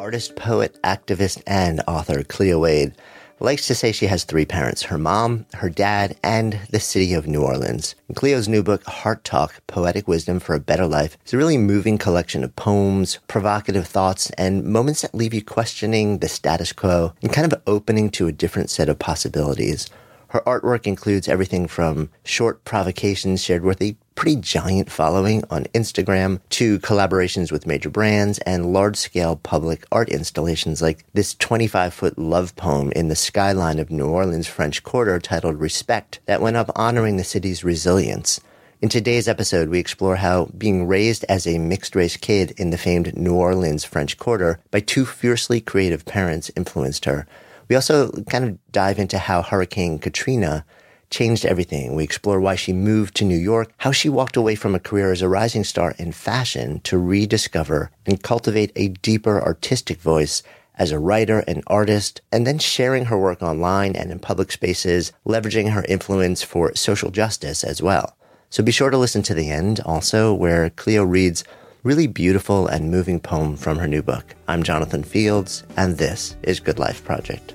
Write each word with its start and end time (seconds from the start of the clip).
Artist, 0.00 0.34
poet, 0.34 0.78
activist, 0.82 1.42
and 1.46 1.82
author 1.86 2.22
Cleo 2.22 2.58
Wade 2.60 2.94
likes 3.38 3.66
to 3.66 3.74
say 3.74 3.92
she 3.92 4.06
has 4.06 4.24
three 4.24 4.46
parents 4.46 4.84
her 4.84 4.96
mom, 4.96 5.44
her 5.52 5.68
dad, 5.68 6.16
and 6.24 6.58
the 6.70 6.80
city 6.80 7.12
of 7.12 7.26
New 7.26 7.42
Orleans. 7.42 7.94
Cleo's 8.14 8.48
new 8.48 8.62
book, 8.62 8.82
Heart 8.84 9.24
Talk 9.24 9.60
Poetic 9.66 10.08
Wisdom 10.08 10.40
for 10.40 10.54
a 10.54 10.58
Better 10.58 10.86
Life, 10.86 11.18
is 11.26 11.34
a 11.34 11.36
really 11.36 11.58
moving 11.58 11.98
collection 11.98 12.42
of 12.42 12.56
poems, 12.56 13.18
provocative 13.28 13.86
thoughts, 13.86 14.30
and 14.38 14.64
moments 14.64 15.02
that 15.02 15.14
leave 15.14 15.34
you 15.34 15.44
questioning 15.44 16.20
the 16.20 16.30
status 16.30 16.72
quo 16.72 17.12
and 17.20 17.30
kind 17.30 17.52
of 17.52 17.60
opening 17.66 18.08
to 18.12 18.26
a 18.26 18.32
different 18.32 18.70
set 18.70 18.88
of 18.88 18.98
possibilities. 18.98 19.86
Her 20.30 20.42
artwork 20.46 20.86
includes 20.86 21.26
everything 21.26 21.66
from 21.66 22.08
short 22.22 22.64
provocations 22.64 23.42
shared 23.42 23.64
with 23.64 23.82
a 23.82 23.96
pretty 24.14 24.36
giant 24.36 24.88
following 24.88 25.42
on 25.50 25.64
Instagram 25.74 26.40
to 26.50 26.78
collaborations 26.78 27.50
with 27.50 27.66
major 27.66 27.90
brands 27.90 28.38
and 28.40 28.72
large 28.72 28.96
scale 28.96 29.34
public 29.34 29.84
art 29.90 30.08
installations 30.08 30.80
like 30.80 31.04
this 31.14 31.34
25 31.34 31.92
foot 31.92 32.16
love 32.16 32.54
poem 32.54 32.92
in 32.92 33.08
the 33.08 33.16
skyline 33.16 33.80
of 33.80 33.90
New 33.90 34.06
Orleans 34.06 34.46
French 34.46 34.84
Quarter 34.84 35.18
titled 35.18 35.58
Respect 35.58 36.20
that 36.26 36.40
went 36.40 36.56
up 36.56 36.70
honoring 36.76 37.16
the 37.16 37.24
city's 37.24 37.64
resilience. 37.64 38.40
In 38.80 38.88
today's 38.88 39.26
episode, 39.26 39.68
we 39.68 39.80
explore 39.80 40.14
how 40.14 40.44
being 40.56 40.86
raised 40.86 41.24
as 41.28 41.44
a 41.44 41.58
mixed 41.58 41.96
race 41.96 42.16
kid 42.16 42.52
in 42.52 42.70
the 42.70 42.78
famed 42.78 43.16
New 43.16 43.34
Orleans 43.34 43.84
French 43.84 44.16
Quarter 44.16 44.60
by 44.70 44.78
two 44.78 45.04
fiercely 45.04 45.60
creative 45.60 46.04
parents 46.04 46.52
influenced 46.54 47.04
her 47.04 47.26
we 47.70 47.76
also 47.76 48.10
kind 48.24 48.44
of 48.44 48.72
dive 48.72 48.98
into 48.98 49.16
how 49.16 49.42
Hurricane 49.42 50.00
Katrina 50.00 50.64
changed 51.08 51.46
everything. 51.46 51.94
We 51.94 52.02
explore 52.02 52.40
why 52.40 52.56
she 52.56 52.72
moved 52.72 53.14
to 53.16 53.24
New 53.24 53.38
York, 53.38 53.72
how 53.78 53.92
she 53.92 54.08
walked 54.08 54.36
away 54.36 54.56
from 54.56 54.74
a 54.74 54.80
career 54.80 55.12
as 55.12 55.22
a 55.22 55.28
rising 55.28 55.62
star 55.62 55.94
in 55.96 56.10
fashion 56.10 56.80
to 56.80 56.98
rediscover 56.98 57.92
and 58.06 58.22
cultivate 58.22 58.72
a 58.74 58.88
deeper 58.88 59.40
artistic 59.40 60.00
voice 60.00 60.42
as 60.74 60.90
a 60.90 60.98
writer 60.98 61.44
and 61.46 61.62
artist, 61.68 62.20
and 62.32 62.44
then 62.46 62.58
sharing 62.58 63.04
her 63.04 63.18
work 63.18 63.40
online 63.40 63.94
and 63.94 64.10
in 64.10 64.18
public 64.18 64.50
spaces, 64.50 65.12
leveraging 65.24 65.70
her 65.70 65.84
influence 65.88 66.42
for 66.42 66.74
social 66.74 67.10
justice 67.10 67.62
as 67.62 67.80
well. 67.80 68.16
So 68.48 68.64
be 68.64 68.72
sure 68.72 68.90
to 68.90 68.96
listen 68.96 69.22
to 69.24 69.34
the 69.34 69.50
end 69.50 69.80
also, 69.84 70.34
where 70.34 70.70
Cleo 70.70 71.04
reads 71.04 71.44
really 71.84 72.06
beautiful 72.08 72.66
and 72.66 72.90
moving 72.90 73.20
poem 73.20 73.56
from 73.56 73.78
her 73.78 73.86
new 73.86 74.02
book. 74.02 74.34
I'm 74.48 74.62
Jonathan 74.64 75.04
Fields, 75.04 75.62
and 75.76 75.98
this 75.98 76.34
is 76.42 76.58
Good 76.58 76.78
Life 76.78 77.04
Project. 77.04 77.54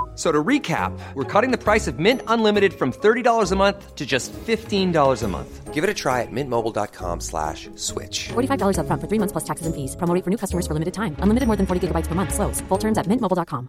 So 0.21 0.31
to 0.31 0.43
recap, 0.43 0.93
we're 1.15 1.23
cutting 1.23 1.49
the 1.49 1.57
price 1.57 1.87
of 1.87 1.97
Mint 1.97 2.21
Unlimited 2.27 2.75
from 2.75 2.93
$30 2.93 3.51
a 3.51 3.55
month 3.55 3.95
to 3.95 4.05
just 4.05 4.31
$15 4.33 5.23
a 5.23 5.27
month. 5.27 5.73
Give 5.73 5.83
it 5.83 5.89
a 5.89 5.95
try 5.95 6.21
at 6.21 6.31
mintmobile.com 6.31 7.21
slash 7.21 7.71
switch. 7.73 8.29
$45 8.29 8.77
upfront 8.77 9.01
for 9.01 9.07
three 9.07 9.17
months 9.17 9.31
plus 9.31 9.43
taxes 9.43 9.65
and 9.65 9.73
fees. 9.73 9.95
Promo 9.95 10.13
for 10.23 10.29
new 10.29 10.37
customers 10.37 10.67
for 10.67 10.75
limited 10.75 10.93
time. 10.93 11.15
Unlimited 11.25 11.47
more 11.47 11.57
than 11.57 11.65
40 11.65 11.87
gigabytes 11.87 12.07
per 12.07 12.13
month. 12.13 12.35
Slows. 12.35 12.61
Full 12.69 12.77
terms 12.77 12.99
at 12.99 13.07
mintmobile.com. 13.07 13.67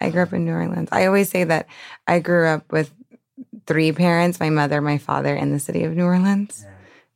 I 0.00 0.10
grew 0.10 0.22
up 0.22 0.32
in 0.32 0.44
New 0.44 0.54
Orleans. 0.54 0.90
I 0.92 1.06
always 1.06 1.28
say 1.28 1.42
that 1.42 1.66
I 2.06 2.20
grew 2.20 2.46
up 2.46 2.70
with 2.70 2.94
three 3.66 3.90
parents, 3.90 4.38
my 4.38 4.50
mother, 4.50 4.80
my 4.80 4.98
father, 4.98 5.34
in 5.34 5.50
the 5.50 5.58
city 5.58 5.82
of 5.82 5.96
New 5.96 6.04
Orleans 6.04 6.64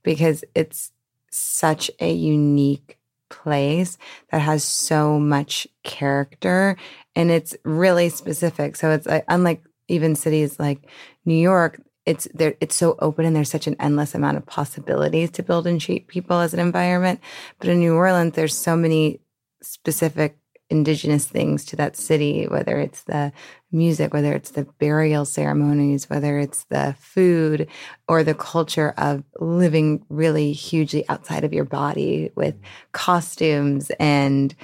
because 0.02 0.42
it's 0.56 0.90
such 1.30 1.88
a 2.00 2.10
unique 2.10 2.98
place 3.30 3.96
that 4.30 4.40
has 4.40 4.62
so 4.64 5.18
much 5.18 5.66
character 5.82 6.76
and 7.16 7.30
it's 7.30 7.56
really 7.64 8.08
specific. 8.08 8.76
So 8.76 8.90
it's 8.90 9.06
like, 9.06 9.24
unlike 9.28 9.62
even 9.88 10.14
cities 10.14 10.58
like 10.60 10.88
New 11.24 11.34
York, 11.34 11.80
it's 12.06 12.28
there 12.34 12.54
it's 12.60 12.76
so 12.76 12.96
open 13.00 13.24
and 13.24 13.36
there's 13.36 13.50
such 13.50 13.66
an 13.66 13.76
endless 13.78 14.14
amount 14.14 14.36
of 14.36 14.46
possibilities 14.46 15.30
to 15.30 15.42
build 15.42 15.66
and 15.66 15.82
shape 15.82 16.08
people 16.08 16.38
as 16.38 16.54
an 16.54 16.60
environment. 16.60 17.20
But 17.58 17.68
in 17.68 17.80
New 17.80 17.94
Orleans, 17.94 18.34
there's 18.34 18.56
so 18.56 18.76
many 18.76 19.20
specific 19.62 20.39
indigenous 20.70 21.26
things 21.26 21.64
to 21.66 21.76
that 21.76 21.96
city, 21.96 22.46
whether 22.46 22.78
it's 22.78 23.02
the 23.02 23.32
music, 23.72 24.14
whether 24.14 24.34
it's 24.34 24.50
the 24.50 24.64
burial 24.78 25.24
ceremonies, 25.24 26.08
whether 26.08 26.38
it's 26.38 26.64
the 26.64 26.94
food 26.98 27.68
or 28.08 28.22
the 28.22 28.34
culture 28.34 28.94
of 28.96 29.24
living 29.40 30.04
really 30.08 30.52
hugely 30.52 31.06
outside 31.08 31.44
of 31.44 31.52
your 31.52 31.64
body 31.64 32.30
with 32.36 32.54
mm-hmm. 32.54 32.64
costumes 32.92 33.90
and 33.98 34.54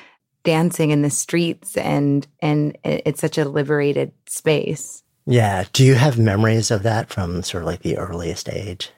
dancing 0.44 0.90
in 0.90 1.02
the 1.02 1.10
streets 1.10 1.76
and 1.76 2.26
and 2.40 2.78
it's 2.84 3.20
such 3.20 3.36
a 3.36 3.44
liberated 3.44 4.12
space. 4.28 5.02
Yeah. 5.26 5.64
Do 5.72 5.84
you 5.84 5.96
have 5.96 6.18
memories 6.18 6.70
of 6.70 6.84
that 6.84 7.10
from 7.10 7.42
sort 7.42 7.64
of 7.64 7.66
like 7.66 7.82
the 7.82 7.98
earliest 7.98 8.48
age? 8.48 8.90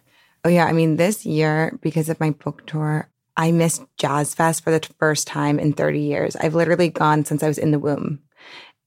Oh 0.44 0.50
yeah, 0.50 0.66
I 0.66 0.72
mean 0.72 0.96
this 0.96 1.24
year 1.24 1.78
because 1.80 2.08
of 2.08 2.20
my 2.20 2.30
book 2.30 2.66
tour, 2.66 3.08
I 3.38 3.52
missed 3.52 3.82
Jazz 3.96 4.34
Fest 4.34 4.64
for 4.64 4.72
the 4.72 4.86
first 4.98 5.28
time 5.28 5.60
in 5.60 5.72
30 5.72 6.00
years. 6.00 6.36
I've 6.36 6.56
literally 6.56 6.88
gone 6.88 7.24
since 7.24 7.42
I 7.42 7.48
was 7.48 7.56
in 7.56 7.70
the 7.70 7.78
womb. 7.78 8.18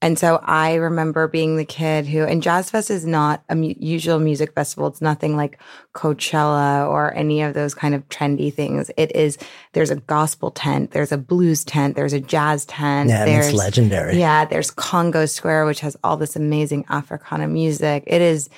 And 0.02 0.18
so 0.18 0.40
I 0.42 0.74
remember 0.74 1.28
being 1.28 1.56
the 1.56 1.64
kid 1.64 2.06
who, 2.06 2.24
and 2.24 2.42
Jazz 2.42 2.68
Fest 2.68 2.90
is 2.90 3.06
not 3.06 3.44
a 3.48 3.54
mu- 3.54 3.74
usual 3.78 4.18
music 4.18 4.52
festival. 4.52 4.88
It's 4.88 5.00
nothing 5.00 5.36
like 5.36 5.60
Coachella 5.94 6.88
or 6.88 7.14
any 7.14 7.40
of 7.40 7.54
those 7.54 7.72
kind 7.72 7.94
of 7.94 8.06
trendy 8.08 8.52
things. 8.52 8.90
It 8.96 9.14
is, 9.14 9.38
there's 9.74 9.90
a 9.90 9.96
gospel 9.96 10.50
tent, 10.50 10.90
there's 10.90 11.12
a 11.12 11.18
blues 11.18 11.64
tent, 11.64 11.94
there's 11.94 12.12
a 12.12 12.20
jazz 12.20 12.64
tent. 12.66 13.10
Yeah, 13.10 13.24
there's, 13.24 13.46
it's 13.46 13.56
legendary. 13.56 14.18
Yeah, 14.18 14.44
there's 14.44 14.72
Congo 14.72 15.24
Square, 15.24 15.66
which 15.66 15.80
has 15.80 15.96
all 16.02 16.16
this 16.16 16.34
amazing 16.34 16.84
Africana 16.90 17.46
music. 17.46 18.02
It 18.08 18.20
is, 18.20 18.50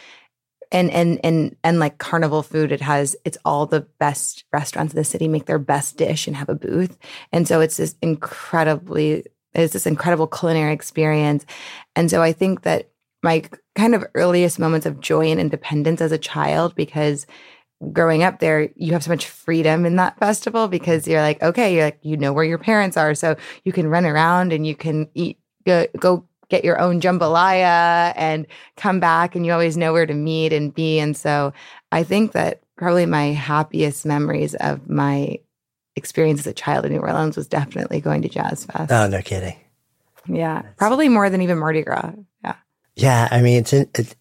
and 0.75 0.91
and 0.91 1.21
and 1.23 1.57
and 1.63 1.79
like 1.79 1.99
carnival 1.99 2.43
food 2.43 2.73
it 2.73 2.81
has 2.81 3.17
it's 3.25 3.39
all 3.45 3.65
the 3.65 3.81
best 4.01 4.45
restaurants 4.53 4.93
in 4.93 4.99
the 4.99 5.05
city 5.05 5.29
make 5.29 5.47
their 5.47 5.59
best 5.59 5.97
dish 5.97 6.27
and 6.27 6.37
have 6.37 6.49
a 6.51 6.55
booth. 6.55 6.99
And 7.33 7.47
so 7.49 7.61
it's 7.61 7.79
this 7.79 7.95
incredibly 8.03 9.25
it's 9.55 9.73
this 9.73 9.87
incredible 9.87 10.27
culinary 10.27 10.75
experience. 10.75 11.47
And 11.97 12.11
so 12.11 12.21
i 12.21 12.33
think 12.33 12.63
that 12.63 12.91
my 13.23 13.45
kind 13.77 13.95
of 13.95 14.05
earliest 14.15 14.59
moments 14.59 14.85
of 14.85 15.01
joy 15.01 15.31
and 15.31 15.41
independence 15.41 16.01
as 16.03 16.13
a 16.13 16.19
child 16.19 16.75
because 16.75 17.27
growing 17.93 18.23
up 18.23 18.41
there 18.41 18.71
you 18.77 18.93
have 18.93 19.05
so 19.05 19.11
much 19.11 19.27
freedom 19.27 19.87
in 19.87 19.97
that 19.97 20.19
festival 20.19 20.69
because 20.69 21.07
you're 21.07 21.21
like 21.21 21.43
okay 21.43 21.75
you're 21.75 21.85
like 21.85 21.99
you 22.03 22.17
know 22.17 22.33
where 22.33 22.45
your 22.45 22.59
parents 22.59 22.97
are. 22.97 23.15
So 23.15 23.37
you 23.65 23.73
can 23.73 23.87
run 23.87 24.05
around 24.05 24.53
and 24.53 24.67
you 24.67 24.75
can 24.75 25.09
eat 25.15 25.39
go, 25.65 25.87
go 25.99 26.27
get 26.49 26.65
your 26.65 26.81
own 26.81 27.01
jambalaya 27.01 28.13
and 28.17 28.47
come 28.77 29.01
back 29.01 29.35
and 29.35 29.45
you 29.45 29.53
always 29.53 29.77
know 29.77 29.93
where 29.93 30.07
to 30.07 30.15
meet 30.15 30.53
and 30.53 30.75
be. 30.75 30.99
And 30.99 31.17
so 31.17 31.53
I 31.93 32.03
think 32.03 32.33
that 32.33 32.61
probably 32.77 33.07
my 33.07 33.27
happiest 33.33 34.05
memories 34.05 34.55
of 34.57 34.89
my 34.89 35.39
experience 35.97 36.41
as 36.41 36.47
a 36.47 36.53
child 36.53 36.85
in 36.85 36.93
New 36.93 37.01
Orleans 37.01 37.37
was 37.37 37.47
definitely 37.47 38.01
going 38.01 38.23
to 38.23 38.29
Jazz 38.29 38.65
Fest. 38.65 38.91
Oh, 38.93 39.07
no 39.07 39.23
kidding. 39.23 39.57
Yeah. 40.27 40.63
Probably 40.77 41.09
more 41.09 41.31
than 41.31 41.43
even 41.43 41.59
Mardi 41.59 41.83
Gras. 41.83 42.13
Yeah. 42.43 42.57
Yeah. 42.97 43.29
I 43.31 43.43
mean, 43.43 43.59
it's, 43.59 43.73
in, 43.73 43.89
it's 43.95 44.15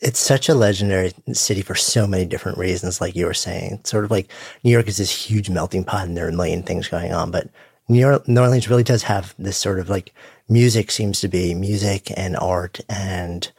it's 0.00 0.20
such 0.20 0.48
a 0.48 0.54
legendary 0.54 1.12
city 1.32 1.62
for 1.62 1.74
so 1.74 2.06
many 2.06 2.24
different 2.24 2.58
reasons, 2.58 3.00
like 3.00 3.16
you 3.16 3.26
were 3.26 3.34
saying. 3.34 3.78
It's 3.80 3.90
sort 3.90 4.04
of 4.04 4.10
like 4.10 4.30
New 4.62 4.70
York 4.70 4.86
is 4.86 4.98
this 4.98 5.10
huge 5.10 5.50
melting 5.50 5.84
pot 5.84 6.06
and 6.06 6.16
there 6.16 6.26
are 6.26 6.30
a 6.30 6.32
million 6.32 6.62
things 6.62 6.88
going 6.88 7.12
on, 7.12 7.30
but 7.30 7.48
New 7.88 8.06
Orleans 8.06 8.68
really 8.68 8.84
does 8.84 9.02
have 9.02 9.34
this 9.38 9.56
sort 9.56 9.80
of 9.80 9.88
like 9.88 10.14
music 10.48 10.90
seems 10.90 11.20
to 11.20 11.28
be 11.28 11.54
music 11.54 12.12
and 12.16 12.36
art 12.36 12.80
and 12.88 13.52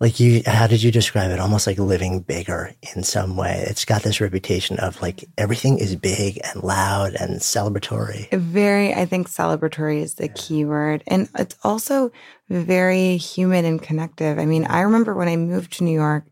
like 0.00 0.18
you 0.18 0.42
how 0.44 0.66
did 0.66 0.82
you 0.82 0.90
describe 0.90 1.30
it? 1.30 1.38
Almost 1.38 1.66
like 1.66 1.78
living 1.78 2.20
bigger 2.20 2.74
in 2.94 3.02
some 3.02 3.36
way. 3.36 3.64
It's 3.68 3.84
got 3.84 4.02
this 4.02 4.20
reputation 4.20 4.78
of 4.78 5.00
like 5.00 5.24
everything 5.38 5.78
is 5.78 5.94
big 5.96 6.40
and 6.44 6.62
loud 6.62 7.14
and 7.14 7.40
celebratory. 7.40 8.30
Very 8.32 8.92
i 8.92 9.04
think 9.06 9.28
celebratory 9.28 10.02
is 10.02 10.14
the 10.14 10.28
key 10.28 10.64
word. 10.64 11.02
And 11.06 11.28
it's 11.38 11.56
also 11.62 12.10
very 12.48 13.16
human 13.16 13.64
and 13.64 13.80
connective. 13.80 14.38
I 14.38 14.46
mean 14.46 14.66
i 14.66 14.80
remember 14.80 15.14
when 15.14 15.28
i 15.28 15.36
moved 15.36 15.74
to 15.74 15.84
new 15.84 15.92
york 15.94 16.26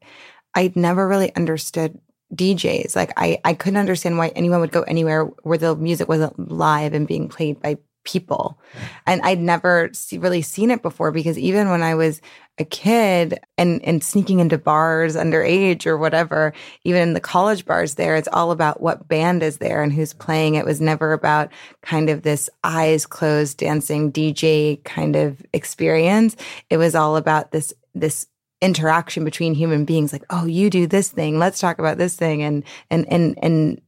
i'd 0.54 0.76
never 0.76 1.06
really 1.08 1.34
understood 1.34 1.98
DJs. 2.34 2.96
Like 2.96 3.12
I, 3.18 3.40
I 3.44 3.52
couldn't 3.52 3.78
understand 3.78 4.16
why 4.16 4.28
anyone 4.28 4.60
would 4.60 4.72
go 4.72 4.82
anywhere 4.82 5.24
where 5.42 5.58
the 5.58 5.76
music 5.76 6.08
wasn't 6.08 6.50
live 6.50 6.94
and 6.94 7.06
being 7.06 7.28
played 7.28 7.60
by 7.60 7.76
people. 8.04 8.58
And 9.06 9.20
I'd 9.22 9.40
never 9.40 9.90
see, 9.92 10.18
really 10.18 10.42
seen 10.42 10.70
it 10.70 10.82
before 10.82 11.12
because 11.12 11.38
even 11.38 11.70
when 11.70 11.82
I 11.82 11.94
was 11.94 12.20
a 12.58 12.64
kid 12.64 13.38
and, 13.56 13.82
and 13.84 14.02
sneaking 14.02 14.40
into 14.40 14.58
bars 14.58 15.16
underage 15.16 15.86
or 15.86 15.96
whatever, 15.96 16.52
even 16.84 17.02
in 17.02 17.14
the 17.14 17.20
college 17.20 17.64
bars 17.64 17.94
there, 17.94 18.16
it's 18.16 18.28
all 18.32 18.50
about 18.50 18.80
what 18.80 19.08
band 19.08 19.42
is 19.42 19.58
there 19.58 19.82
and 19.82 19.92
who's 19.92 20.12
playing. 20.12 20.54
It 20.54 20.64
was 20.64 20.80
never 20.80 21.12
about 21.12 21.50
kind 21.82 22.10
of 22.10 22.22
this 22.22 22.50
eyes 22.64 23.06
closed 23.06 23.58
dancing 23.58 24.12
DJ 24.12 24.82
kind 24.84 25.16
of 25.16 25.40
experience. 25.52 26.36
It 26.70 26.76
was 26.76 26.94
all 26.94 27.16
about 27.16 27.52
this, 27.52 27.72
this 27.94 28.26
interaction 28.60 29.24
between 29.24 29.54
human 29.54 29.84
beings 29.84 30.12
like, 30.12 30.24
oh, 30.30 30.46
you 30.46 30.70
do 30.70 30.86
this 30.86 31.08
thing. 31.08 31.38
Let's 31.38 31.60
talk 31.60 31.78
about 31.78 31.98
this 31.98 32.16
thing. 32.16 32.42
And, 32.42 32.64
and, 32.90 33.10
and, 33.10 33.38
and, 33.42 33.80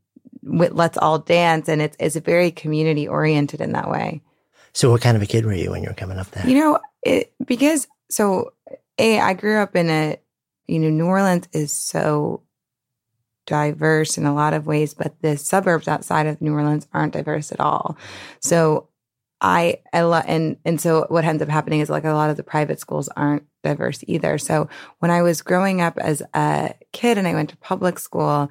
let's 0.45 0.99
all 0.99 1.19
dance 1.19 1.69
and 1.69 1.81
it's 1.81 1.97
it's 1.99 2.17
very 2.17 2.51
community 2.51 3.09
oriented 3.09 3.61
in 3.61 3.73
that 3.73 3.91
way. 3.91 4.23
So 4.73 4.91
what 4.91 5.01
kind 5.01 5.17
of 5.17 5.23
a 5.23 5.27
kid 5.27 5.47
were 5.47 5.55
you 5.55 5.71
when 5.71 5.83
you 5.83 5.89
were 5.89 5.95
coming 5.95 6.19
up 6.19 6.31
there 6.33 6.47
you 6.47 6.59
know 6.59 6.79
it, 7.03 7.33
because 7.45 7.87
so 8.11 8.53
a 8.99 9.21
i 9.21 9.33
grew 9.33 9.59
up 9.61 9.77
in 9.77 9.89
a 9.89 10.19
you 10.67 10.79
know 10.79 10.91
new 10.91 11.07
orleans 11.07 11.49
is 11.53 11.73
so 11.73 12.43
diverse 13.47 14.17
in 14.17 14.25
a 14.25 14.35
lot 14.35 14.55
of 14.55 14.67
ways 14.67 14.95
but 14.95 15.15
the 15.21 15.37
suburbs 15.37 15.87
outside 15.87 16.27
of 16.27 16.41
new 16.41 16.55
orleans 16.55 16.87
aren't 16.93 17.13
diverse 17.13 17.53
at 17.53 17.61
all. 17.61 17.97
So 18.41 18.89
i 19.41 19.81
i 19.93 20.01
lo- 20.03 20.23
and 20.27 20.57
and 20.65 20.81
so 20.81 21.07
what 21.09 21.25
ends 21.25 21.43
up 21.43 21.49
happening 21.49 21.81
is 21.81 21.91
like 21.91 22.05
a 22.05 22.13
lot 22.13 22.31
of 22.31 22.37
the 22.37 22.43
private 22.43 22.81
schools 22.81 23.09
aren't 23.17 23.45
diverse 23.63 24.03
either. 24.07 24.39
So 24.39 24.69
when 25.01 25.11
i 25.11 25.23
was 25.23 25.43
growing 25.43 25.81
up 25.81 25.99
as 25.99 26.23
a 26.35 26.75
kid 26.93 27.19
and 27.19 27.29
i 27.29 27.35
went 27.35 27.51
to 27.51 27.57
public 27.59 27.99
school 27.99 28.51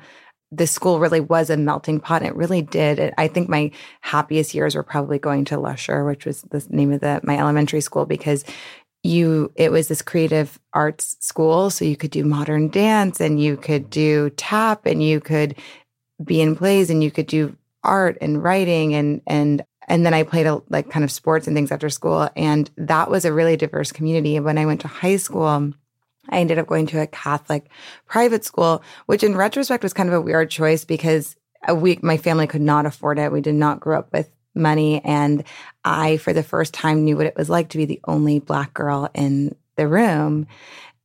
the 0.56 0.68
school 0.68 1.00
really 1.00 1.20
was 1.20 1.50
a 1.50 1.58
melting 1.58 2.00
pot. 2.00 2.22
And 2.22 2.30
it 2.30 2.36
really 2.36 2.62
did. 2.62 3.14
I 3.18 3.28
think 3.28 3.50
my 3.50 3.72
happiest 4.02 4.54
years 4.54 4.76
were 4.76 4.84
probably 4.84 5.20
going 5.20 5.46
to 5.46 5.60
Lusher, 5.60 6.06
which 6.06 6.26
was 6.26 6.42
the 6.44 6.66
name 6.70 6.92
of 6.92 7.02
the 7.02 7.20
my 7.24 7.38
elementary 7.38 7.82
school, 7.82 8.06
because 8.06 8.46
you 9.04 9.52
it 9.56 9.72
was 9.72 9.88
this 9.88 10.02
creative 10.02 10.60
arts 10.74 11.18
school. 11.20 11.70
So 11.70 11.86
you 11.86 11.98
could 11.98 12.12
do 12.12 12.24
modern 12.24 12.70
dance 12.70 13.20
and 13.20 13.42
you 13.42 13.58
could 13.58 13.90
do 13.90 14.30
tap 14.32 14.86
and 14.86 15.04
you 15.04 15.20
could 15.20 15.56
be 16.24 16.42
in 16.42 16.56
plays 16.56 16.90
and 16.90 17.04
you 17.04 17.12
could 17.12 17.28
do 17.28 17.56
art 17.84 18.18
and 18.22 18.42
writing 18.42 18.94
and 18.94 19.22
and 19.28 19.66
and 19.88 20.06
then 20.06 20.14
I 20.14 20.24
played 20.24 20.46
a, 20.46 20.62
like 20.70 20.90
kind 20.90 21.04
of 21.04 21.12
sports 21.12 21.48
and 21.48 21.56
things 21.56 21.72
after 21.72 21.90
school. 21.90 22.30
And 22.38 22.70
that 22.78 23.10
was 23.10 23.26
a 23.26 23.34
really 23.34 23.58
diverse 23.58 23.92
community. 23.92 24.40
When 24.40 24.58
I 24.58 24.66
went 24.66 24.82
to 24.82 24.88
high 24.88 25.18
school, 25.18 25.74
I 26.30 26.40
ended 26.40 26.58
up 26.58 26.68
going 26.68 26.86
to 26.88 27.02
a 27.02 27.08
Catholic 27.08 27.70
private 28.08 28.46
school, 28.46 28.84
which 29.06 29.24
in 29.24 29.36
retrospect 29.36 29.84
was 29.84 29.94
kind 29.94 30.10
of 30.10 30.16
a 30.16 30.22
weird 30.22 30.50
choice 30.50 30.86
because 30.86 31.36
uh, 31.70 31.76
we, 31.76 32.00
my 32.02 32.18
family 32.18 32.48
could 32.48 32.62
not 32.62 32.86
afford 32.86 33.20
it. 33.20 33.32
We 33.32 33.42
did 33.42 33.56
not 33.56 33.80
grow 33.80 34.00
up 34.00 34.14
with 34.14 34.30
money. 34.56 35.02
And 35.04 35.44
I, 35.84 36.18
for 36.18 36.34
the 36.34 36.44
first 36.44 36.74
time, 36.74 37.04
knew 37.04 37.18
what 37.18 37.26
it 37.26 37.36
was 37.36 37.50
like 37.50 37.70
to 37.70 37.78
be 37.78 37.86
the 37.86 38.02
only 38.08 38.40
black 38.40 38.74
girl 38.74 39.10
in 39.14 39.56
the 39.76 39.88
room. 39.88 40.48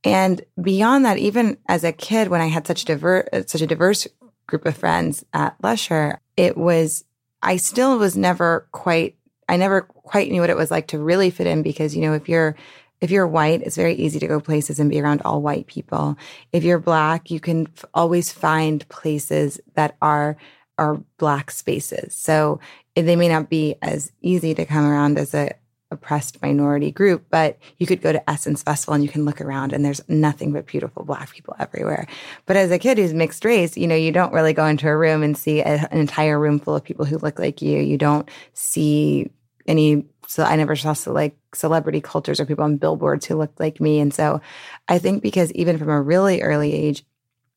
And 0.03 0.41
beyond 0.61 1.05
that, 1.05 1.17
even 1.17 1.57
as 1.67 1.83
a 1.83 1.91
kid, 1.91 2.29
when 2.29 2.41
I 2.41 2.47
had 2.47 2.65
such 2.65 2.85
diverse, 2.85 3.27
such 3.47 3.61
a 3.61 3.67
diverse 3.67 4.07
group 4.47 4.65
of 4.65 4.77
friends 4.77 5.25
at 5.33 5.55
Lusher, 5.61 6.21
it 6.37 6.57
was, 6.57 7.03
I 7.41 7.57
still 7.57 7.97
was 7.97 8.15
never 8.15 8.67
quite, 8.71 9.15
I 9.49 9.57
never 9.57 9.81
quite 9.81 10.31
knew 10.31 10.41
what 10.41 10.49
it 10.49 10.57
was 10.57 10.71
like 10.71 10.87
to 10.87 10.99
really 10.99 11.29
fit 11.29 11.47
in 11.47 11.63
because, 11.63 11.95
you 11.95 12.01
know, 12.01 12.13
if 12.13 12.29
you're 12.29 12.55
if 13.01 13.11
you're 13.11 13.27
white, 13.27 13.61
it's 13.61 13.75
very 13.75 13.95
easy 13.95 14.19
to 14.19 14.27
go 14.27 14.39
places 14.39 14.79
and 14.79 14.89
be 14.89 14.99
around 14.99 15.21
all 15.23 15.41
white 15.41 15.67
people. 15.67 16.17
If 16.51 16.63
you're 16.63 16.79
black, 16.79 17.31
you 17.31 17.39
can 17.39 17.67
f- 17.77 17.85
always 17.93 18.31
find 18.31 18.87
places 18.89 19.59
that 19.75 19.95
are 20.01 20.37
are 20.77 20.95
black 21.17 21.51
spaces. 21.51 22.15
So 22.15 22.61
they 22.95 23.17
may 23.17 23.27
not 23.27 23.49
be 23.49 23.75
as 23.81 24.13
easy 24.21 24.53
to 24.53 24.65
come 24.65 24.85
around 24.85 25.17
as 25.17 25.33
a 25.33 25.51
oppressed 25.91 26.41
minority 26.41 26.91
group, 26.91 27.25
but 27.29 27.57
you 27.77 27.87
could 27.87 28.01
go 28.01 28.11
to 28.11 28.29
Essence 28.29 28.63
Festival 28.63 28.93
and 28.93 29.03
you 29.03 29.09
can 29.09 29.25
look 29.25 29.41
around 29.41 29.73
and 29.73 29.83
there's 29.83 30.01
nothing 30.07 30.53
but 30.53 30.67
beautiful 30.67 31.03
black 31.03 31.31
people 31.31 31.55
everywhere. 31.59 32.07
But 32.45 32.57
as 32.57 32.71
a 32.71 32.79
kid 32.79 32.97
who's 32.97 33.13
mixed 33.13 33.43
race, 33.43 33.75
you 33.75 33.87
know, 33.87 33.95
you 33.95 34.11
don't 34.11 34.33
really 34.33 34.53
go 34.53 34.65
into 34.65 34.87
a 34.87 34.95
room 34.95 35.23
and 35.23 35.37
see 35.37 35.61
a, 35.61 35.87
an 35.91 35.97
entire 35.97 36.39
room 36.39 36.59
full 36.59 36.75
of 36.75 36.83
people 36.83 37.05
who 37.05 37.17
look 37.17 37.39
like 37.39 37.61
you. 37.61 37.79
You 37.79 37.97
don't 37.97 38.29
see 38.53 39.31
any 39.67 40.05
so 40.29 40.43
I 40.43 40.57
never 40.57 40.75
saw 40.75 40.93
so 40.93 41.11
like 41.11 41.35
celebrity 41.55 42.01
cultures 42.01 42.39
or 42.39 42.45
people 42.45 42.63
on 42.63 42.77
billboards 42.77 43.25
who 43.25 43.35
looked 43.35 43.59
like 43.59 43.81
me. 43.81 43.99
And 43.99 44.13
so 44.13 44.41
I 44.87 44.99
think 44.99 45.23
because 45.23 45.51
even 45.53 45.79
from 45.79 45.89
a 45.89 45.99
really 45.99 46.43
early 46.43 46.71
age, 46.71 47.03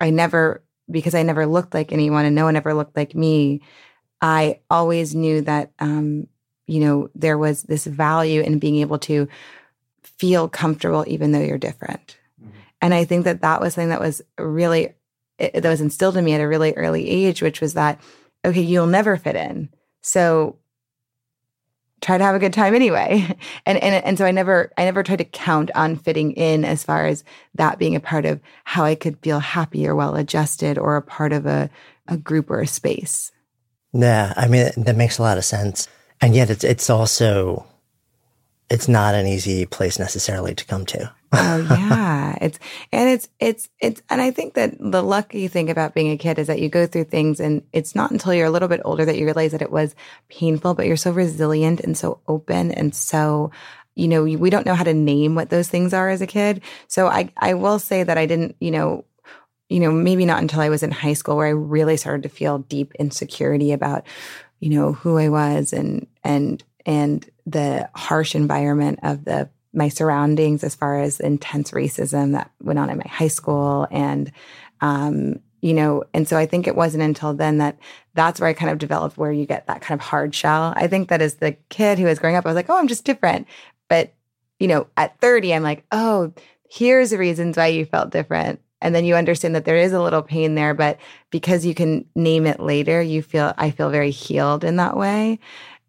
I 0.01 0.09
never, 0.09 0.65
because 0.91 1.15
I 1.15 1.23
never 1.23 1.45
looked 1.45 1.75
like 1.75 1.93
anyone 1.93 2.25
and 2.25 2.35
no 2.35 2.47
one 2.47 2.57
ever 2.57 2.73
looked 2.73 2.97
like 2.97 3.15
me, 3.15 3.61
I 4.23 4.61
always 4.71 5.15
knew 5.15 5.43
that, 5.43 5.73
um, 5.81 6.29
you 6.67 6.81
know, 6.81 7.11
there 7.15 7.37
was 7.37 7.63
this 7.65 7.85
value 7.85 8.41
in 8.41 8.59
being 8.59 8.77
able 8.77 8.99
to 9.01 9.29
feel 10.03 10.49
comfortable 10.49 11.05
even 11.07 11.33
though 11.33 11.41
you're 11.41 11.59
different. 11.59 12.17
Mm-hmm. 12.41 12.59
And 12.81 12.95
I 12.95 13.05
think 13.05 13.25
that 13.25 13.43
that 13.43 13.61
was 13.61 13.75
something 13.75 13.91
that 13.91 14.01
was 14.01 14.23
really, 14.39 14.95
that 15.39 15.63
was 15.63 15.83
instilled 15.83 16.17
in 16.17 16.25
me 16.25 16.33
at 16.33 16.41
a 16.41 16.49
really 16.49 16.73
early 16.73 17.07
age, 17.07 17.43
which 17.43 17.61
was 17.61 17.75
that, 17.75 18.01
okay, 18.47 18.63
you'll 18.63 18.87
never 18.87 19.19
fit 19.19 19.37
in. 19.37 19.69
So 20.01 20.57
try 22.03 22.19
to 22.19 22.25
have 22.25 22.35
a 22.35 22.39
good 22.39 22.53
time 22.53 22.75
anyway. 22.75 23.27
And, 23.65 23.79
and, 23.79 24.05
and 24.05 24.19
so 24.19 24.25
I 24.25 24.33
never, 24.33 24.73
I 24.77 24.85
never 24.85 25.05
tried 25.05 25.17
to 25.17 25.25
count 25.25 25.71
on 25.75 25.97
fitting 25.97 26.33
in 26.33 26.65
as 26.65 26.83
far 26.83 27.07
as 27.07 27.23
that 27.55 27.79
being 27.79 27.95
a 27.95 28.01
part 28.01 28.25
of 28.25 28.41
how 28.65 28.85
I 28.85 28.97
could 28.97 29.19
feel 29.21 29.39
happy 29.39 29.87
or 29.87 29.95
well 29.95 30.17
adjusted 30.17 30.79
or 30.79 30.97
a 30.97 31.03
part 31.03 31.33
of 31.33 31.47
a, 31.47 31.71
a 32.09 32.17
group 32.17 32.51
or 32.51 32.61
a 32.61 32.67
space. 32.67 33.31
Yeah. 33.93 34.35
I 34.37 34.49
mean, 34.49 34.71
that 34.77 34.97
makes 34.97 35.19
a 35.19 35.23
lot 35.23 35.39
of 35.39 35.45
sense. 35.45 35.87
And 36.21 36.35
yet 36.35 36.51
it's, 36.51 36.65
it's 36.65 36.91
also, 36.91 37.65
it's 38.69 38.89
not 38.89 39.15
an 39.15 39.27
easy 39.27 39.65
place 39.65 39.99
necessarily 39.99 40.55
to 40.57 40.65
come 40.65 40.87
to. 40.87 41.13
Oh 41.33 41.67
yeah, 41.71 42.37
it's 42.41 42.59
and 42.93 43.09
it's 43.09 43.29
it's 43.41 43.69
it's 43.81 44.03
and 44.11 44.21
I 44.21 44.31
think 44.31 44.55
that 44.55 44.75
the 44.79 45.03
lucky 45.03 45.49
thing 45.49 45.71
about 45.71 45.95
being 45.95 46.11
a 46.11 46.19
kid 46.19 46.39
is 46.39 46.47
that 46.47 46.61
you 46.61 46.69
go 46.69 46.87
through 46.87 47.05
things 47.05 47.41
and 47.41 47.63
it's 47.73 47.95
not 47.95 48.11
until 48.11 48.35
you're 48.35 48.47
a 48.47 48.51
little 48.51 48.69
bit 48.69 48.83
older 48.85 49.05
that 49.05 49.17
you 49.17 49.25
realize 49.25 49.53
that 49.53 49.63
it 49.63 49.71
was 49.71 49.95
painful, 50.29 50.75
but 50.75 50.87
you're 50.87 50.97
so 50.97 51.11
resilient 51.11 51.81
and 51.81 51.97
so 51.97 52.21
open 52.29 52.71
and 52.73 52.95
so 52.95 53.51
you 53.95 54.09
know 54.09 54.23
we 54.23 54.51
don't 54.51 54.67
know 54.67 54.75
how 54.75 54.85
to 54.85 54.95
name 54.95 55.35
what 55.35 55.51
those 55.51 55.69
things 55.69 55.95
are 55.95 56.09
as 56.09 56.23
a 56.23 56.27
kid. 56.27 56.63
So 56.89 57.07
I 57.09 57.31
I 57.37 57.55
will 57.55 57.79
say 57.79 58.03
that 58.03 58.19
I 58.19 58.27
didn't 58.27 58.57
you 58.61 58.71
know 58.71 59.05
you 59.69 59.81
know 59.81 59.91
maybe 59.91 60.27
not 60.27 60.43
until 60.43 60.61
I 60.61 60.69
was 60.69 60.83
in 60.83 60.91
high 60.91 61.15
school 61.15 61.37
where 61.37 61.47
I 61.47 61.51
really 61.51 61.97
started 61.97 62.23
to 62.25 62.29
feel 62.29 62.59
deep 62.59 62.93
insecurity 62.99 63.73
about 63.73 64.07
you 64.61 64.71
know 64.71 64.93
who 64.93 65.19
I 65.19 65.29
was 65.29 65.73
and 65.73 66.07
and 66.23 66.63
and 66.85 67.29
the 67.47 67.89
harsh 67.95 68.35
environment 68.35 69.01
of 69.03 69.25
the 69.25 69.49
my 69.73 69.89
surroundings 69.89 70.65
as 70.65 70.75
far 70.75 71.01
as 71.01 71.21
intense 71.21 71.71
racism 71.71 72.33
that 72.33 72.51
went 72.63 72.79
on 72.79 72.91
in 72.91 72.99
my 72.99 73.09
high 73.09 73.29
school. 73.29 73.87
And 73.91 74.31
um, 74.81 75.41
you 75.63 75.73
know 75.73 76.03
and 76.13 76.29
so 76.29 76.37
i 76.37 76.45
think 76.45 76.67
it 76.67 76.77
wasn't 76.77 77.03
until 77.03 77.33
then 77.33 77.59
that 77.59 77.79
that's 78.15 78.41
where 78.41 78.51
i 78.51 78.53
kind 78.53 78.71
of 78.71 78.79
developed 78.79 79.17
where 79.17 79.33
you 79.33 79.47
get 79.47 79.67
that 79.69 79.81
kind 79.81 79.99
of 79.99 80.05
hard 80.05 80.35
shell. 80.35 80.75
I 80.77 80.89
think 80.89 81.09
that 81.09 81.23
as 81.23 81.37
the 81.37 81.53
kid 81.71 81.99
who 81.99 82.05
was 82.05 82.19
growing 82.19 82.37
up 82.37 82.45
i 82.45 82.49
was 82.49 82.57
like 82.57 82.69
oh 82.69 82.77
i'm 82.77 82.89
just 82.89 83.05
different. 83.05 83.47
But 83.89 84.13
you 84.59 84.69
know 84.69 84.89
at 84.97 85.19
30 85.21 85.55
i'm 85.55 85.63
like 85.63 85.85
oh 85.93 86.33
here's 86.69 87.11
the 87.11 87.19
reasons 87.19 87.57
why 87.57 87.69
you 87.69 87.87
felt 87.87 88.11
different. 88.11 88.61
And 88.81 88.95
then 88.95 89.05
you 89.05 89.15
understand 89.15 89.55
that 89.55 89.65
there 89.65 89.77
is 89.77 89.93
a 89.93 90.03
little 90.03 90.23
pain 90.23 90.57
there 90.57 90.75
but 90.75 90.99
because 91.31 91.65
you 91.65 91.75
can 91.75 92.05
name 92.17 92.47
it 92.47 92.61
later 92.61 93.01
you 93.01 93.23
feel 93.23 93.55
i 93.57 93.71
feel 93.71 93.89
very 93.89 94.11
healed 94.11 94.65
in 94.65 94.77
that 94.77 94.97
way. 94.97 95.39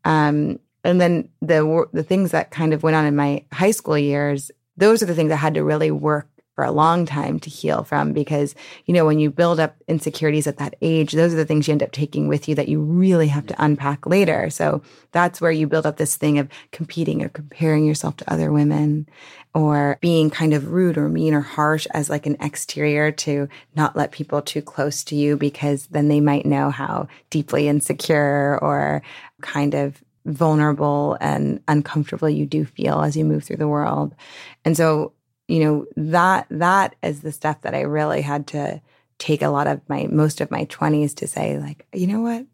Um, 0.06 0.60
and 0.84 1.00
then 1.00 1.30
the 1.42 1.86
the 1.94 2.04
things 2.04 2.32
that 2.32 2.52
kind 2.52 2.74
of 2.74 2.84
went 2.84 2.96
on 2.96 3.06
in 3.06 3.16
my 3.16 3.44
high 3.52 3.72
school 3.72 3.98
years, 3.98 4.52
those 4.78 5.02
are 5.02 5.06
the 5.06 5.16
things 5.16 5.32
I 5.32 5.38
had 5.38 5.54
to 5.56 5.64
really 5.64 5.92
work 5.92 6.28
for 6.56 6.64
a 6.64 6.72
long 6.72 7.06
time 7.06 7.40
to 7.40 7.50
heal 7.50 7.84
from 7.84 8.14
because, 8.14 8.54
you 8.86 8.94
know, 8.94 9.06
when 9.06 9.18
you 9.18 9.32
build 9.32 9.60
up 9.60 9.76
insecurities 9.88 10.46
at 10.46 10.58
that 10.58 10.76
age, 10.82 11.14
those 11.14 11.34
are 11.34 11.38
the 11.38 11.46
things 11.46 11.68
you 11.68 11.72
end 11.72 11.82
up 11.82 11.92
taking 11.92 12.28
with 12.28 12.48
you 12.48 12.54
that 12.54 12.68
you 12.68 12.80
really 12.80 13.28
have 13.28 13.48
to 13.48 13.64
unpack 13.64 14.06
later. 14.06 14.52
So 14.52 14.84
that's 15.12 15.42
where 15.42 15.52
you 15.52 15.66
build 15.66 15.88
up 15.88 15.98
this 15.98 16.16
thing 16.16 16.38
of 16.38 16.48
competing 16.72 17.24
or 17.24 17.30
comparing 17.30 17.86
yourself 17.86 18.18
to 18.18 18.32
other 18.32 18.52
women 18.52 19.10
or 19.56 19.98
being 20.02 20.30
kind 20.30 20.54
of 20.54 20.72
rude 20.72 20.98
or 20.98 21.10
mean 21.10 21.34
or 21.34 21.42
harsh 21.42 21.88
as 21.92 22.10
like 22.10 22.28
an 22.28 22.38
exterior 22.40 23.12
to 23.12 23.48
not 23.76 23.96
let 23.96 24.12
people 24.12 24.42
too 24.42 24.62
close 24.62 25.04
to 25.06 25.16
you 25.16 25.36
because 25.36 25.88
then 25.88 26.08
they 26.08 26.20
might 26.20 26.46
know 26.46 26.70
how 26.70 27.08
deeply 27.32 27.68
insecure 27.68 28.60
or 28.62 29.02
kind 29.42 29.74
of 29.74 30.03
vulnerable 30.26 31.18
and 31.20 31.62
uncomfortable 31.68 32.30
you 32.30 32.46
do 32.46 32.66
feel 32.66 33.02
as 33.02 33.18
you 33.18 33.26
move 33.26 33.44
through 33.44 33.58
the 33.58 33.68
world. 33.68 34.16
And 34.64 34.78
so 34.78 35.14
you 35.48 35.60
know, 35.60 35.86
that 35.98 36.48
that 36.50 36.96
is 37.04 37.22
the 37.22 37.32
stuff 37.32 37.62
that 37.62 37.76
I 37.76 37.82
really 37.82 38.22
had 38.22 38.48
to 38.48 38.82
take 39.20 39.42
a 39.42 39.50
lot 39.50 39.68
of 39.68 39.82
my 39.88 40.08
most 40.10 40.42
of 40.42 40.52
my 40.52 40.66
20s 40.66 41.16
to 41.16 41.28
say 41.28 41.60
like, 41.60 41.86
you 41.94 42.08
know 42.08 42.22
what? 42.22 42.46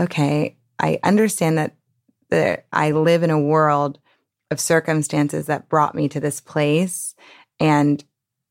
Okay, 0.00 0.56
I 0.78 1.00
understand 1.02 1.58
that 1.58 1.74
that 2.30 2.66
I 2.72 2.92
live 2.92 3.22
in 3.22 3.30
a 3.30 3.40
world 3.40 3.98
of 4.50 4.60
circumstances 4.60 5.46
that 5.46 5.68
brought 5.68 5.94
me 5.94 6.08
to 6.08 6.20
this 6.20 6.40
place 6.40 7.14
and 7.58 8.02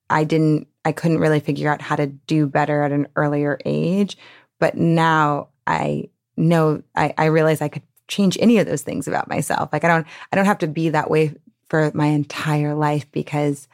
I 0.10 0.24
didn't 0.24 0.68
I 0.84 0.92
couldn't 0.92 1.20
really 1.20 1.40
figure 1.40 1.72
out 1.72 1.82
how 1.82 1.96
to 1.96 2.08
do 2.08 2.48
better 2.48 2.84
at 2.84 2.92
an 2.92 3.08
earlier 3.16 3.60
age, 3.66 4.18
but 4.60 4.76
now 4.76 5.50
I 5.66 6.10
know 6.36 6.84
I, 6.96 7.14
I 7.18 7.26
realize 7.26 7.62
I 7.62 7.68
could 7.70 7.82
change 8.08 8.38
any 8.40 8.58
of 8.58 8.68
those 8.68 8.82
things 8.82 9.08
about 9.08 9.28
myself. 9.28 9.70
Like 9.72 9.84
I 9.84 9.88
don't 9.88 10.08
I 10.32 10.36
don't 10.36 10.46
have 10.46 10.60
to 10.60 10.68
be 10.68 10.90
that 10.90 11.10
way 11.10 11.36
for 11.70 11.92
my 11.94 12.08
entire 12.08 12.74
life 12.74 13.12
because 13.12 13.68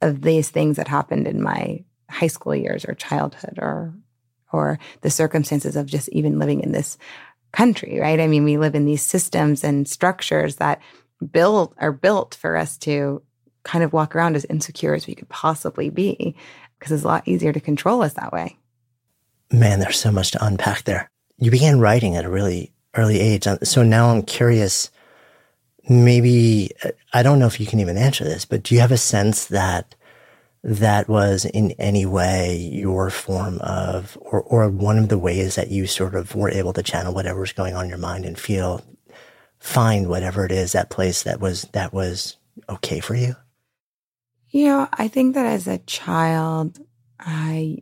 of 0.00 0.22
these 0.22 0.48
things 0.48 0.76
that 0.76 0.88
happened 0.88 1.26
in 1.26 1.42
my 1.42 1.84
high 2.08 2.28
school 2.28 2.54
years 2.54 2.84
or 2.84 2.94
childhood 2.94 3.58
or 3.58 3.94
or 4.52 4.78
the 5.02 5.10
circumstances 5.10 5.76
of 5.76 5.86
just 5.86 6.08
even 6.10 6.38
living 6.38 6.60
in 6.60 6.72
this 6.72 6.98
country, 7.52 7.98
right? 8.00 8.20
I 8.20 8.26
mean, 8.26 8.44
we 8.44 8.58
live 8.58 8.74
in 8.74 8.84
these 8.84 9.02
systems 9.02 9.64
and 9.64 9.88
structures 9.88 10.56
that 10.56 10.80
build 11.32 11.74
are 11.78 11.92
built 11.92 12.34
for 12.34 12.56
us 12.56 12.76
to 12.78 13.22
kind 13.62 13.84
of 13.84 13.92
walk 13.92 14.16
around 14.16 14.36
as 14.36 14.44
insecure 14.46 14.94
as 14.94 15.06
we 15.06 15.14
could 15.14 15.28
possibly 15.28 15.90
be 15.90 16.34
because 16.78 16.92
it's 16.92 17.04
a 17.04 17.08
lot 17.08 17.28
easier 17.28 17.52
to 17.52 17.60
control 17.60 18.02
us 18.02 18.14
that 18.14 18.32
way. 18.32 18.56
Man, 19.52 19.80
there's 19.80 19.98
so 19.98 20.10
much 20.10 20.30
to 20.32 20.44
unpack 20.44 20.84
there. 20.84 21.10
You 21.38 21.50
began 21.50 21.80
writing 21.80 22.16
at 22.16 22.24
a 22.24 22.30
really 22.30 22.72
early 22.94 23.20
age. 23.20 23.46
Uh, 23.46 23.58
so 23.62 23.82
now 23.82 24.10
I'm 24.10 24.22
curious 24.22 24.90
maybe 25.88 26.70
uh, 26.84 26.90
I 27.12 27.22
don't 27.22 27.38
know 27.38 27.46
if 27.46 27.60
you 27.60 27.66
can 27.66 27.80
even 27.80 27.96
answer 27.96 28.24
this, 28.24 28.44
but 28.44 28.62
do 28.62 28.74
you 28.74 28.80
have 28.80 28.92
a 28.92 28.96
sense 28.96 29.46
that 29.46 29.94
that 30.62 31.08
was 31.08 31.46
in 31.46 31.72
any 31.72 32.04
way 32.04 32.56
your 32.56 33.10
form 33.10 33.58
of, 33.60 34.16
or, 34.20 34.42
or 34.42 34.68
one 34.68 34.98
of 34.98 35.08
the 35.08 35.18
ways 35.18 35.54
that 35.54 35.70
you 35.70 35.86
sort 35.86 36.14
of 36.14 36.34
were 36.34 36.50
able 36.50 36.72
to 36.74 36.82
channel 36.82 37.14
whatever 37.14 37.40
was 37.40 37.52
going 37.52 37.74
on 37.74 37.84
in 37.84 37.88
your 37.88 37.98
mind 37.98 38.24
and 38.24 38.38
feel, 38.38 38.84
find 39.58 40.08
whatever 40.08 40.44
it 40.44 40.52
is, 40.52 40.72
that 40.72 40.90
place 40.90 41.22
that 41.22 41.40
was, 41.40 41.62
that 41.72 41.92
was 41.92 42.36
okay 42.68 43.00
for 43.00 43.14
you? 43.14 43.34
You 44.50 44.66
know, 44.66 44.88
I 44.92 45.08
think 45.08 45.34
that 45.34 45.46
as 45.46 45.66
a 45.66 45.78
child, 45.78 46.78
I 47.18 47.78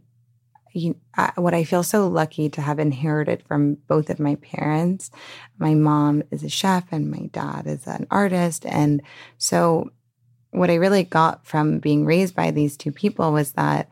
you, 0.72 0.96
I, 1.16 1.32
what 1.37 1.54
I 1.54 1.64
feel 1.64 1.82
so 1.82 2.08
lucky 2.08 2.48
to 2.50 2.60
have 2.60 2.78
inherited 2.78 3.42
from 3.42 3.75
both 3.87 4.10
of 4.10 4.20
my 4.20 4.37
parents. 4.37 5.10
My 5.58 5.75
mom 5.75 6.22
is 6.30 6.42
a 6.44 6.48
chef 6.48 6.84
and 6.90 7.10
my 7.10 7.28
dad 7.32 7.66
is 7.66 7.87
an 7.87 8.06
artist. 8.10 8.66
And 8.66 9.02
so, 9.38 9.90
what 10.50 10.70
I 10.70 10.76
really 10.76 11.04
got 11.04 11.46
from 11.46 11.78
being 11.78 12.06
raised 12.06 12.34
by 12.34 12.50
these 12.50 12.76
two 12.76 12.90
people 12.90 13.32
was 13.32 13.52
that 13.52 13.90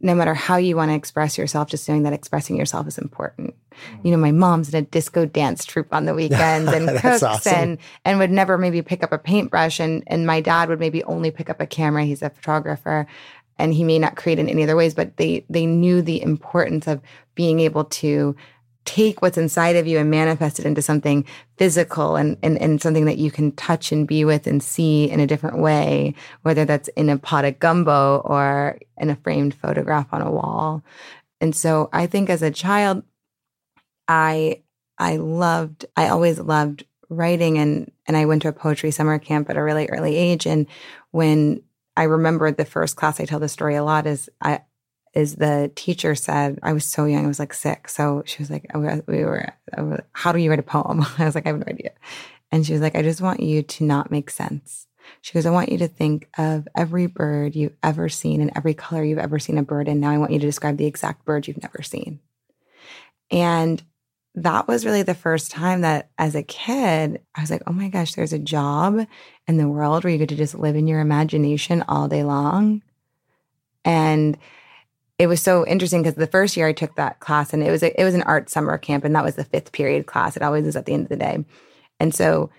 no 0.00 0.14
matter 0.14 0.34
how 0.34 0.56
you 0.56 0.76
want 0.76 0.90
to 0.90 0.94
express 0.94 1.38
yourself, 1.38 1.68
just 1.68 1.88
knowing 1.88 2.02
that 2.02 2.12
expressing 2.12 2.56
yourself 2.56 2.86
is 2.86 2.98
important. 2.98 3.54
Mm. 3.70 4.04
You 4.04 4.10
know, 4.10 4.18
my 4.18 4.30
mom's 4.30 4.72
in 4.72 4.74
a 4.74 4.86
disco 4.86 5.24
dance 5.24 5.64
troupe 5.64 5.92
on 5.92 6.04
the 6.04 6.14
weekends 6.22 6.70
and 6.70 6.88
cooks 7.00 7.22
awesome. 7.22 7.54
and 7.54 7.78
and 8.04 8.18
would 8.18 8.30
never 8.30 8.58
maybe 8.58 8.82
pick 8.82 9.02
up 9.02 9.12
a 9.12 9.18
paintbrush 9.18 9.80
and 9.80 10.04
and 10.06 10.26
my 10.26 10.40
dad 10.40 10.68
would 10.68 10.80
maybe 10.80 11.02
only 11.04 11.30
pick 11.30 11.48
up 11.48 11.60
a 11.60 11.66
camera. 11.66 12.04
He's 12.04 12.22
a 12.22 12.30
photographer 12.30 13.06
and 13.58 13.72
he 13.72 13.84
may 13.84 13.98
not 13.98 14.16
create 14.16 14.38
in 14.38 14.48
any 14.48 14.62
other 14.62 14.76
ways, 14.76 14.94
but 14.94 15.16
they 15.16 15.44
they 15.48 15.66
knew 15.66 16.02
the 16.02 16.22
importance 16.22 16.86
of 16.86 17.00
being 17.34 17.60
able 17.60 17.84
to 17.84 18.36
take 18.86 19.20
what's 19.20 19.36
inside 19.36 19.76
of 19.76 19.86
you 19.86 19.98
and 19.98 20.10
manifest 20.10 20.58
it 20.58 20.64
into 20.64 20.80
something 20.80 21.24
physical 21.58 22.16
and, 22.16 22.38
and, 22.42 22.56
and 22.62 22.80
something 22.80 23.04
that 23.04 23.18
you 23.18 23.32
can 23.32 23.50
touch 23.52 23.90
and 23.90 24.06
be 24.06 24.24
with 24.24 24.46
and 24.46 24.62
see 24.62 25.10
in 25.10 25.18
a 25.18 25.26
different 25.26 25.58
way, 25.58 26.14
whether 26.42 26.64
that's 26.64 26.88
in 26.90 27.10
a 27.10 27.18
pot 27.18 27.44
of 27.44 27.58
gumbo 27.58 28.18
or 28.18 28.78
in 28.96 29.10
a 29.10 29.16
framed 29.16 29.54
photograph 29.54 30.06
on 30.12 30.22
a 30.22 30.30
wall. 30.30 30.82
And 31.40 31.54
so 31.54 31.90
I 31.92 32.06
think 32.06 32.30
as 32.30 32.42
a 32.42 32.50
child, 32.50 33.02
I 34.08 34.62
I 34.98 35.16
loved 35.16 35.84
I 35.96 36.08
always 36.08 36.38
loved 36.38 36.84
writing 37.08 37.58
and 37.58 37.90
and 38.06 38.16
I 38.16 38.24
went 38.24 38.42
to 38.42 38.48
a 38.48 38.52
poetry 38.52 38.92
summer 38.92 39.18
camp 39.18 39.50
at 39.50 39.56
a 39.56 39.62
really 39.62 39.88
early 39.88 40.16
age. 40.16 40.46
And 40.46 40.66
when 41.10 41.62
I 41.96 42.04
remember 42.04 42.50
the 42.50 42.64
first 42.64 42.96
class 42.96 43.20
I 43.20 43.24
tell 43.24 43.40
the 43.40 43.48
story 43.48 43.74
a 43.74 43.84
lot 43.84 44.06
is 44.06 44.28
I 44.40 44.62
is 45.14 45.36
the 45.36 45.72
teacher 45.74 46.14
said 46.14 46.58
I 46.62 46.74
was 46.74 46.84
so 46.84 47.06
young 47.06 47.24
I 47.24 47.28
was 47.28 47.38
like 47.38 47.54
sick 47.54 47.88
so 47.88 48.22
she 48.26 48.42
was 48.42 48.50
like 48.50 48.66
oh, 48.74 49.02
we 49.06 49.24
were 49.24 49.48
oh, 49.76 49.98
how 50.12 50.32
do 50.32 50.38
you 50.38 50.50
write 50.50 50.58
a 50.58 50.62
poem? 50.62 51.04
I 51.18 51.24
was 51.24 51.34
like 51.34 51.46
I 51.46 51.50
have 51.50 51.58
no 51.58 51.72
idea. 51.72 51.92
And 52.52 52.66
she 52.66 52.72
was 52.72 52.82
like 52.82 52.96
I 52.96 53.02
just 53.02 53.20
want 53.20 53.40
you 53.40 53.62
to 53.62 53.84
not 53.84 54.10
make 54.10 54.30
sense. 54.30 54.86
She 55.22 55.32
goes 55.32 55.46
I 55.46 55.50
want 55.50 55.70
you 55.70 55.78
to 55.78 55.88
think 55.88 56.28
of 56.36 56.68
every 56.76 57.06
bird 57.06 57.56
you've 57.56 57.76
ever 57.82 58.08
seen 58.08 58.40
and 58.40 58.52
every 58.54 58.74
color 58.74 59.04
you've 59.04 59.18
ever 59.18 59.38
seen 59.38 59.58
a 59.58 59.62
bird 59.62 59.88
And 59.88 60.00
now 60.00 60.10
I 60.10 60.18
want 60.18 60.32
you 60.32 60.38
to 60.38 60.46
describe 60.46 60.76
the 60.76 60.86
exact 60.86 61.24
bird 61.24 61.46
you've 61.46 61.62
never 61.62 61.82
seen. 61.82 62.20
And 63.30 63.82
that 64.36 64.68
was 64.68 64.84
really 64.84 65.02
the 65.02 65.14
first 65.14 65.50
time 65.50 65.80
that 65.80 66.10
as 66.18 66.34
a 66.34 66.42
kid, 66.42 67.22
I 67.34 67.40
was 67.40 67.50
like, 67.50 67.62
oh 67.66 67.72
my 67.72 67.88
gosh, 67.88 68.14
there's 68.14 68.34
a 68.34 68.38
job 68.38 69.06
in 69.48 69.56
the 69.56 69.68
world 69.68 70.04
where 70.04 70.12
you 70.12 70.18
get 70.18 70.28
to 70.28 70.36
just 70.36 70.54
live 70.54 70.76
in 70.76 70.86
your 70.86 71.00
imagination 71.00 71.82
all 71.88 72.06
day 72.06 72.22
long. 72.22 72.82
And 73.84 74.36
it 75.18 75.26
was 75.26 75.40
so 75.40 75.66
interesting 75.66 76.02
because 76.02 76.16
the 76.16 76.26
first 76.26 76.54
year 76.54 76.66
I 76.66 76.74
took 76.74 76.96
that 76.96 77.20
class 77.20 77.54
and 77.54 77.62
it 77.62 77.70
was 77.70 77.82
a, 77.82 77.98
it 77.98 78.04
was 78.04 78.14
an 78.14 78.24
art 78.24 78.50
summer 78.50 78.76
camp 78.76 79.04
and 79.04 79.16
that 79.16 79.24
was 79.24 79.36
the 79.36 79.44
fifth 79.44 79.72
period 79.72 80.06
class. 80.06 80.36
It 80.36 80.42
always 80.42 80.66
is 80.66 80.76
at 80.76 80.84
the 80.84 80.92
end 80.92 81.04
of 81.04 81.08
the 81.08 81.16
day. 81.16 81.42
And 81.98 82.14
so 82.14 82.50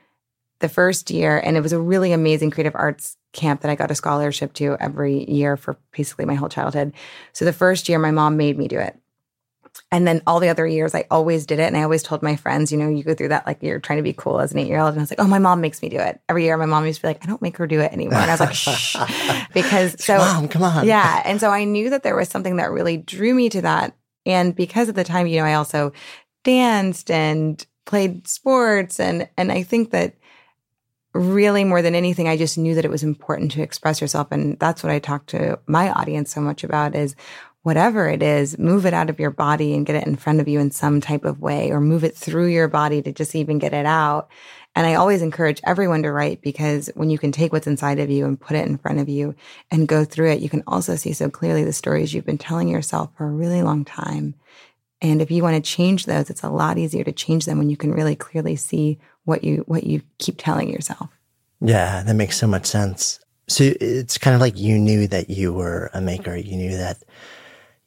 the 0.59 0.69
first 0.69 1.11
year, 1.11 1.37
and 1.37 1.55
it 1.55 1.61
was 1.61 1.73
a 1.73 1.79
really 1.79 2.11
amazing 2.11 2.49
creative 2.49 2.75
arts 2.75 3.17
camp 3.33 3.61
that 3.61 3.69
I 3.69 3.75
got 3.75 3.91
a 3.91 3.95
scholarship 3.95 4.53
to 4.53 4.75
every 4.79 5.29
year 5.29 5.55
for 5.55 5.77
basically 5.95 6.25
my 6.25 6.33
whole 6.33 6.49
childhood. 6.49 6.93
So 7.33 7.45
the 7.45 7.53
first 7.53 7.87
year, 7.87 7.99
my 7.99 8.09
mom 8.09 8.35
made 8.35 8.57
me 8.57 8.67
do 8.67 8.79
it. 8.79 8.99
And 9.91 10.07
then 10.07 10.21
all 10.27 10.39
the 10.39 10.49
other 10.49 10.67
years, 10.67 10.93
I 10.93 11.05
always 11.09 11.45
did 11.45 11.59
it. 11.59 11.63
And 11.67 11.77
I 11.77 11.83
always 11.83 12.03
told 12.03 12.21
my 12.21 12.35
friends, 12.35 12.71
you 12.71 12.77
know, 12.77 12.89
you 12.89 13.03
go 13.03 13.13
through 13.13 13.29
that 13.29 13.45
like 13.45 13.63
you're 13.63 13.79
trying 13.79 13.97
to 13.97 14.03
be 14.03 14.13
cool 14.13 14.39
as 14.39 14.51
an 14.51 14.59
eight 14.59 14.67
year 14.67 14.79
old. 14.79 14.89
And 14.89 14.99
I 14.99 15.03
was 15.03 15.11
like, 15.11 15.19
oh, 15.19 15.27
my 15.27 15.39
mom 15.39 15.61
makes 15.61 15.81
me 15.81 15.89
do 15.89 15.97
it. 15.97 16.19
Every 16.27 16.43
year, 16.43 16.57
my 16.57 16.65
mom 16.65 16.85
used 16.85 16.99
to 16.99 17.03
be 17.03 17.07
like, 17.07 17.23
I 17.23 17.27
don't 17.27 17.41
make 17.41 17.57
her 17.57 17.67
do 17.67 17.79
it 17.79 17.93
anymore. 17.93 18.19
And 18.19 18.29
I 18.29 18.33
was 18.33 18.39
like, 18.39 18.53
shh. 18.53 18.95
Because 19.53 20.03
so, 20.03 20.17
mom, 20.17 20.47
come 20.47 20.63
on. 20.63 20.85
Yeah. 20.85 21.21
And 21.25 21.39
so 21.39 21.49
I 21.49 21.63
knew 21.63 21.89
that 21.89 22.03
there 22.03 22.15
was 22.15 22.29
something 22.29 22.57
that 22.57 22.71
really 22.71 22.97
drew 22.97 23.33
me 23.33 23.49
to 23.49 23.61
that. 23.61 23.95
And 24.25 24.55
because 24.55 24.89
at 24.89 24.95
the 24.95 25.03
time, 25.03 25.27
you 25.27 25.39
know, 25.39 25.45
I 25.45 25.53
also 25.53 25.93
danced 26.43 27.09
and 27.09 27.65
played 27.85 28.27
sports. 28.27 28.99
And, 28.99 29.29
and 29.37 29.51
I 29.51 29.63
think 29.63 29.91
that 29.91 30.15
really 31.13 31.63
more 31.63 31.81
than 31.81 31.95
anything, 31.95 32.27
I 32.27 32.37
just 32.37 32.57
knew 32.57 32.75
that 32.75 32.85
it 32.85 32.91
was 32.91 33.03
important 33.03 33.51
to 33.53 33.61
express 33.61 34.01
yourself. 34.01 34.27
And 34.31 34.59
that's 34.59 34.83
what 34.83 34.91
I 34.91 34.99
talk 34.99 35.25
to 35.27 35.59
my 35.65 35.91
audience 35.91 36.31
so 36.31 36.41
much 36.41 36.63
about 36.63 36.95
is 36.95 37.15
whatever 37.67 38.07
it 38.07 38.23
is, 38.23 38.57
move 38.57 38.85
it 38.85 38.93
out 38.93 39.09
of 39.09 39.19
your 39.19 39.29
body 39.29 39.73
and 39.73 39.85
get 39.85 39.97
it 39.97 40.07
in 40.07 40.15
front 40.15 40.39
of 40.39 40.47
you 40.47 40.57
in 40.57 40.71
some 40.71 41.01
type 41.01 41.25
of 41.25 41.41
way, 41.41 41.69
or 41.69 41.81
move 41.81 42.05
it 42.05 42.15
through 42.15 42.45
your 42.45 42.69
body 42.69 43.01
to 43.01 43.11
just 43.11 43.35
even 43.35 43.59
get 43.59 43.73
it 43.73 43.85
out. 43.85 44.29
And 44.73 44.87
I 44.87 44.93
always 44.93 45.21
encourage 45.21 45.59
everyone 45.65 46.01
to 46.03 46.11
write 46.13 46.41
because 46.41 46.89
when 46.95 47.09
you 47.09 47.19
can 47.19 47.33
take 47.33 47.51
what's 47.51 47.67
inside 47.67 47.99
of 47.99 48.09
you 48.09 48.25
and 48.25 48.39
put 48.39 48.55
it 48.55 48.65
in 48.65 48.77
front 48.77 48.99
of 48.99 49.09
you 49.09 49.35
and 49.69 49.85
go 49.85 50.05
through 50.05 50.31
it, 50.31 50.39
you 50.39 50.47
can 50.47 50.63
also 50.65 50.95
see 50.95 51.11
so 51.11 51.29
clearly 51.29 51.65
the 51.65 51.73
stories 51.73 52.13
you've 52.13 52.25
been 52.25 52.37
telling 52.37 52.69
yourself 52.69 53.09
for 53.17 53.25
a 53.25 53.31
really 53.31 53.61
long 53.61 53.83
time. 53.83 54.35
And 55.01 55.21
if 55.21 55.29
you 55.29 55.43
want 55.43 55.61
to 55.61 55.69
change 55.69 56.05
those, 56.05 56.29
it's 56.29 56.43
a 56.43 56.49
lot 56.49 56.77
easier 56.77 57.03
to 57.03 57.11
change 57.11 57.43
them 57.43 57.57
when 57.57 57.69
you 57.69 57.75
can 57.75 57.91
really 57.91 58.15
clearly 58.15 58.55
see 58.55 58.97
what 59.25 59.43
you 59.43 59.65
what 59.67 59.83
you 59.83 60.03
keep 60.19 60.35
telling 60.37 60.69
yourself. 60.69 61.09
Yeah, 61.59 62.01
that 62.03 62.13
makes 62.13 62.37
so 62.37 62.47
much 62.47 62.65
sense. 62.65 63.19
So 63.49 63.73
it's 63.81 64.17
kind 64.17 64.35
of 64.35 64.39
like 64.39 64.57
you 64.57 64.79
knew 64.79 65.05
that 65.07 65.29
you 65.29 65.51
were 65.51 65.89
a 65.93 65.99
maker. 65.99 66.33
You 66.33 66.55
knew 66.55 66.77
that 66.77 67.03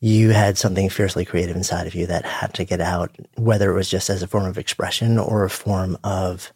you 0.01 0.31
had 0.31 0.57
something 0.57 0.89
fiercely 0.89 1.25
creative 1.25 1.57
inside 1.57 1.87
of 1.87 1.95
you 1.95 2.07
that 2.07 2.25
had 2.25 2.55
to 2.55 2.65
get 2.65 2.81
out, 2.81 3.15
whether 3.37 3.71
it 3.71 3.75
was 3.75 3.89
just 3.89 4.09
as 4.09 4.23
a 4.23 4.27
form 4.27 4.47
of 4.47 4.57
expression 4.57 5.19
or 5.19 5.45
a 5.45 5.51
form 5.51 5.99
of 6.03 6.53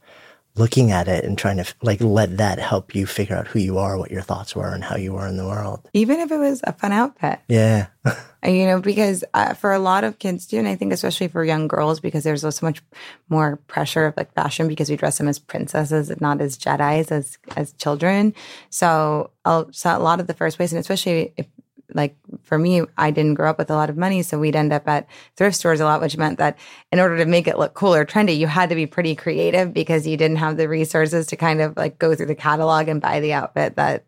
looking 0.57 0.93
at 0.93 1.09
it 1.09 1.25
and 1.25 1.37
trying 1.37 1.57
to 1.57 1.75
like 1.83 2.01
let 2.01 2.37
that 2.37 2.59
help 2.59 2.95
you 2.95 3.07
figure 3.07 3.37
out 3.37 3.49
who 3.49 3.59
you 3.59 3.77
are, 3.77 3.99
what 3.99 4.11
your 4.11 4.23
thoughts 4.23 4.55
were, 4.55 4.73
and 4.73 4.85
how 4.85 4.97
you 4.97 5.13
were 5.13 5.27
in 5.27 5.37
the 5.37 5.45
world. 5.45 5.89
Even 5.93 6.21
if 6.21 6.31
it 6.31 6.39
was 6.39 6.61
a 6.65 6.73
fun 6.73 6.93
outfit. 6.93 7.41
Yeah. 7.49 7.89
you 8.45 8.65
know, 8.65 8.81
because 8.81 9.25
uh, 9.35 9.55
for 9.55 9.73
a 9.73 9.79
lot 9.79 10.05
of 10.05 10.19
kids 10.19 10.47
too, 10.47 10.59
and 10.59 10.69
I 10.69 10.77
think 10.77 10.93
especially 10.93 11.29
for 11.29 11.45
young 11.45 11.67
girls, 11.67 11.99
because 11.99 12.25
there's 12.25 12.43
so 12.43 12.67
much 12.67 12.83
more 13.29 13.57
pressure 13.67 14.07
of 14.07 14.17
like 14.17 14.33
fashion 14.33 14.69
because 14.69 14.89
we 14.89 14.97
dress 14.97 15.19
them 15.19 15.29
as 15.29 15.39
princesses 15.39 16.09
and 16.09 16.21
not 16.21 16.41
as 16.41 16.57
Jedi's 16.57 17.11
as 17.11 17.37
as 17.57 17.73
children. 17.73 18.33
So, 18.71 19.31
so 19.73 19.97
a 19.97 19.99
lot 19.99 20.21
of 20.21 20.29
the 20.29 20.35
first 20.35 20.59
ways, 20.59 20.73
and 20.73 20.81
especially 20.81 21.35
if 21.37 21.47
like 21.95 22.17
for 22.43 22.59
me, 22.59 22.83
I 22.99 23.11
didn't 23.11 23.35
grow 23.35 23.49
up 23.49 23.59
with 23.59 23.71
a 23.71 23.75
lot 23.75 23.89
of 23.89 23.97
money. 23.97 24.23
So 24.23 24.39
we'd 24.39 24.57
end 24.57 24.73
up 24.73 24.87
at 24.89 25.07
thrift 25.37 25.57
stores 25.57 25.81
a 25.81 25.85
lot, 25.85 26.01
which 26.01 26.17
meant 26.17 26.39
that 26.39 26.59
in 26.93 27.01
order 27.01 27.17
to 27.19 27.25
make 27.25 27.47
it 27.47 27.59
look 27.59 27.75
cool 27.75 27.95
or 27.95 28.05
trendy, 28.05 28.37
you 28.37 28.47
had 28.47 28.69
to 28.69 28.75
be 28.75 28.87
pretty 28.87 29.15
creative 29.15 29.73
because 29.73 30.07
you 30.07 30.17
didn't 30.17 30.39
have 30.39 30.57
the 30.57 30.69
resources 30.69 31.27
to 31.29 31.37
kind 31.37 31.61
of 31.61 31.77
like 31.77 31.99
go 31.99 32.15
through 32.15 32.27
the 32.27 32.35
catalog 32.35 32.89
and 32.89 33.01
buy 33.01 33.21
the 33.21 33.33
outfit 33.33 33.77
that, 33.77 34.05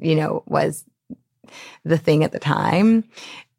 you 0.00 0.14
know, 0.14 0.42
was 0.46 0.84
the 1.84 1.98
thing 1.98 2.22
at 2.24 2.32
the 2.32 2.38
time. 2.38 3.04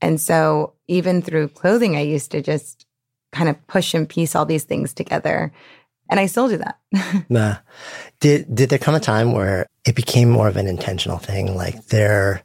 And 0.02 0.22
so 0.22 0.74
even 0.88 1.22
through 1.22 1.50
clothing, 1.50 1.96
I 1.96 2.02
used 2.02 2.32
to 2.32 2.42
just 2.42 2.86
kind 3.32 3.50
of 3.50 3.68
push 3.68 3.94
and 3.94 4.08
piece 4.08 4.36
all 4.36 4.46
these 4.46 4.64
things 4.64 4.94
together. 4.94 5.52
And 6.10 6.20
I 6.20 6.28
still 6.28 6.48
do 6.48 6.58
that. 6.58 6.78
nah. 7.30 7.58
Did 8.20 8.54
did 8.54 8.70
there 8.70 8.80
come 8.80 8.96
a 8.96 9.00
time 9.00 9.32
where 9.32 9.68
it 9.86 9.96
became 9.96 10.30
more 10.30 10.48
of 10.48 10.58
an 10.58 10.68
intentional 10.68 11.18
thing? 11.18 11.56
Like 11.56 11.88
there 11.88 12.44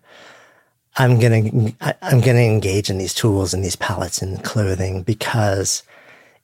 I'm 0.97 1.19
going 1.21 1.71
to, 1.71 1.97
I'm 2.03 2.21
going 2.21 2.37
to 2.37 2.43
engage 2.43 2.91
in 2.91 2.99
these 2.99 3.15
tools 3.15 3.55
and 3.55 3.65
these 3.65 3.77
palettes 3.77 4.23
and 4.23 4.43
clothing 4.43 5.03
because 5.03 5.83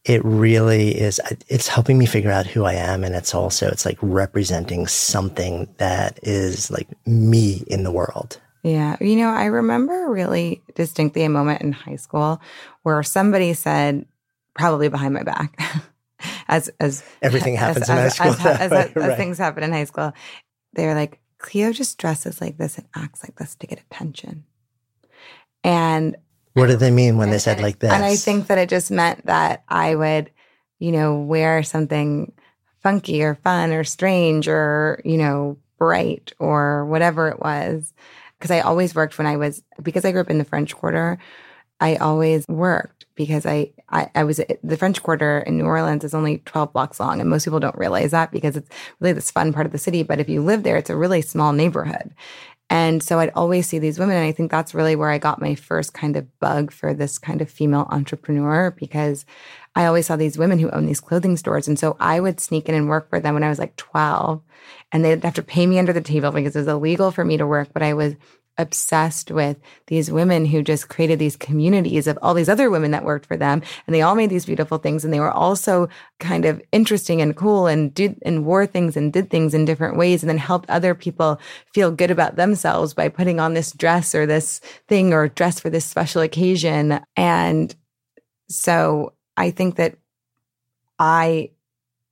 it 0.05 0.25
really 0.25 0.97
is, 0.97 1.21
it's 1.49 1.67
helping 1.67 1.99
me 1.99 2.07
figure 2.07 2.31
out 2.31 2.47
who 2.47 2.65
I 2.65 2.75
am. 2.75 3.03
And 3.03 3.15
it's 3.15 3.35
also, 3.35 3.69
it's 3.69 3.85
like 3.85 3.99
representing 4.01 4.87
something 4.87 5.69
that 5.79 6.21
is 6.23 6.71
like 6.71 6.87
me 7.07 7.65
in 7.67 7.83
the 7.83 7.91
world. 7.91 8.41
Yeah. 8.63 8.97
You 9.01 9.17
know, 9.17 9.31
I 9.31 9.47
remember 9.47 10.09
really 10.09 10.63
distinctly 10.75 11.25
a 11.25 11.29
moment 11.29 11.63
in 11.63 11.73
high 11.73 11.97
school 11.97 12.41
where 12.83 13.03
somebody 13.03 13.53
said, 13.53 14.07
probably 14.55 14.89
behind 14.89 15.13
my 15.13 15.23
back, 15.23 15.61
as, 16.49 16.71
as 16.81 17.05
everything 17.21 17.57
happens 17.57 17.89
as, 17.89 17.91
in 17.91 17.97
high 17.97 18.09
school, 18.09 18.51
as, 18.51 18.73
as, 18.73 18.97
as 18.97 19.17
things 19.17 19.39
happen 19.39 19.65
in 19.65 19.73
high 19.73 19.85
school. 19.85 20.13
They 20.75 20.87
were 20.87 20.95
like, 20.95 21.21
Cleo 21.47 21.73
just 21.73 21.97
dresses 21.97 22.41
like 22.41 22.59
this 22.59 22.77
and 22.77 22.89
acts 22.97 23.23
like 23.23 23.37
this 23.37 23.55
to 23.55 23.69
get 23.69 23.81
attention. 23.81 24.45
And 25.63 26.17
what 26.55 26.67
did 26.67 26.81
they 26.81 26.91
mean 26.91 27.19
when 27.19 27.31
they 27.31 27.39
said 27.39 27.61
like 27.61 27.79
this? 27.79 27.93
And 27.93 28.05
I 28.05 28.17
think 28.17 28.49
that 28.49 28.59
it 28.59 28.69
just 28.69 28.91
meant 28.91 29.27
that 29.27 29.63
I 29.69 29.95
would, 29.95 30.33
you 30.81 30.91
know, 30.91 31.21
wear 31.21 31.63
something 31.63 32.33
funky 32.83 33.23
or 33.23 33.37
fun 33.37 33.73
or 33.73 33.85
strange 33.85 34.49
or, 34.49 35.01
you 35.05 35.19
know, 35.19 35.57
bright 35.79 36.33
or 36.41 36.85
whatever 36.87 37.29
it 37.29 37.39
was. 37.39 37.95
Because 38.39 38.51
I 38.51 38.61
always 38.61 38.97
worked 38.97 39.17
when 39.17 39.29
I 39.29 39.37
was, 39.37 39.63
because 39.81 40.05
I 40.05 40.11
grew 40.11 40.23
up 40.23 40.31
in 40.31 40.39
the 40.39 40.45
French 40.45 40.75
Quarter, 40.75 41.19
I 41.79 41.95
always 41.97 42.45
worked 42.49 43.07
because 43.15 43.47
I, 43.47 43.71
I, 43.89 44.11
I, 44.15 44.25
was 44.25 44.41
the 44.63 44.77
French 44.77 45.03
Quarter 45.03 45.41
in 45.47 45.59
New 45.59 45.65
Orleans 45.65 46.05
is 46.05 46.15
only 46.15 46.39
12 46.39 46.73
blocks 46.73 46.99
long. 46.99 47.21
And 47.21 47.31
most 47.31 47.45
people 47.45 47.61
don't 47.61 47.79
realize 47.79 48.11
that 48.11 48.33
because 48.33 48.57
it's 48.57 48.69
really 49.01 49.13
this 49.13 49.31
fun 49.31 49.53
part 49.53 49.67
of 49.67 49.73
the 49.73 49.79
city. 49.79 50.03
But 50.03 50.21
if 50.21 50.29
you 50.29 50.43
live 50.43 50.63
there, 50.63 50.77
it's 50.77 50.91
a 50.91 50.97
really 50.97 51.23
small 51.23 51.53
neighborhood. 51.53 52.13
And 52.69 53.01
so 53.01 53.21
I'd 53.21 53.31
always 53.37 53.69
see 53.69 53.79
these 53.79 53.99
women. 53.99 54.17
And 54.17 54.27
I 54.27 54.33
think 54.33 54.51
that's 54.51 54.75
really 54.75 54.97
where 54.97 55.11
I 55.11 55.19
got 55.19 55.41
my 55.41 55.55
first 55.55 55.93
kind 55.93 56.17
of 56.17 56.39
bug 56.41 56.73
for 56.73 56.95
this 56.95 57.17
kind 57.17 57.41
of 57.41 57.49
female 57.49 57.87
entrepreneur 57.91 58.73
because 58.73 59.25
I 59.77 59.87
always 59.87 60.07
saw 60.07 60.17
these 60.17 60.37
women 60.37 60.59
who 60.59 60.71
own 60.71 60.87
these 60.87 61.01
clothing 61.01 61.37
stores. 61.37 61.69
And 61.69 61.79
so 61.79 61.97
I 62.01 62.19
would 62.19 62.41
sneak 62.41 62.69
in 62.69 62.75
and 62.75 62.89
work 62.89 63.09
for 63.09 63.21
them 63.21 63.35
when 63.35 63.45
I 63.45 63.49
was 63.49 63.61
like 63.61 63.77
12. 63.77 64.43
And 64.91 65.05
they'd 65.05 65.23
have 65.23 65.35
to 65.35 65.43
pay 65.43 65.67
me 65.67 65.79
under 65.79 65.93
the 65.93 66.01
table 66.01 66.33
because 66.33 66.57
it 66.57 66.61
was 66.61 66.69
illegal 66.69 67.13
for 67.13 67.25
me 67.25 67.37
to 67.37 67.47
work, 67.47 67.69
but 67.73 67.83
I 67.83 67.95
was 67.95 68.17
obsessed 68.59 69.31
with 69.31 69.59
these 69.87 70.11
women 70.11 70.47
who 70.47 70.63
just 70.63 70.89
created 70.89 71.19
these 71.19 71.37
communities 71.37 72.07
of 72.07 72.19
all 72.23 72.35
these 72.35 72.49
other 72.49 72.71
women 72.71 72.91
that 72.91 73.05
worked 73.05 73.27
for 73.27 73.37
them 73.37 73.63
and 73.87 73.95
they 73.95 74.03
all 74.03 74.15
made 74.15 74.31
these 74.31 74.47
beautiful 74.47 74.79
things 74.79 75.05
and 75.05 75.13
they 75.13 75.21
were 75.21 75.31
also 75.31 75.89
kind 76.21 76.45
of 76.45 76.63
interesting 76.73 77.21
and 77.21 77.37
cool 77.37 77.67
and 77.67 77.93
did 77.93 78.19
and 78.25 78.45
wore 78.45 78.67
things 78.67 78.97
and 78.97 79.13
did 79.13 79.31
things 79.31 79.55
in 79.55 79.65
different 79.65 79.97
ways 79.97 80.23
and 80.23 80.31
then 80.31 80.39
helped 80.39 80.71
other 80.71 80.95
people 80.95 81.41
feel 81.75 81.91
good 81.91 82.11
about 82.11 82.37
themselves 82.37 82.95
by 82.95 83.09
putting 83.09 83.41
on 83.41 83.55
this 83.55 83.73
dress 83.73 84.15
or 84.15 84.27
this 84.27 84.61
thing 84.89 85.13
or 85.13 85.29
dress 85.29 85.61
for 85.61 85.71
this 85.71 85.85
special 85.85 86.23
occasion. 86.23 87.01
And 87.17 87.75
so 88.49 89.13
i 89.37 89.51
think 89.51 89.77
that 89.77 89.97
i 90.99 91.51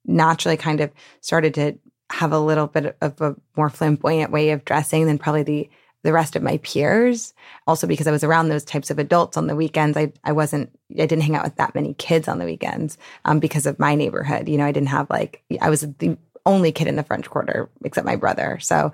naturally 0.04 0.56
kind 0.56 0.80
of 0.80 0.90
started 1.20 1.54
to 1.54 1.78
have 2.10 2.32
a 2.32 2.38
little 2.38 2.66
bit 2.66 2.96
of 3.00 3.20
a 3.20 3.34
more 3.56 3.70
flamboyant 3.70 4.30
way 4.30 4.50
of 4.50 4.64
dressing 4.64 5.06
than 5.06 5.18
probably 5.18 5.42
the 5.42 5.70
the 6.04 6.12
rest 6.12 6.36
of 6.36 6.42
my 6.42 6.58
peers. 6.58 7.34
Also 7.66 7.86
because 7.86 8.06
I 8.06 8.12
was 8.12 8.22
around 8.22 8.48
those 8.48 8.64
types 8.64 8.90
of 8.90 8.98
adults 8.98 9.36
on 9.36 9.48
the 9.48 9.56
weekends. 9.56 9.96
I, 9.96 10.12
I 10.22 10.32
wasn't, 10.32 10.70
I 10.92 11.06
didn't 11.06 11.22
hang 11.22 11.34
out 11.34 11.44
with 11.44 11.56
that 11.56 11.74
many 11.74 11.94
kids 11.94 12.28
on 12.28 12.38
the 12.38 12.44
weekends 12.44 12.96
um, 13.24 13.40
because 13.40 13.66
of 13.66 13.78
my 13.78 13.94
neighborhood. 13.94 14.48
You 14.48 14.58
know, 14.58 14.66
I 14.66 14.72
didn't 14.72 14.90
have 14.90 15.10
like, 15.10 15.42
I 15.60 15.70
was 15.70 15.80
the 15.80 16.16
only 16.46 16.72
kid 16.72 16.86
in 16.86 16.96
the 16.96 17.02
French 17.02 17.28
Quarter 17.28 17.70
except 17.84 18.06
my 18.06 18.16
brother. 18.16 18.58
So, 18.60 18.92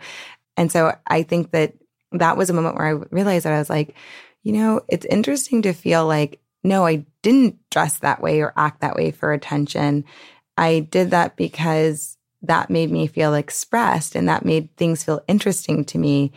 and 0.57 0.73
so 0.73 0.97
I 1.07 1.25
think 1.25 1.51
that 1.51 1.75
that 2.13 2.37
was 2.37 2.49
a 2.49 2.55
moment 2.55 2.77
where 2.77 2.87
I 2.87 3.05
realized 3.11 3.45
that 3.45 3.53
I 3.53 3.59
was 3.59 3.71
like, 3.71 3.95
you 4.43 4.53
know, 4.53 4.81
it's 4.89 5.07
interesting 5.07 5.63
to 5.63 5.73
feel 5.73 6.07
like, 6.07 6.41
no, 6.63 6.87
I 6.87 7.05
didn't 7.23 7.59
dress 7.71 7.99
that 7.99 8.23
way 8.23 8.41
or 8.41 8.53
act 8.57 8.81
that 8.81 8.97
way 8.97 9.11
for 9.11 9.33
attention. 9.33 10.05
I 10.57 10.81
did 10.81 11.11
that 11.11 11.37
because 11.37 12.17
that 12.43 12.71
made 12.71 12.91
me 12.91 13.07
feel 13.07 13.35
expressed 13.35 14.15
and 14.15 14.29
that 14.29 14.45
made 14.45 14.75
things 14.77 15.05
feel 15.05 15.21
interesting 15.29 15.85
to 15.87 15.99
me. 15.99 16.33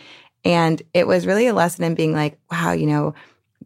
And 0.46 0.82
it 0.94 1.08
was 1.08 1.26
really 1.26 1.48
a 1.48 1.54
lesson 1.54 1.84
in 1.84 1.96
being 1.96 2.14
like, 2.14 2.38
wow, 2.52 2.72
you 2.72 2.86
know, 2.86 3.14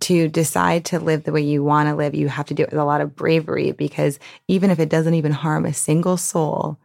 to 0.01 0.27
decide 0.27 0.85
to 0.85 0.99
live 0.99 1.23
the 1.23 1.31
way 1.31 1.41
you 1.41 1.63
want 1.63 1.89
to 1.89 1.95
live, 1.95 2.13
you 2.13 2.27
have 2.27 2.45
to 2.47 2.53
do 2.53 2.63
it 2.63 2.69
with 2.69 2.79
a 2.79 2.85
lot 2.85 3.01
of 3.01 3.15
bravery 3.15 3.71
because 3.71 4.19
even 4.47 4.69
if 4.69 4.79
it 4.79 4.89
doesn't 4.89 5.15
even 5.15 5.31
harm 5.31 5.65
a 5.65 5.73
single 5.73 6.17
soul, 6.17 6.77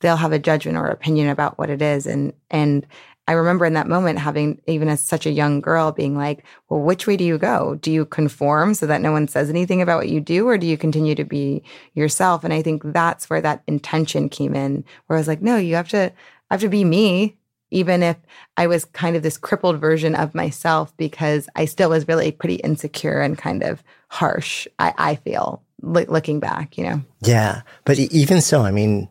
they'll 0.00 0.16
have 0.16 0.32
a 0.32 0.38
judgment 0.38 0.78
or 0.78 0.86
opinion 0.86 1.28
about 1.28 1.58
what 1.58 1.70
it 1.70 1.82
is. 1.82 2.06
And, 2.06 2.32
and 2.50 2.86
I 3.28 3.32
remember 3.32 3.64
in 3.64 3.74
that 3.74 3.88
moment 3.88 4.20
having, 4.20 4.60
even 4.66 4.88
as 4.88 5.02
such 5.02 5.26
a 5.26 5.32
young 5.32 5.60
girl, 5.60 5.90
being 5.90 6.16
like, 6.16 6.44
well, 6.68 6.80
which 6.80 7.06
way 7.06 7.16
do 7.16 7.24
you 7.24 7.38
go? 7.38 7.74
Do 7.74 7.90
you 7.90 8.04
conform 8.06 8.74
so 8.74 8.86
that 8.86 9.00
no 9.00 9.10
one 9.10 9.26
says 9.26 9.50
anything 9.50 9.82
about 9.82 9.98
what 9.98 10.08
you 10.08 10.20
do, 10.20 10.46
or 10.48 10.56
do 10.56 10.66
you 10.66 10.78
continue 10.78 11.14
to 11.16 11.24
be 11.24 11.62
yourself? 11.94 12.44
And 12.44 12.54
I 12.54 12.62
think 12.62 12.82
that's 12.84 13.28
where 13.28 13.40
that 13.40 13.62
intention 13.66 14.28
came 14.28 14.54
in, 14.54 14.84
where 15.06 15.16
I 15.16 15.20
was 15.20 15.28
like, 15.28 15.42
no, 15.42 15.56
you 15.56 15.74
have 15.74 15.88
to, 15.88 16.12
I 16.50 16.54
have 16.54 16.60
to 16.60 16.68
be 16.68 16.84
me 16.84 17.36
even 17.70 18.02
if 18.02 18.16
I 18.56 18.66
was 18.66 18.84
kind 18.84 19.16
of 19.16 19.22
this 19.22 19.38
crippled 19.38 19.80
version 19.80 20.14
of 20.14 20.34
myself 20.34 20.96
because 20.96 21.48
I 21.56 21.64
still 21.64 21.90
was 21.90 22.08
really 22.08 22.32
pretty 22.32 22.56
insecure 22.56 23.20
and 23.20 23.36
kind 23.36 23.62
of 23.62 23.82
harsh, 24.08 24.66
I, 24.78 24.94
I 24.96 25.14
feel 25.16 25.62
looking 25.82 26.40
back, 26.40 26.78
you 26.78 26.84
know? 26.84 27.02
Yeah. 27.20 27.62
But 27.84 27.98
even 27.98 28.40
so, 28.40 28.62
I 28.62 28.70
mean, 28.70 29.08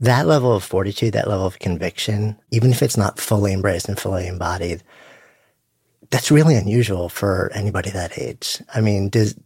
that 0.00 0.26
level 0.26 0.54
of 0.54 0.64
fortitude, 0.64 1.14
that 1.14 1.28
level 1.28 1.46
of 1.46 1.58
conviction, 1.58 2.38
even 2.50 2.70
if 2.70 2.82
it's 2.82 2.96
not 2.96 3.18
fully 3.18 3.52
embraced 3.52 3.88
and 3.88 3.98
fully 3.98 4.26
embodied, 4.26 4.82
that's 6.10 6.30
really 6.30 6.56
unusual 6.56 7.08
for 7.08 7.50
anybody 7.54 7.90
that 7.90 8.18
age. 8.18 8.62
I 8.74 8.80
mean, 8.80 9.08
does 9.08 9.36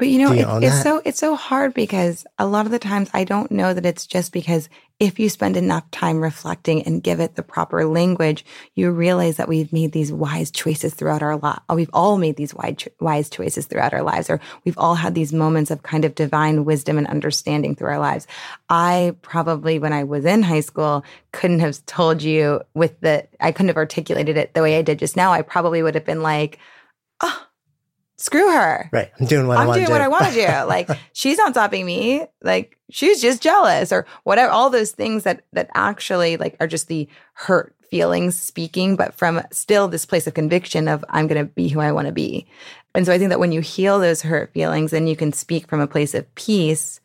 but 0.00 0.08
you 0.08 0.18
know, 0.18 0.32
you 0.32 0.48
it, 0.48 0.64
it's 0.64 0.82
so 0.82 1.02
it's 1.04 1.18
so 1.18 1.36
hard 1.36 1.74
because 1.74 2.24
a 2.38 2.46
lot 2.46 2.64
of 2.64 2.72
the 2.72 2.78
times 2.78 3.10
I 3.12 3.24
don't 3.24 3.50
know 3.50 3.74
that 3.74 3.84
it's 3.84 4.06
just 4.06 4.32
because 4.32 4.70
if 5.00 5.18
you 5.18 5.30
spend 5.30 5.56
enough 5.56 5.90
time 5.90 6.20
reflecting 6.20 6.82
and 6.82 7.02
give 7.02 7.20
it 7.20 7.34
the 7.34 7.42
proper 7.42 7.86
language, 7.86 8.44
you 8.74 8.90
realize 8.90 9.38
that 9.38 9.48
we've 9.48 9.72
made 9.72 9.92
these 9.92 10.12
wise 10.12 10.50
choices 10.50 10.92
throughout 10.92 11.22
our 11.22 11.38
life. 11.38 11.58
Uh, 11.70 11.74
we've 11.74 11.90
all 11.94 12.18
made 12.18 12.36
these 12.36 12.54
wise 12.54 13.30
choices 13.30 13.64
throughout 13.64 13.94
our 13.94 14.02
lives, 14.02 14.28
or 14.28 14.38
we've 14.64 14.76
all 14.76 14.94
had 14.94 15.14
these 15.14 15.32
moments 15.32 15.70
of 15.70 15.82
kind 15.82 16.04
of 16.04 16.14
divine 16.14 16.66
wisdom 16.66 16.98
and 16.98 17.06
understanding 17.06 17.74
through 17.74 17.88
our 17.88 17.98
lives. 17.98 18.26
I 18.68 19.16
probably, 19.22 19.78
when 19.78 19.94
I 19.94 20.04
was 20.04 20.26
in 20.26 20.42
high 20.42 20.60
school, 20.60 21.02
couldn't 21.32 21.60
have 21.60 21.84
told 21.86 22.22
you 22.22 22.60
with 22.74 23.00
the, 23.00 23.26
I 23.40 23.52
couldn't 23.52 23.68
have 23.68 23.78
articulated 23.78 24.36
it 24.36 24.52
the 24.52 24.62
way 24.62 24.78
I 24.78 24.82
did 24.82 24.98
just 24.98 25.16
now. 25.16 25.32
I 25.32 25.40
probably 25.40 25.82
would 25.82 25.94
have 25.94 26.04
been 26.04 26.22
like, 26.22 26.58
oh, 27.22 27.46
screw 28.20 28.52
her. 28.52 28.88
Right. 28.92 29.10
I'm 29.18 29.26
doing 29.26 29.46
what 29.46 29.56
I'm 29.56 29.64
I 29.64 29.66
want 29.66 29.80
to 29.80 29.86
do. 29.86 29.92
what 29.92 30.00
I 30.00 30.08
want 30.08 30.26
to 30.26 30.34
do. 30.34 30.46
Like 30.66 30.90
she's 31.12 31.38
not 31.38 31.52
stopping 31.52 31.86
me. 31.86 32.26
Like 32.42 32.78
she's 32.90 33.20
just 33.20 33.42
jealous 33.42 33.92
or 33.92 34.06
whatever. 34.24 34.52
All 34.52 34.70
those 34.70 34.92
things 34.92 35.24
that 35.24 35.44
that 35.52 35.70
actually 35.74 36.36
like 36.36 36.56
are 36.60 36.66
just 36.66 36.88
the 36.88 37.08
hurt 37.34 37.74
feelings 37.90 38.40
speaking, 38.40 38.94
but 38.94 39.14
from 39.14 39.42
still 39.50 39.88
this 39.88 40.06
place 40.06 40.26
of 40.26 40.34
conviction 40.34 40.86
of 40.86 41.04
I'm 41.08 41.26
going 41.26 41.44
to 41.44 41.52
be 41.52 41.68
who 41.68 41.80
I 41.80 41.92
want 41.92 42.06
to 42.06 42.12
be. 42.12 42.46
And 42.94 43.04
so 43.06 43.12
I 43.12 43.18
think 43.18 43.30
that 43.30 43.40
when 43.40 43.52
you 43.52 43.60
heal 43.60 43.98
those 43.98 44.22
hurt 44.22 44.52
feelings, 44.52 44.92
then 44.92 45.06
you 45.06 45.16
can 45.16 45.32
speak 45.32 45.66
from 45.66 45.80
a 45.80 45.86
place 45.86 46.14
of 46.14 46.32
peace. 46.34 47.00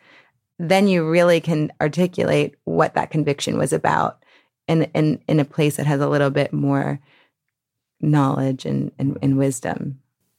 Then 0.59 0.87
you 0.87 1.09
really 1.09 1.41
can 1.41 1.71
articulate 1.81 2.55
what 2.65 2.93
that 2.93 3.09
conviction 3.09 3.57
was 3.57 3.73
about, 3.73 4.23
in 4.67 4.83
in 4.93 5.21
in 5.27 5.39
a 5.39 5.45
place 5.45 5.77
that 5.77 5.85
has 5.85 6.01
a 6.01 6.09
little 6.09 6.29
bit 6.29 6.53
more 6.53 6.99
knowledge 8.01 8.65
and, 8.65 8.91
and, 8.99 9.17
and 9.21 9.37
wisdom. 9.37 9.99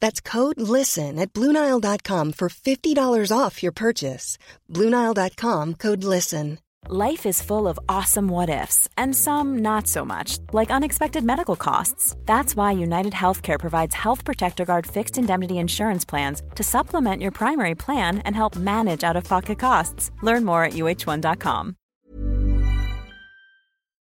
That's 0.00 0.20
code 0.20 0.60
LISTEN 0.60 1.18
at 1.18 1.32
Bluenile.com 1.32 2.32
for 2.32 2.48
$50 2.48 3.32
off 3.36 3.62
your 3.62 3.72
purchase. 3.72 4.38
Bluenile.com 4.72 5.74
code 5.74 6.04
LISTEN. 6.04 6.58
Life 6.88 7.26
is 7.26 7.42
full 7.42 7.66
of 7.66 7.80
awesome 7.88 8.28
what 8.28 8.48
ifs, 8.48 8.88
and 8.96 9.12
some 9.12 9.58
not 9.58 9.88
so 9.88 10.04
much, 10.04 10.38
like 10.52 10.70
unexpected 10.70 11.24
medical 11.24 11.56
costs. 11.56 12.14
That's 12.26 12.54
why 12.54 12.72
United 12.72 13.12
Healthcare 13.12 13.58
provides 13.58 13.92
Health 13.92 14.24
Protector 14.24 14.64
Guard 14.64 14.86
fixed 14.86 15.18
indemnity 15.18 15.58
insurance 15.58 16.04
plans 16.04 16.42
to 16.54 16.62
supplement 16.62 17.22
your 17.22 17.32
primary 17.32 17.74
plan 17.74 18.20
and 18.20 18.36
help 18.36 18.54
manage 18.54 19.02
out 19.02 19.16
of 19.16 19.24
pocket 19.24 19.58
costs. 19.58 20.12
Learn 20.22 20.44
more 20.44 20.62
at 20.62 20.74
uh1.com. 20.74 21.76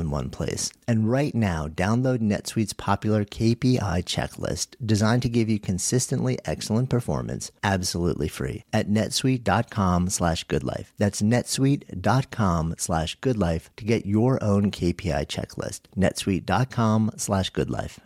in 0.00 0.10
one 0.10 0.30
place. 0.30 0.72
And 0.88 1.10
right 1.10 1.34
now, 1.34 1.68
download 1.68 2.18
NetSuite's 2.18 2.72
popular 2.72 3.24
KPI 3.24 4.04
checklist 4.04 4.74
designed 4.84 5.22
to 5.22 5.28
give 5.28 5.48
you 5.48 5.60
consistently 5.60 6.38
excellent 6.44 6.90
performance 6.90 7.52
absolutely 7.62 8.28
free 8.28 8.64
at 8.72 8.88
netsuite.com 8.88 10.08
slash 10.10 10.46
goodlife. 10.46 10.86
That's 10.98 11.22
netsuite.com 11.22 12.74
slash 12.78 13.18
goodlife 13.20 13.68
to 13.76 13.84
get 13.84 14.06
your 14.06 14.42
own 14.42 14.70
KPI 14.70 15.26
checklist. 15.26 15.82
netsuite.com 15.96 17.12
slash 17.16 17.52
goodlife. 17.52 17.98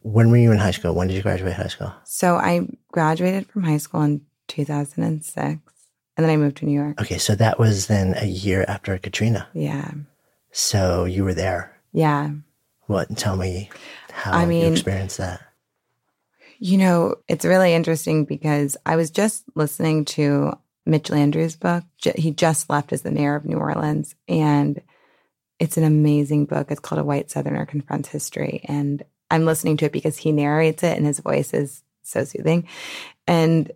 When 0.00 0.30
were 0.30 0.36
you 0.36 0.50
in 0.52 0.58
high 0.58 0.72
school? 0.72 0.94
When 0.94 1.08
did 1.08 1.14
you 1.14 1.22
graduate 1.22 1.54
high 1.54 1.68
school? 1.68 1.94
So 2.04 2.36
I 2.36 2.68
graduated 2.90 3.46
from 3.46 3.62
high 3.62 3.76
school 3.78 4.02
in 4.02 4.22
2006 4.48 5.71
and 6.16 6.24
then 6.24 6.30
I 6.30 6.36
moved 6.36 6.58
to 6.58 6.66
New 6.66 6.78
York. 6.78 7.00
Okay, 7.00 7.18
so 7.18 7.34
that 7.34 7.58
was 7.58 7.86
then 7.86 8.14
a 8.16 8.26
year 8.26 8.64
after 8.68 8.96
Katrina. 8.98 9.48
Yeah. 9.54 9.90
So 10.50 11.04
you 11.04 11.24
were 11.24 11.34
there. 11.34 11.74
Yeah. 11.92 12.30
What? 12.86 13.16
Tell 13.16 13.36
me 13.36 13.70
how 14.10 14.32
I 14.32 14.42
you 14.42 14.48
mean- 14.48 14.72
experienced 14.72 15.18
that. 15.18 15.40
You 16.58 16.78
know, 16.78 17.16
it's 17.26 17.44
really 17.44 17.74
interesting 17.74 18.24
because 18.24 18.76
I 18.86 18.94
was 18.94 19.10
just 19.10 19.42
listening 19.56 20.04
to 20.06 20.52
Mitch 20.86 21.10
Landrieu's 21.10 21.56
book. 21.56 21.82
He 22.16 22.30
just 22.30 22.70
left 22.70 22.92
as 22.92 23.02
the 23.02 23.10
mayor 23.10 23.34
of 23.34 23.44
New 23.44 23.56
Orleans, 23.56 24.14
and 24.28 24.80
it's 25.58 25.76
an 25.76 25.82
amazing 25.84 26.44
book. 26.46 26.70
It's 26.70 26.80
called 26.80 27.00
A 27.00 27.04
White 27.04 27.30
Southerner 27.30 27.66
Confronts 27.66 28.08
History. 28.08 28.60
And 28.64 29.02
I'm 29.30 29.44
listening 29.44 29.76
to 29.78 29.86
it 29.86 29.92
because 29.92 30.16
he 30.18 30.30
narrates 30.32 30.82
it 30.82 30.96
and 30.96 31.06
his 31.06 31.20
voice 31.20 31.54
is 31.54 31.82
so 32.02 32.24
soothing. 32.24 32.66
And 33.28 33.70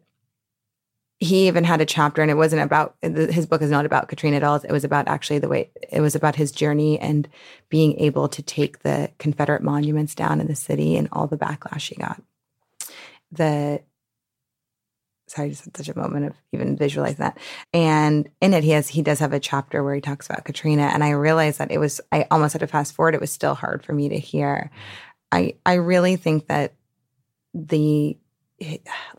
he 1.18 1.46
even 1.48 1.64
had 1.64 1.80
a 1.80 1.86
chapter, 1.86 2.22
and 2.22 2.30
it 2.30 2.34
wasn't 2.34 2.62
about 2.62 2.94
his 3.02 3.46
book 3.46 3.62
is 3.62 3.70
not 3.70 3.86
about 3.86 4.08
Katrina 4.08 4.36
at 4.36 4.42
all. 4.42 4.56
It 4.56 4.72
was 4.72 4.84
about 4.84 5.08
actually 5.08 5.38
the 5.38 5.48
way 5.48 5.70
it 5.90 6.00
was 6.00 6.14
about 6.14 6.36
his 6.36 6.52
journey 6.52 6.98
and 6.98 7.28
being 7.68 7.98
able 7.98 8.28
to 8.28 8.42
take 8.42 8.80
the 8.80 9.10
Confederate 9.18 9.62
monuments 9.62 10.14
down 10.14 10.40
in 10.40 10.46
the 10.46 10.54
city 10.54 10.96
and 10.96 11.08
all 11.12 11.26
the 11.26 11.38
backlash 11.38 11.88
he 11.88 11.94
got 11.96 12.22
the 13.30 13.82
sorry, 15.28 15.50
just 15.50 15.64
had 15.64 15.76
such 15.76 15.88
a 15.88 15.98
moment 15.98 16.26
of 16.26 16.34
even 16.52 16.76
visualizing 16.76 17.18
that. 17.18 17.36
And 17.72 18.28
in 18.40 18.54
it, 18.54 18.62
he 18.62 18.70
has 18.70 18.88
he 18.88 19.02
does 19.02 19.18
have 19.18 19.32
a 19.32 19.40
chapter 19.40 19.82
where 19.82 19.94
he 19.94 20.00
talks 20.00 20.26
about 20.26 20.44
Katrina, 20.44 20.90
and 20.92 21.02
I 21.02 21.10
realized 21.10 21.58
that 21.58 21.70
it 21.70 21.78
was 21.78 22.00
I 22.12 22.26
almost 22.30 22.52
had 22.52 22.60
to 22.60 22.66
fast 22.66 22.94
forward. 22.94 23.14
It 23.14 23.20
was 23.20 23.32
still 23.32 23.54
hard 23.54 23.84
for 23.84 23.92
me 23.92 24.08
to 24.08 24.18
hear. 24.18 24.70
I 25.32 25.54
I 25.64 25.74
really 25.74 26.16
think 26.16 26.46
that 26.46 26.74
the 27.54 28.16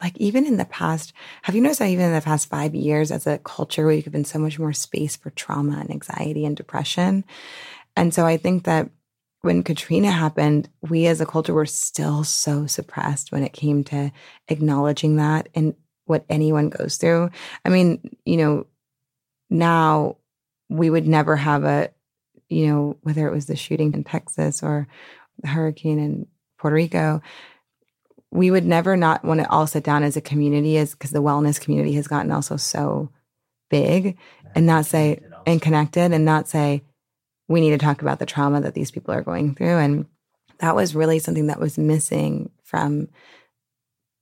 like 0.02 0.18
even 0.18 0.46
in 0.46 0.58
the 0.58 0.66
past, 0.66 1.14
have 1.44 1.56
you 1.56 1.62
noticed 1.62 1.80
that 1.80 1.90
even 1.90 2.06
in 2.06 2.14
the 2.14 2.22
past 2.22 2.50
five 2.50 2.74
years, 2.74 3.12
as 3.12 3.28
a 3.28 3.38
culture, 3.38 3.86
we've 3.86 4.04
given 4.04 4.26
so 4.26 4.40
much 4.40 4.58
more 4.58 4.74
space 4.74 5.16
for 5.16 5.30
trauma 5.32 5.80
and 5.80 5.92
anxiety 5.92 6.46
and 6.46 6.58
depression, 6.58 7.24
and 7.96 8.14
so 8.14 8.26
I 8.26 8.38
think 8.38 8.64
that 8.64 8.90
when 9.42 9.64
Katrina 9.64 10.12
happened, 10.12 10.70
we 10.82 11.06
as 11.08 11.22
a 11.22 11.26
culture 11.26 11.54
were 11.54 11.66
still 11.66 12.24
so 12.24 12.66
suppressed 12.66 13.32
when 13.32 13.44
it 13.44 13.54
came 13.54 13.84
to 13.86 14.12
acknowledging 14.48 15.18
that 15.18 15.50
and 15.56 15.76
what 16.06 16.26
anyone 16.30 16.70
goes 16.70 16.98
through. 16.98 17.30
I 17.64 17.70
mean, 17.70 18.18
you 18.26 18.38
know, 18.38 18.68
now 19.50 20.18
we 20.70 20.90
would 20.90 21.08
never 21.08 21.36
have 21.36 21.64
a, 21.64 21.92
you 22.50 22.68
know, 22.68 22.98
whether 23.02 23.28
it 23.28 23.34
was 23.34 23.46
the 23.46 23.56
shooting 23.56 23.94
in 23.94 24.04
Texas 24.04 24.64
or 24.64 24.88
the 25.42 25.48
hurricane 25.48 26.00
in 26.00 26.28
Puerto 26.58 26.76
Rico, 26.76 27.22
we 28.32 28.52
would 28.52 28.66
never 28.66 28.98
not 28.98 29.24
want 29.24 29.40
to 29.40 29.50
all 29.50 29.68
sit 29.68 29.84
down 29.84 30.04
as 30.04 30.18
a 30.18 30.22
community 30.22 30.78
is 30.78 30.92
because 30.92 31.12
the 31.12 31.22
wellness 31.22 31.60
community 31.60 31.94
has 31.94 32.08
gotten 32.08 32.32
also 32.32 32.58
so 32.58 33.10
big 33.70 34.18
and 34.56 34.66
not 34.66 34.86
say 34.86 35.20
and 35.46 35.62
connected 35.62 36.12
and 36.12 36.26
not 36.26 36.48
say, 36.48 36.84
we 37.48 37.62
need 37.62 37.72
to 37.72 37.78
talk 37.78 38.02
about 38.02 38.20
the 38.20 38.26
trauma 38.26 38.60
that 38.62 38.74
these 38.74 38.92
people 38.92 39.14
are 39.14 39.22
going 39.22 39.56
through. 39.56 39.78
And 39.78 40.06
that 40.60 40.76
was 40.76 40.96
really 40.96 41.20
something 41.20 41.48
that 41.48 41.60
was 41.60 41.78
missing 41.78 42.52
from 42.64 43.08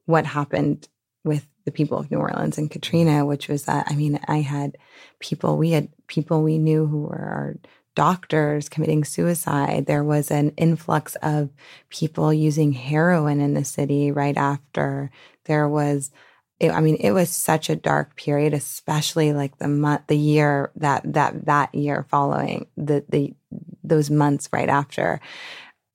what 0.05 0.25
happened 0.25 0.87
with 1.23 1.47
the 1.65 1.71
people 1.71 1.97
of 1.97 2.11
New 2.11 2.17
Orleans 2.17 2.59
and 2.59 2.69
Katrina, 2.69 3.25
which 3.25 3.47
was 3.47 3.65
that 3.65 3.87
I 3.89 3.95
mean, 3.95 4.19
I 4.27 4.41
had 4.41 4.77
people, 5.19 5.57
we 5.57 5.71
had 5.71 5.89
people 6.07 6.43
we 6.43 6.59
knew 6.59 6.85
who 6.85 7.03
were 7.03 7.15
our 7.15 7.55
doctors 7.95 8.69
committing 8.69 9.03
suicide. 9.03 9.85
There 9.85 10.03
was 10.03 10.29
an 10.29 10.51
influx 10.57 11.15
of 11.21 11.49
people 11.89 12.33
using 12.33 12.73
heroin 12.73 13.41
in 13.41 13.53
the 13.53 13.65
city 13.65 14.11
right 14.11 14.37
after. 14.37 15.09
There 15.45 15.67
was, 15.67 16.11
it, 16.59 16.71
I 16.71 16.81
mean, 16.81 16.95
it 16.95 17.11
was 17.11 17.29
such 17.29 17.69
a 17.69 17.75
dark 17.75 18.15
period, 18.15 18.53
especially 18.53 19.33
like 19.33 19.57
the 19.57 19.67
month, 19.67 20.03
the 20.07 20.17
year 20.17 20.71
that 20.75 21.13
that 21.13 21.45
that 21.45 21.73
year 21.73 22.05
following 22.09 22.67
the 22.77 23.03
the 23.09 23.33
those 23.83 24.09
months 24.09 24.49
right 24.51 24.69
after. 24.69 25.19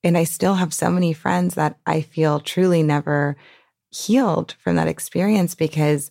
And 0.02 0.16
I 0.16 0.24
still 0.24 0.54
have 0.54 0.72
so 0.72 0.90
many 0.90 1.12
friends 1.12 1.54
that 1.54 1.78
I 1.86 2.00
feel 2.00 2.40
truly 2.40 2.82
never 2.82 3.36
healed 3.90 4.54
from 4.62 4.76
that 4.76 4.88
experience 4.88 5.54
because 5.54 6.10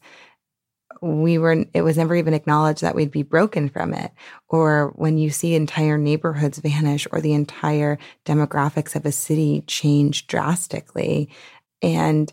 we 1.01 1.37
were 1.37 1.65
it 1.73 1.81
was 1.81 1.97
never 1.97 2.15
even 2.15 2.33
acknowledged 2.33 2.81
that 2.81 2.95
we'd 2.95 3.11
be 3.11 3.23
broken 3.23 3.69
from 3.69 3.93
it. 3.93 4.11
Or 4.47 4.93
when 4.95 5.17
you 5.17 5.29
see 5.29 5.55
entire 5.55 5.97
neighborhoods 5.97 6.59
vanish 6.59 7.07
or 7.11 7.21
the 7.21 7.33
entire 7.33 7.97
demographics 8.25 8.95
of 8.95 9.05
a 9.05 9.11
city 9.11 9.63
change 9.67 10.27
drastically. 10.27 11.29
And 11.81 12.31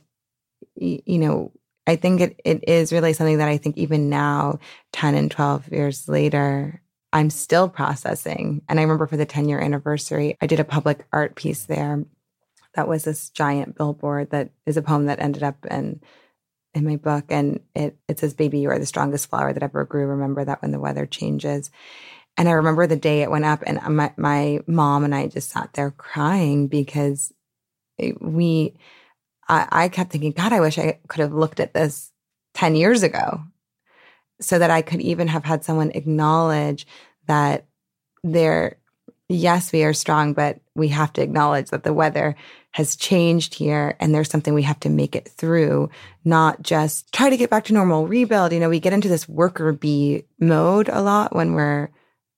you 0.76 1.18
know 1.18 1.52
i 1.86 1.96
think 1.96 2.20
it, 2.20 2.40
it 2.44 2.68
is 2.68 2.92
really 2.92 3.12
something 3.12 3.38
that 3.38 3.48
i 3.48 3.56
think 3.56 3.76
even 3.76 4.08
now 4.08 4.58
10 4.92 5.14
and 5.14 5.30
12 5.30 5.72
years 5.72 6.08
later 6.08 6.82
i'm 7.12 7.30
still 7.30 7.68
processing. 7.68 8.62
And 8.68 8.78
i 8.78 8.82
remember 8.82 9.06
for 9.06 9.16
the 9.16 9.26
10 9.26 9.48
year 9.48 9.60
anniversary 9.60 10.36
i 10.40 10.46
did 10.46 10.60
a 10.60 10.64
public 10.64 11.06
art 11.12 11.34
piece 11.34 11.64
there. 11.64 12.04
That 12.74 12.88
was 12.88 13.04
this 13.04 13.30
giant 13.30 13.76
billboard 13.76 14.30
that 14.30 14.50
is 14.66 14.76
a 14.76 14.82
poem 14.82 15.06
that 15.06 15.20
ended 15.20 15.42
up 15.42 15.64
in 15.66 16.00
in 16.76 16.84
my 16.84 16.96
book 16.96 17.24
and 17.30 17.58
it 17.74 17.96
it 18.06 18.18
says 18.18 18.34
baby 18.34 18.58
you 18.58 18.68
are 18.68 18.78
the 18.78 18.86
strongest 18.86 19.30
flower 19.30 19.52
that 19.52 19.62
ever 19.62 19.84
grew. 19.84 20.06
Remember 20.06 20.44
that 20.44 20.60
when 20.60 20.70
the 20.70 20.78
weather 20.78 21.06
changes. 21.06 21.70
And 22.36 22.48
i 22.50 22.52
remember 22.52 22.86
the 22.86 22.96
day 22.96 23.22
it 23.22 23.30
went 23.30 23.46
up 23.46 23.62
and 23.66 23.80
my 23.96 24.12
my 24.18 24.60
mom 24.66 25.04
and 25.04 25.14
i 25.14 25.26
just 25.26 25.48
sat 25.50 25.72
there 25.72 25.90
crying 25.90 26.68
because 26.68 27.32
we 28.20 28.76
I, 29.48 29.68
I 29.72 29.88
kept 29.88 30.12
thinking 30.12 30.32
god 30.32 30.52
i 30.52 30.60
wish 30.60 30.78
i 30.78 31.00
could 31.08 31.20
have 31.20 31.32
looked 31.32 31.60
at 31.60 31.72
this 31.72 32.12
10 32.52 32.76
years 32.76 33.02
ago 33.02 33.42
so 34.38 34.58
that 34.58 34.70
i 34.70 34.82
could 34.82 35.00
even 35.00 35.28
have 35.28 35.44
had 35.44 35.64
someone 35.64 35.92
acknowledge 35.92 36.86
that 37.26 37.64
there 38.22 38.76
yes 39.28 39.72
we 39.72 39.82
are 39.84 39.92
strong 39.92 40.32
but 40.32 40.60
we 40.74 40.88
have 40.88 41.12
to 41.12 41.22
acknowledge 41.22 41.70
that 41.70 41.84
the 41.84 41.92
weather 41.92 42.36
has 42.76 42.94
changed 42.94 43.54
here 43.54 43.96
and 43.98 44.14
there's 44.14 44.28
something 44.28 44.52
we 44.52 44.62
have 44.62 44.78
to 44.78 44.90
make 44.90 45.16
it 45.16 45.26
through, 45.26 45.88
not 46.26 46.60
just 46.60 47.10
try 47.10 47.30
to 47.30 47.36
get 47.38 47.48
back 47.48 47.64
to 47.64 47.72
normal, 47.72 48.06
rebuild. 48.06 48.52
You 48.52 48.60
know, 48.60 48.68
we 48.68 48.80
get 48.80 48.92
into 48.92 49.08
this 49.08 49.26
worker 49.26 49.72
bee 49.72 50.24
mode 50.38 50.90
a 50.90 51.00
lot 51.00 51.34
when 51.34 51.54
we're 51.54 51.88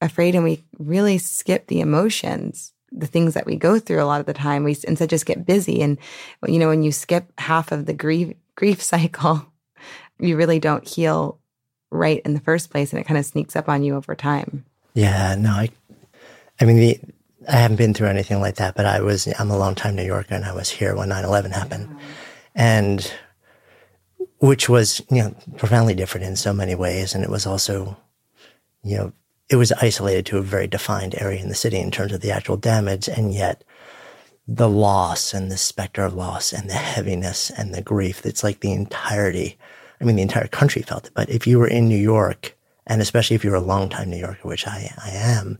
afraid 0.00 0.36
and 0.36 0.44
we 0.44 0.62
really 0.78 1.18
skip 1.18 1.66
the 1.66 1.80
emotions, 1.80 2.72
the 2.92 3.08
things 3.08 3.34
that 3.34 3.46
we 3.46 3.56
go 3.56 3.80
through 3.80 4.00
a 4.00 4.06
lot 4.06 4.20
of 4.20 4.26
the 4.26 4.32
time. 4.32 4.62
We 4.62 4.76
instead 4.86 5.10
just 5.10 5.26
get 5.26 5.44
busy. 5.44 5.82
And, 5.82 5.98
you 6.46 6.60
know, 6.60 6.68
when 6.68 6.84
you 6.84 6.92
skip 6.92 7.32
half 7.40 7.72
of 7.72 7.86
the 7.86 7.92
grief, 7.92 8.36
grief 8.54 8.80
cycle, 8.94 9.44
you 10.20 10.36
really 10.36 10.60
don't 10.60 10.86
heal 10.86 11.40
right 11.90 12.22
in 12.24 12.34
the 12.34 12.40
first 12.40 12.70
place 12.70 12.92
and 12.92 13.00
it 13.00 13.08
kind 13.08 13.18
of 13.18 13.26
sneaks 13.26 13.56
up 13.56 13.68
on 13.68 13.82
you 13.82 13.96
over 13.96 14.14
time. 14.14 14.64
Yeah, 14.94 15.34
no, 15.36 15.50
I, 15.50 15.70
I 16.60 16.64
mean, 16.64 16.76
the, 16.76 17.00
I 17.48 17.56
haven't 17.56 17.76
been 17.76 17.94
through 17.94 18.08
anything 18.08 18.40
like 18.40 18.56
that, 18.56 18.74
but 18.74 18.84
I 18.84 19.00
was, 19.00 19.28
I'm 19.38 19.50
a 19.50 19.58
long 19.58 19.74
time 19.74 19.96
New 19.96 20.04
Yorker 20.04 20.34
and 20.34 20.44
I 20.44 20.52
was 20.52 20.68
here 20.68 20.94
when 20.96 21.08
9 21.08 21.24
11 21.24 21.52
happened. 21.52 21.96
And 22.54 23.10
which 24.38 24.68
was, 24.68 25.02
you 25.10 25.22
know, 25.22 25.34
profoundly 25.56 25.94
different 25.94 26.26
in 26.26 26.36
so 26.36 26.52
many 26.52 26.74
ways. 26.74 27.14
And 27.14 27.24
it 27.24 27.30
was 27.30 27.46
also, 27.46 27.96
you 28.82 28.96
know, 28.96 29.12
it 29.48 29.56
was 29.56 29.72
isolated 29.72 30.26
to 30.26 30.38
a 30.38 30.42
very 30.42 30.66
defined 30.66 31.14
area 31.18 31.40
in 31.40 31.48
the 31.48 31.54
city 31.54 31.78
in 31.78 31.90
terms 31.90 32.12
of 32.12 32.20
the 32.20 32.30
actual 32.30 32.56
damage. 32.56 33.08
And 33.08 33.32
yet 33.32 33.64
the 34.46 34.68
loss 34.68 35.34
and 35.34 35.50
the 35.50 35.56
specter 35.56 36.02
of 36.02 36.14
loss 36.14 36.52
and 36.52 36.68
the 36.68 36.74
heaviness 36.74 37.50
and 37.50 37.74
the 37.74 37.82
grief, 37.82 38.24
it's 38.24 38.44
like 38.44 38.60
the 38.60 38.72
entirety, 38.72 39.58
I 40.00 40.04
mean, 40.04 40.16
the 40.16 40.22
entire 40.22 40.48
country 40.48 40.82
felt 40.82 41.06
it. 41.06 41.12
But 41.14 41.28
if 41.30 41.46
you 41.46 41.58
were 41.58 41.68
in 41.68 41.88
New 41.88 41.98
York, 41.98 42.56
and 42.86 43.02
especially 43.02 43.36
if 43.36 43.44
you're 43.44 43.54
a 43.54 43.60
longtime 43.60 44.10
New 44.10 44.16
Yorker, 44.16 44.48
which 44.48 44.66
I, 44.66 44.92
I 45.04 45.10
am, 45.10 45.58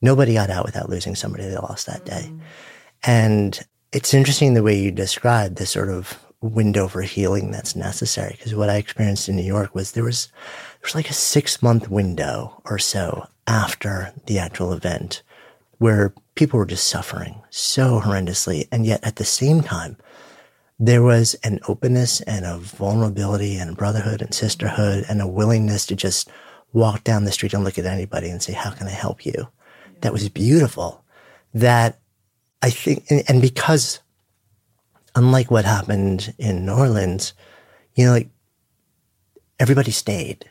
Nobody 0.00 0.34
got 0.34 0.50
out 0.50 0.64
without 0.64 0.88
losing 0.88 1.14
somebody 1.14 1.44
they 1.44 1.56
lost 1.56 1.86
that 1.86 2.04
day. 2.04 2.32
And 3.02 3.60
it's 3.92 4.14
interesting 4.14 4.54
the 4.54 4.62
way 4.62 4.78
you 4.78 4.90
describe 4.90 5.56
this 5.56 5.70
sort 5.70 5.88
of 5.88 6.18
window 6.40 6.86
for 6.86 7.02
healing 7.02 7.50
that's 7.50 7.74
necessary. 7.74 8.32
Because 8.36 8.54
what 8.54 8.70
I 8.70 8.76
experienced 8.76 9.28
in 9.28 9.36
New 9.36 9.42
York 9.42 9.74
was 9.74 9.92
there 9.92 10.04
was 10.04 10.26
there 10.26 10.86
was 10.86 10.94
like 10.94 11.10
a 11.10 11.14
six 11.14 11.62
month 11.62 11.88
window 11.88 12.62
or 12.64 12.78
so 12.78 13.26
after 13.46 14.12
the 14.26 14.38
actual 14.38 14.72
event 14.72 15.22
where 15.78 16.14
people 16.34 16.58
were 16.58 16.66
just 16.66 16.88
suffering 16.88 17.40
so 17.50 18.00
horrendously. 18.00 18.68
And 18.70 18.86
yet 18.86 19.02
at 19.02 19.16
the 19.16 19.24
same 19.24 19.62
time, 19.62 19.96
there 20.78 21.02
was 21.02 21.34
an 21.42 21.58
openness 21.66 22.20
and 22.22 22.44
a 22.44 22.58
vulnerability 22.58 23.56
and 23.56 23.76
brotherhood 23.76 24.22
and 24.22 24.32
sisterhood 24.32 25.04
and 25.08 25.20
a 25.20 25.26
willingness 25.26 25.86
to 25.86 25.96
just 25.96 26.28
walk 26.72 27.02
down 27.02 27.24
the 27.24 27.32
street 27.32 27.54
and 27.54 27.64
look 27.64 27.78
at 27.78 27.86
anybody 27.86 28.28
and 28.28 28.42
say, 28.42 28.52
how 28.52 28.70
can 28.70 28.86
I 28.86 28.92
help 28.92 29.26
you? 29.26 29.48
That 30.00 30.12
was 30.12 30.28
beautiful 30.28 31.04
that 31.54 31.98
I 32.62 32.70
think, 32.70 33.04
and, 33.10 33.22
and 33.28 33.42
because 33.42 34.00
unlike 35.14 35.50
what 35.50 35.64
happened 35.64 36.34
in 36.38 36.64
New 36.66 36.72
Orleans, 36.72 37.32
you 37.94 38.04
know, 38.04 38.12
like 38.12 38.28
everybody 39.58 39.90
stayed. 39.90 40.48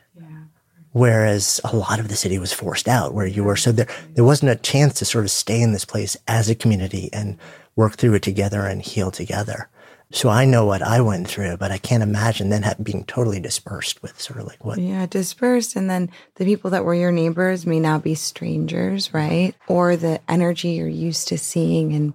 Whereas 0.92 1.60
a 1.64 1.76
lot 1.76 2.00
of 2.00 2.08
the 2.08 2.16
city 2.16 2.38
was 2.38 2.52
forced 2.52 2.88
out 2.88 3.14
where 3.14 3.26
you 3.26 3.44
were. 3.44 3.56
So 3.56 3.72
there, 3.72 3.86
there 4.14 4.24
wasn't 4.24 4.52
a 4.52 4.56
chance 4.56 4.94
to 4.94 5.04
sort 5.04 5.24
of 5.24 5.30
stay 5.30 5.60
in 5.60 5.72
this 5.72 5.84
place 5.84 6.16
as 6.26 6.48
a 6.48 6.54
community 6.54 7.10
and 7.12 7.36
work 7.76 7.96
through 7.96 8.14
it 8.14 8.22
together 8.22 8.66
and 8.66 8.82
heal 8.82 9.10
together. 9.10 9.68
So 10.10 10.30
I 10.30 10.46
know 10.46 10.64
what 10.64 10.80
I 10.80 11.02
went 11.02 11.28
through, 11.28 11.58
but 11.58 11.70
I 11.70 11.76
can't 11.76 12.02
imagine 12.02 12.48
then 12.48 12.64
being 12.82 13.04
totally 13.04 13.40
dispersed 13.40 14.02
with 14.02 14.18
sort 14.18 14.40
of 14.40 14.46
like 14.46 14.64
what. 14.64 14.78
Yeah, 14.78 15.04
dispersed. 15.04 15.76
And 15.76 15.90
then 15.90 16.10
the 16.36 16.46
people 16.46 16.70
that 16.70 16.84
were 16.84 16.94
your 16.94 17.12
neighbors 17.12 17.66
may 17.66 17.78
now 17.78 17.98
be 17.98 18.14
strangers, 18.14 19.12
right? 19.12 19.54
Or 19.66 19.96
the 19.96 20.20
energy 20.26 20.70
you're 20.70 20.88
used 20.88 21.28
to 21.28 21.38
seeing 21.38 21.92
in 21.92 22.14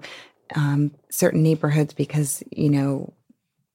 um, 0.56 0.92
certain 1.10 1.44
neighborhoods 1.44 1.94
because, 1.94 2.44
you 2.52 2.70
know, 2.70 3.14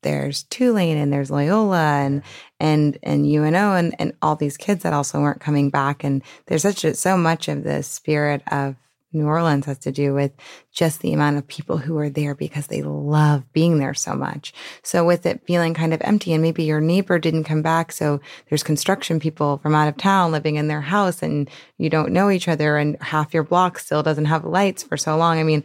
there's 0.03 0.45
Tulane 0.45 0.97
and 0.97 1.13
there's 1.13 1.31
Loyola 1.31 2.01
and 2.01 2.23
and 2.61 2.99
and 3.03 3.27
UNO 3.27 3.75
and 3.75 3.95
and 3.99 4.13
all 4.23 4.37
these 4.37 4.57
kids 4.57 4.85
that 4.85 4.93
also 4.93 5.21
weren't 5.21 5.41
coming 5.41 5.71
back 5.71 6.05
and 6.05 6.23
there's 6.47 6.63
such 6.63 6.85
a, 6.85 6.95
so 6.95 7.17
much 7.17 7.49
of 7.49 7.65
the 7.65 7.83
spirit 7.83 8.43
of 8.51 8.77
New 9.13 9.27
Orleans 9.27 9.65
has 9.67 9.79
to 9.79 9.93
do 9.93 10.13
with 10.13 10.33
just 10.71 11.01
the 11.01 11.13
amount 11.13 11.39
of 11.39 11.49
people 11.49 11.79
who 11.79 11.97
are 11.97 12.11
there 12.11 12.35
because 12.35 12.67
they 12.67 12.83
love 12.83 13.51
being 13.53 13.79
there 13.79 13.95
so 13.95 14.15
much. 14.15 14.53
So 14.83 15.05
with 15.05 15.25
it 15.25 15.47
feeling 15.47 15.73
kind 15.73 15.95
of 15.95 16.03
empty 16.03 16.33
and 16.35 16.43
maybe 16.43 16.65
your 16.65 16.81
neighbor 16.81 17.19
didn't 17.19 17.45
come 17.45 17.63
back. 17.63 17.91
So 17.91 18.21
there's 18.49 18.63
construction 18.63 19.19
people 19.19 19.59
from 19.59 19.75
out 19.75 19.89
of 19.89 19.97
town 19.97 20.31
living 20.31 20.57
in 20.57 20.69
their 20.69 20.83
house 20.83 21.23
and 21.23 21.49
you 21.79 21.89
don't 21.89 22.13
know 22.13 22.31
each 22.31 22.49
other 22.49 22.77
and 22.77 23.01
half 23.01 23.33
your 23.33 23.45
block 23.45 23.79
still 23.79 24.03
doesn't 24.03 24.27
have 24.27 24.45
lights 24.45 24.83
for 24.83 24.99
so 24.99 25.17
long. 25.17 25.39
I 25.39 25.43
mean, 25.43 25.65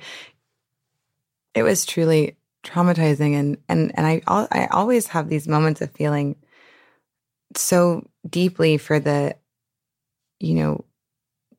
it 1.54 1.64
was 1.64 1.86
truly 1.86 2.38
traumatizing. 2.64 3.38
And, 3.38 3.58
and, 3.68 3.92
and 3.96 4.08
I, 4.08 4.22
I 4.28 4.68
always 4.72 5.08
have 5.08 5.28
these 5.28 5.50
moments 5.50 5.82
of 5.82 5.92
feeling 5.92 6.38
so 7.56 8.08
deeply 8.28 8.78
for 8.78 9.00
the, 9.00 9.36
you 10.40 10.56
know, 10.56 10.86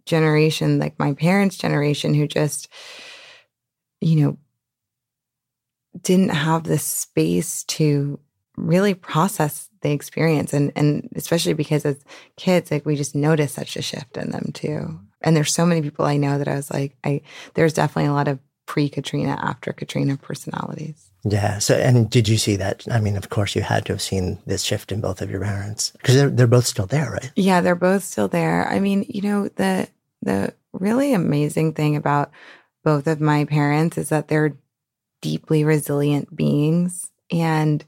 generation, 0.07 0.79
like 0.79 0.99
my 0.99 1.15
parents' 1.15 1.57
generation, 1.57 2.15
who 2.15 2.27
just, 2.27 2.69
you 4.01 4.17
know, 4.17 4.39
didn't 6.03 6.31
have 6.31 6.65
the 6.65 6.79
space 6.79 7.65
to 7.65 8.19
really 8.57 8.95
process 8.95 9.69
the 9.81 9.91
experience. 9.91 10.53
And 10.53 10.73
and 10.77 11.09
especially 11.15 11.55
because 11.55 11.85
as 11.85 12.03
kids 12.37 12.71
like 12.71 12.87
we 12.87 12.97
just 12.97 13.15
notice 13.15 13.53
such 13.53 13.77
a 13.77 13.83
shift 13.83 14.17
in 14.17 14.31
them 14.31 14.51
too. 14.53 15.01
And 15.21 15.37
there's 15.37 15.55
so 15.55 15.65
many 15.65 15.81
people 15.81 16.05
i 16.05 16.19
know 16.19 16.37
that 16.37 16.49
i 16.49 16.55
was 16.55 16.71
like 16.71 16.97
i 17.03 17.23
there's 17.55 17.73
definitely 17.73 18.11
a 18.11 18.13
lot 18.13 18.29
of 18.29 18.39
pre-katrina 18.67 19.39
after 19.43 19.73
katrina 19.73 20.19
personalities 20.19 21.11
yeah 21.25 21.59
so 21.59 21.75
and 21.75 22.11
did 22.11 22.29
you 22.29 22.37
see 22.39 22.57
that? 22.57 22.85
I 22.91 23.01
mean 23.01 23.17
of 23.17 23.31
course 23.31 23.55
you 23.57 23.63
had 23.63 23.87
to 23.87 23.95
have 23.95 24.03
seen 24.03 24.39
this 24.47 24.63
shift 24.63 24.93
in 24.93 25.01
both 25.01 25.23
of 25.23 25.31
your 25.31 25.41
parents 25.41 25.91
because 25.93 26.15
they're, 26.15 26.31
they're 26.31 26.47
both 26.47 26.67
still 26.67 26.87
there 26.87 27.11
right? 27.11 27.31
Yeah 27.37 27.61
they're 27.61 27.75
both 27.75 28.05
still 28.05 28.29
there. 28.29 28.69
I 28.69 28.81
mean 28.81 29.05
you 29.09 29.23
know 29.23 29.49
the 29.49 29.89
the 30.23 30.55
really 30.73 31.13
amazing 31.13 31.75
thing 31.75 31.97
about 31.97 32.31
both 32.83 33.07
of 33.07 33.21
my 33.21 33.45
parents 33.45 33.97
is 33.99 34.11
that 34.11 34.29
they're 34.29 34.57
deeply 35.23 35.65
resilient 35.65 36.35
beings 36.35 37.11
and 37.31 37.85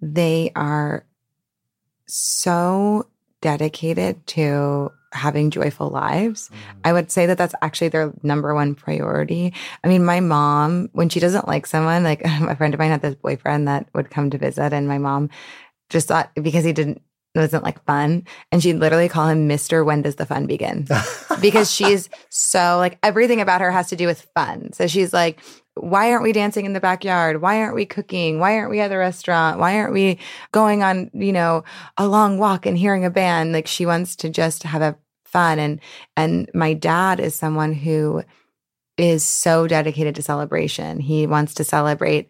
they 0.00 0.50
are 0.56 1.04
so 2.06 3.06
dedicated 3.40 4.26
to 4.26 4.90
having 5.12 5.50
joyful 5.50 5.88
lives. 5.88 6.48
Mm-hmm. 6.48 6.80
I 6.84 6.92
would 6.92 7.10
say 7.10 7.26
that 7.26 7.38
that's 7.38 7.54
actually 7.62 7.88
their 7.88 8.12
number 8.22 8.54
one 8.54 8.74
priority. 8.74 9.52
I 9.82 9.88
mean, 9.88 10.04
my 10.04 10.20
mom, 10.20 10.88
when 10.92 11.08
she 11.08 11.20
doesn't 11.20 11.48
like 11.48 11.66
someone, 11.66 12.04
like 12.04 12.22
a 12.24 12.56
friend 12.56 12.74
of 12.74 12.78
mine 12.78 12.90
had 12.90 13.02
this 13.02 13.16
boyfriend 13.16 13.68
that 13.68 13.86
would 13.94 14.10
come 14.10 14.30
to 14.30 14.38
visit, 14.38 14.72
and 14.72 14.88
my 14.88 14.98
mom 14.98 15.30
just 15.88 16.08
thought 16.08 16.30
because 16.34 16.64
he 16.64 16.72
didn't 16.72 17.02
wasn't 17.34 17.64
like 17.64 17.84
fun. 17.84 18.24
And 18.50 18.62
she'd 18.62 18.74
literally 18.74 19.08
call 19.08 19.28
him 19.28 19.48
Mr. 19.48 19.84
When 19.84 20.02
Does 20.02 20.16
the 20.16 20.26
Fun 20.26 20.46
Begin? 20.46 20.86
because 21.40 21.70
she's 21.70 22.08
so 22.28 22.76
like 22.78 22.98
everything 23.02 23.40
about 23.40 23.60
her 23.60 23.70
has 23.70 23.88
to 23.90 23.96
do 23.96 24.06
with 24.06 24.26
fun. 24.34 24.72
So 24.72 24.86
she's 24.86 25.12
like, 25.12 25.40
why 25.74 26.10
aren't 26.10 26.24
we 26.24 26.32
dancing 26.32 26.66
in 26.66 26.72
the 26.72 26.80
backyard? 26.80 27.40
Why 27.40 27.60
aren't 27.60 27.74
we 27.74 27.86
cooking? 27.86 28.38
Why 28.38 28.56
aren't 28.56 28.70
we 28.70 28.80
at 28.80 28.88
the 28.88 28.98
restaurant? 28.98 29.58
Why 29.58 29.78
aren't 29.78 29.92
we 29.92 30.18
going 30.52 30.82
on, 30.82 31.10
you 31.14 31.32
know, 31.32 31.64
a 31.96 32.08
long 32.08 32.38
walk 32.38 32.66
and 32.66 32.76
hearing 32.76 33.04
a 33.04 33.10
band? 33.10 33.52
Like 33.52 33.66
she 33.66 33.86
wants 33.86 34.16
to 34.16 34.28
just 34.28 34.64
have 34.64 34.82
a 34.82 34.98
fun. 35.24 35.58
And 35.58 35.80
and 36.16 36.50
my 36.52 36.74
dad 36.74 37.20
is 37.20 37.34
someone 37.34 37.72
who 37.72 38.22
is 38.98 39.24
so 39.24 39.66
dedicated 39.66 40.16
to 40.16 40.22
celebration. 40.22 41.00
He 41.00 41.26
wants 41.26 41.54
to 41.54 41.64
celebrate 41.64 42.28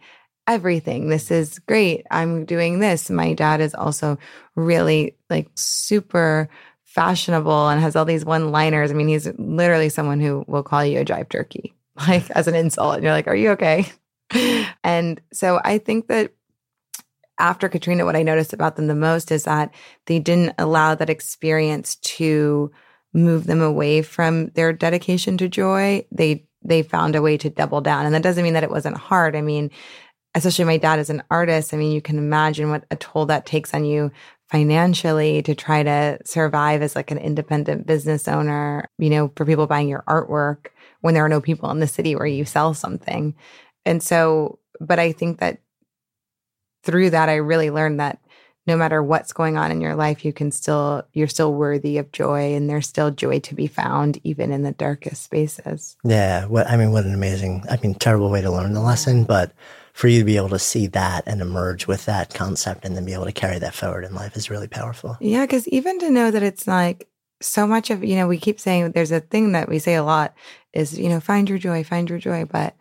everything. 0.50 1.08
This 1.08 1.30
is 1.30 1.58
great. 1.60 2.06
I'm 2.10 2.44
doing 2.44 2.80
this. 2.80 3.08
My 3.08 3.34
dad 3.34 3.60
is 3.60 3.74
also 3.74 4.18
really 4.56 5.16
like 5.30 5.48
super 5.54 6.48
fashionable 6.84 7.68
and 7.68 7.80
has 7.80 7.94
all 7.94 8.04
these 8.04 8.24
one 8.24 8.50
liners. 8.50 8.90
I 8.90 8.94
mean, 8.94 9.06
he's 9.06 9.28
literally 9.38 9.88
someone 9.88 10.20
who 10.20 10.44
will 10.48 10.64
call 10.64 10.84
you 10.84 10.98
a 10.98 11.04
drive 11.04 11.28
jerky, 11.28 11.72
like 12.08 12.28
as 12.30 12.48
an 12.48 12.56
insult. 12.56 12.96
And 12.96 13.04
you're 13.04 13.12
like, 13.12 13.28
are 13.28 13.36
you 13.36 13.50
okay? 13.50 13.90
And 14.84 15.20
so 15.32 15.60
I 15.64 15.78
think 15.78 16.06
that 16.06 16.32
after 17.38 17.68
Katrina, 17.68 18.04
what 18.04 18.14
I 18.16 18.22
noticed 18.22 18.52
about 18.52 18.76
them 18.76 18.86
the 18.86 18.94
most 18.94 19.32
is 19.32 19.44
that 19.44 19.74
they 20.06 20.20
didn't 20.20 20.54
allow 20.56 20.94
that 20.94 21.10
experience 21.10 21.96
to 21.96 22.70
move 23.12 23.46
them 23.46 23.60
away 23.60 24.02
from 24.02 24.48
their 24.50 24.72
dedication 24.72 25.36
to 25.38 25.48
joy. 25.48 26.06
They 26.12 26.46
they 26.62 26.82
found 26.82 27.16
a 27.16 27.22
way 27.22 27.36
to 27.38 27.50
double 27.50 27.80
down. 27.80 28.06
And 28.06 28.14
that 28.14 28.22
doesn't 28.22 28.44
mean 28.44 28.54
that 28.54 28.64
it 28.64 28.70
wasn't 28.70 28.96
hard. 28.96 29.34
I 29.34 29.40
mean, 29.40 29.70
especially 30.34 30.64
my 30.64 30.76
dad 30.76 30.98
is 30.98 31.10
an 31.10 31.22
artist. 31.30 31.74
I 31.74 31.76
mean, 31.76 31.92
you 31.92 32.00
can 32.00 32.18
imagine 32.18 32.70
what 32.70 32.84
a 32.90 32.96
toll 32.96 33.26
that 33.26 33.46
takes 33.46 33.74
on 33.74 33.84
you 33.84 34.10
financially 34.50 35.42
to 35.42 35.54
try 35.54 35.82
to 35.82 36.18
survive 36.24 36.82
as 36.82 36.96
like 36.96 37.10
an 37.10 37.18
independent 37.18 37.86
business 37.86 38.26
owner, 38.26 38.88
you 38.98 39.10
know, 39.10 39.32
for 39.36 39.44
people 39.44 39.66
buying 39.66 39.88
your 39.88 40.04
artwork 40.08 40.66
when 41.00 41.14
there 41.14 41.24
are 41.24 41.28
no 41.28 41.40
people 41.40 41.70
in 41.70 41.80
the 41.80 41.86
city 41.86 42.14
where 42.14 42.26
you 42.26 42.44
sell 42.44 42.74
something. 42.74 43.34
And 43.84 44.02
so, 44.02 44.58
but 44.80 44.98
I 44.98 45.12
think 45.12 45.38
that 45.38 45.60
through 46.82 47.10
that, 47.10 47.28
I 47.28 47.36
really 47.36 47.70
learned 47.70 48.00
that 48.00 48.18
no 48.66 48.76
matter 48.76 49.02
what's 49.02 49.32
going 49.32 49.56
on 49.56 49.70
in 49.70 49.80
your 49.80 49.94
life, 49.94 50.24
you 50.24 50.32
can 50.32 50.50
still, 50.50 51.02
you're 51.12 51.28
still 51.28 51.54
worthy 51.54 51.98
of 51.98 52.12
joy 52.12 52.54
and 52.54 52.68
there's 52.68 52.86
still 52.86 53.10
joy 53.10 53.40
to 53.40 53.54
be 53.54 53.66
found 53.66 54.20
even 54.22 54.52
in 54.52 54.62
the 54.62 54.72
darkest 54.72 55.22
spaces. 55.22 55.96
Yeah. 56.04 56.44
What, 56.46 56.68
I 56.68 56.76
mean, 56.76 56.92
what 56.92 57.04
an 57.04 57.14
amazing, 57.14 57.64
I 57.70 57.78
mean, 57.82 57.94
terrible 57.94 58.30
way 58.30 58.42
to 58.42 58.50
learn 58.50 58.74
the 58.74 58.80
lesson, 58.80 59.24
but 59.24 59.52
for 59.92 60.08
you 60.08 60.20
to 60.20 60.24
be 60.24 60.36
able 60.36 60.48
to 60.50 60.58
see 60.58 60.86
that 60.88 61.24
and 61.26 61.40
emerge 61.40 61.86
with 61.86 62.06
that 62.06 62.32
concept 62.34 62.84
and 62.84 62.96
then 62.96 63.04
be 63.04 63.12
able 63.12 63.24
to 63.24 63.32
carry 63.32 63.58
that 63.58 63.74
forward 63.74 64.04
in 64.04 64.14
life 64.14 64.36
is 64.36 64.50
really 64.50 64.68
powerful. 64.68 65.16
Yeah, 65.20 65.44
because 65.44 65.68
even 65.68 65.98
to 66.00 66.10
know 66.10 66.30
that 66.30 66.42
it's 66.42 66.66
like 66.66 67.08
so 67.40 67.66
much 67.66 67.90
of, 67.90 68.04
you 68.04 68.16
know, 68.16 68.28
we 68.28 68.38
keep 68.38 68.60
saying 68.60 68.92
there's 68.92 69.12
a 69.12 69.20
thing 69.20 69.52
that 69.52 69.68
we 69.68 69.78
say 69.78 69.94
a 69.94 70.04
lot 70.04 70.34
is, 70.72 70.98
you 70.98 71.08
know, 71.08 71.20
find 71.20 71.48
your 71.48 71.58
joy, 71.58 71.82
find 71.84 72.08
your 72.08 72.18
joy. 72.18 72.44
But 72.44 72.76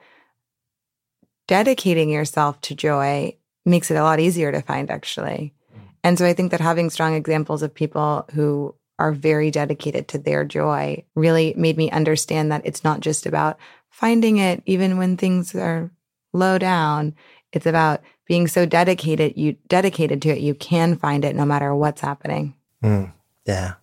dedicating 1.47 2.09
yourself 2.09 2.59
to 2.61 2.75
joy 2.75 3.35
makes 3.65 3.89
it 3.89 3.95
a 3.95 4.03
lot 4.03 4.19
easier 4.19 4.51
to 4.51 4.61
find, 4.61 4.91
actually. 4.91 5.53
Mm. 5.73 5.81
And 6.03 6.17
so 6.19 6.25
I 6.25 6.33
think 6.33 6.51
that 6.51 6.61
having 6.61 6.89
strong 6.89 7.15
examples 7.15 7.63
of 7.63 7.73
people 7.73 8.25
who 8.33 8.75
are 8.99 9.13
very 9.13 9.49
dedicated 9.49 10.07
to 10.09 10.17
their 10.17 10.43
joy 10.43 11.03
really 11.15 11.53
made 11.57 11.77
me 11.77 11.89
understand 11.89 12.51
that 12.51 12.61
it's 12.65 12.83
not 12.83 12.99
just 12.99 13.25
about 13.25 13.57
finding 13.89 14.37
it, 14.37 14.61
even 14.65 14.97
when 14.97 15.17
things 15.17 15.55
are 15.55 15.89
low 16.33 16.57
down. 16.57 17.15
It's 17.51 17.65
about 17.65 18.01
being 18.29 18.47
so 18.47 18.65
dedicated, 18.65 19.35
you 19.35 19.53
dedicated 19.67 20.21
to 20.21 20.29
it, 20.29 20.39
you 20.39 20.53
can 20.53 20.95
find 20.95 21.25
it 21.25 21.35
no 21.35 21.45
matter 21.45 21.75
what's 21.75 22.01
happening. 22.01 22.53
Mm, 22.83 23.11
yeah. 23.45 23.73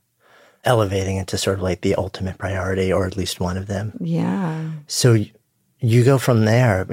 Elevating 0.64 1.16
it 1.16 1.26
to 1.28 1.38
sort 1.38 1.58
of 1.58 1.62
like 1.62 1.80
the 1.80 1.96
ultimate 1.96 2.38
priority 2.38 2.92
or 2.92 3.06
at 3.06 3.16
least 3.16 3.40
one 3.40 3.56
of 3.56 3.66
them. 3.66 3.96
Yeah. 4.00 4.70
So 4.86 5.16
you 5.80 6.04
go 6.04 6.16
from 6.16 6.44
there 6.44 6.84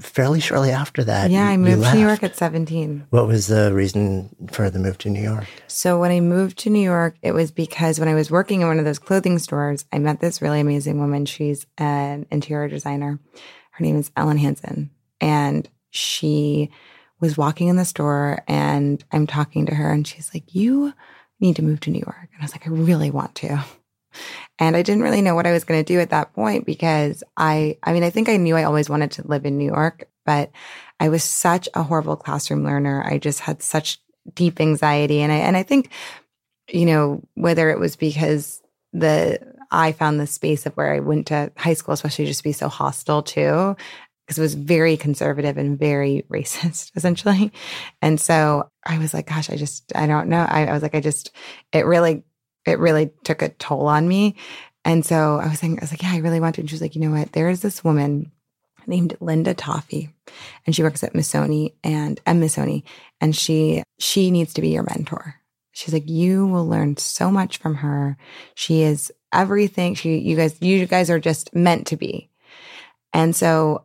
fairly 0.00 0.40
shortly 0.40 0.70
after 0.70 1.04
that. 1.04 1.30
Yeah, 1.30 1.46
I 1.46 1.56
moved 1.56 1.84
to 1.84 1.94
New 1.94 2.00
York 2.00 2.24
at 2.24 2.36
17. 2.36 3.06
What 3.10 3.28
was 3.28 3.46
the 3.46 3.72
reason 3.72 4.34
for 4.50 4.68
the 4.68 4.80
move 4.80 4.98
to 4.98 5.10
New 5.10 5.22
York? 5.22 5.46
So 5.68 6.00
when 6.00 6.10
I 6.10 6.20
moved 6.20 6.58
to 6.58 6.70
New 6.70 6.82
York, 6.82 7.16
it 7.22 7.32
was 7.32 7.52
because 7.52 8.00
when 8.00 8.08
I 8.08 8.14
was 8.14 8.30
working 8.30 8.62
in 8.62 8.66
one 8.66 8.80
of 8.80 8.84
those 8.84 8.98
clothing 8.98 9.38
stores, 9.38 9.84
I 9.92 10.00
met 10.00 10.20
this 10.20 10.42
really 10.42 10.60
amazing 10.60 10.98
woman. 10.98 11.24
She's 11.24 11.66
an 11.78 12.26
interior 12.32 12.68
designer. 12.68 13.20
Her 13.70 13.84
name 13.84 13.96
is 13.96 14.10
Ellen 14.16 14.38
Hanson 14.38 14.90
and 15.20 15.68
she 15.90 16.70
was 17.20 17.36
walking 17.36 17.68
in 17.68 17.76
the 17.76 17.84
store 17.84 18.42
and 18.46 19.02
I'm 19.10 19.26
talking 19.26 19.66
to 19.66 19.74
her 19.74 19.90
and 19.90 20.06
she's 20.06 20.32
like, 20.34 20.54
You 20.54 20.92
need 21.40 21.56
to 21.56 21.62
move 21.62 21.80
to 21.80 21.90
New 21.90 22.00
York. 22.00 22.28
And 22.32 22.40
I 22.40 22.44
was 22.44 22.52
like, 22.52 22.66
I 22.66 22.70
really 22.70 23.10
want 23.10 23.34
to. 23.36 23.64
And 24.58 24.76
I 24.76 24.82
didn't 24.82 25.02
really 25.02 25.20
know 25.20 25.34
what 25.34 25.46
I 25.46 25.52
was 25.52 25.64
going 25.64 25.84
to 25.84 25.92
do 25.92 26.00
at 26.00 26.10
that 26.10 26.32
point 26.32 26.64
because 26.64 27.22
I, 27.36 27.76
I 27.82 27.92
mean, 27.92 28.02
I 28.02 28.10
think 28.10 28.28
I 28.28 28.38
knew 28.38 28.56
I 28.56 28.64
always 28.64 28.88
wanted 28.88 29.10
to 29.12 29.26
live 29.26 29.44
in 29.44 29.58
New 29.58 29.66
York, 29.66 30.08
but 30.24 30.50
I 30.98 31.10
was 31.10 31.22
such 31.22 31.68
a 31.74 31.82
horrible 31.82 32.16
classroom 32.16 32.64
learner. 32.64 33.04
I 33.04 33.18
just 33.18 33.40
had 33.40 33.62
such 33.62 34.00
deep 34.34 34.60
anxiety. 34.60 35.20
And 35.20 35.30
I, 35.30 35.36
and 35.36 35.56
I 35.56 35.62
think, 35.62 35.90
you 36.70 36.86
know, 36.86 37.22
whether 37.34 37.68
it 37.68 37.78
was 37.78 37.96
because 37.96 38.62
the, 38.94 39.38
I 39.70 39.92
found 39.92 40.18
the 40.18 40.26
space 40.26 40.64
of 40.64 40.74
where 40.74 40.94
I 40.94 41.00
went 41.00 41.26
to 41.26 41.52
high 41.56 41.74
school, 41.74 41.92
especially 41.92 42.24
just 42.24 42.44
be 42.44 42.52
so 42.52 42.68
hostile 42.68 43.22
too 43.22 43.76
because 44.26 44.38
it 44.38 44.42
was 44.42 44.54
very 44.54 44.96
conservative 44.96 45.56
and 45.56 45.78
very 45.78 46.24
racist, 46.30 46.90
essentially. 46.96 47.52
And 48.02 48.20
so 48.20 48.68
I 48.84 48.98
was 48.98 49.14
like, 49.14 49.28
gosh, 49.28 49.50
I 49.50 49.56
just, 49.56 49.92
I 49.94 50.06
don't 50.06 50.28
know. 50.28 50.44
I, 50.48 50.66
I, 50.66 50.72
was 50.72 50.82
like, 50.82 50.94
I 50.94 51.00
just, 51.00 51.30
it 51.72 51.86
really, 51.86 52.24
it 52.66 52.78
really 52.78 53.10
took 53.22 53.42
a 53.42 53.50
toll 53.50 53.86
on 53.86 54.08
me. 54.08 54.36
And 54.84 55.04
so 55.04 55.38
I 55.38 55.48
was 55.48 55.58
saying, 55.58 55.78
I 55.78 55.82
was 55.82 55.92
like, 55.92 56.02
yeah, 56.02 56.12
I 56.12 56.18
really 56.18 56.40
want 56.40 56.56
to. 56.56 56.60
And 56.60 56.68
she 56.68 56.74
was 56.74 56.82
like, 56.82 56.94
you 56.94 57.00
know 57.00 57.10
what? 57.10 57.32
There 57.32 57.48
is 57.48 57.60
this 57.60 57.84
woman 57.84 58.32
named 58.86 59.16
Linda 59.20 59.54
Toffey, 59.54 60.10
and 60.64 60.74
she 60.74 60.82
works 60.82 61.02
at 61.02 61.12
Missoni 61.12 61.74
and 61.82 62.20
M 62.24 62.40
Missoni, 62.40 62.84
and 63.20 63.34
she 63.34 63.82
she 63.98 64.30
needs 64.30 64.54
to 64.54 64.60
be 64.60 64.68
your 64.68 64.84
mentor. 64.84 65.34
She's 65.72 65.92
like, 65.92 66.08
you 66.08 66.46
will 66.46 66.66
learn 66.66 66.96
so 66.96 67.30
much 67.30 67.58
from 67.58 67.74
her. 67.74 68.16
She 68.54 68.82
is 68.82 69.12
everything. 69.30 69.94
She, 69.94 70.16
you 70.16 70.34
guys, 70.34 70.56
you 70.62 70.86
guys 70.86 71.10
are 71.10 71.18
just 71.18 71.54
meant 71.54 71.88
to 71.88 71.98
be. 71.98 72.30
And 73.12 73.36
so 73.36 73.84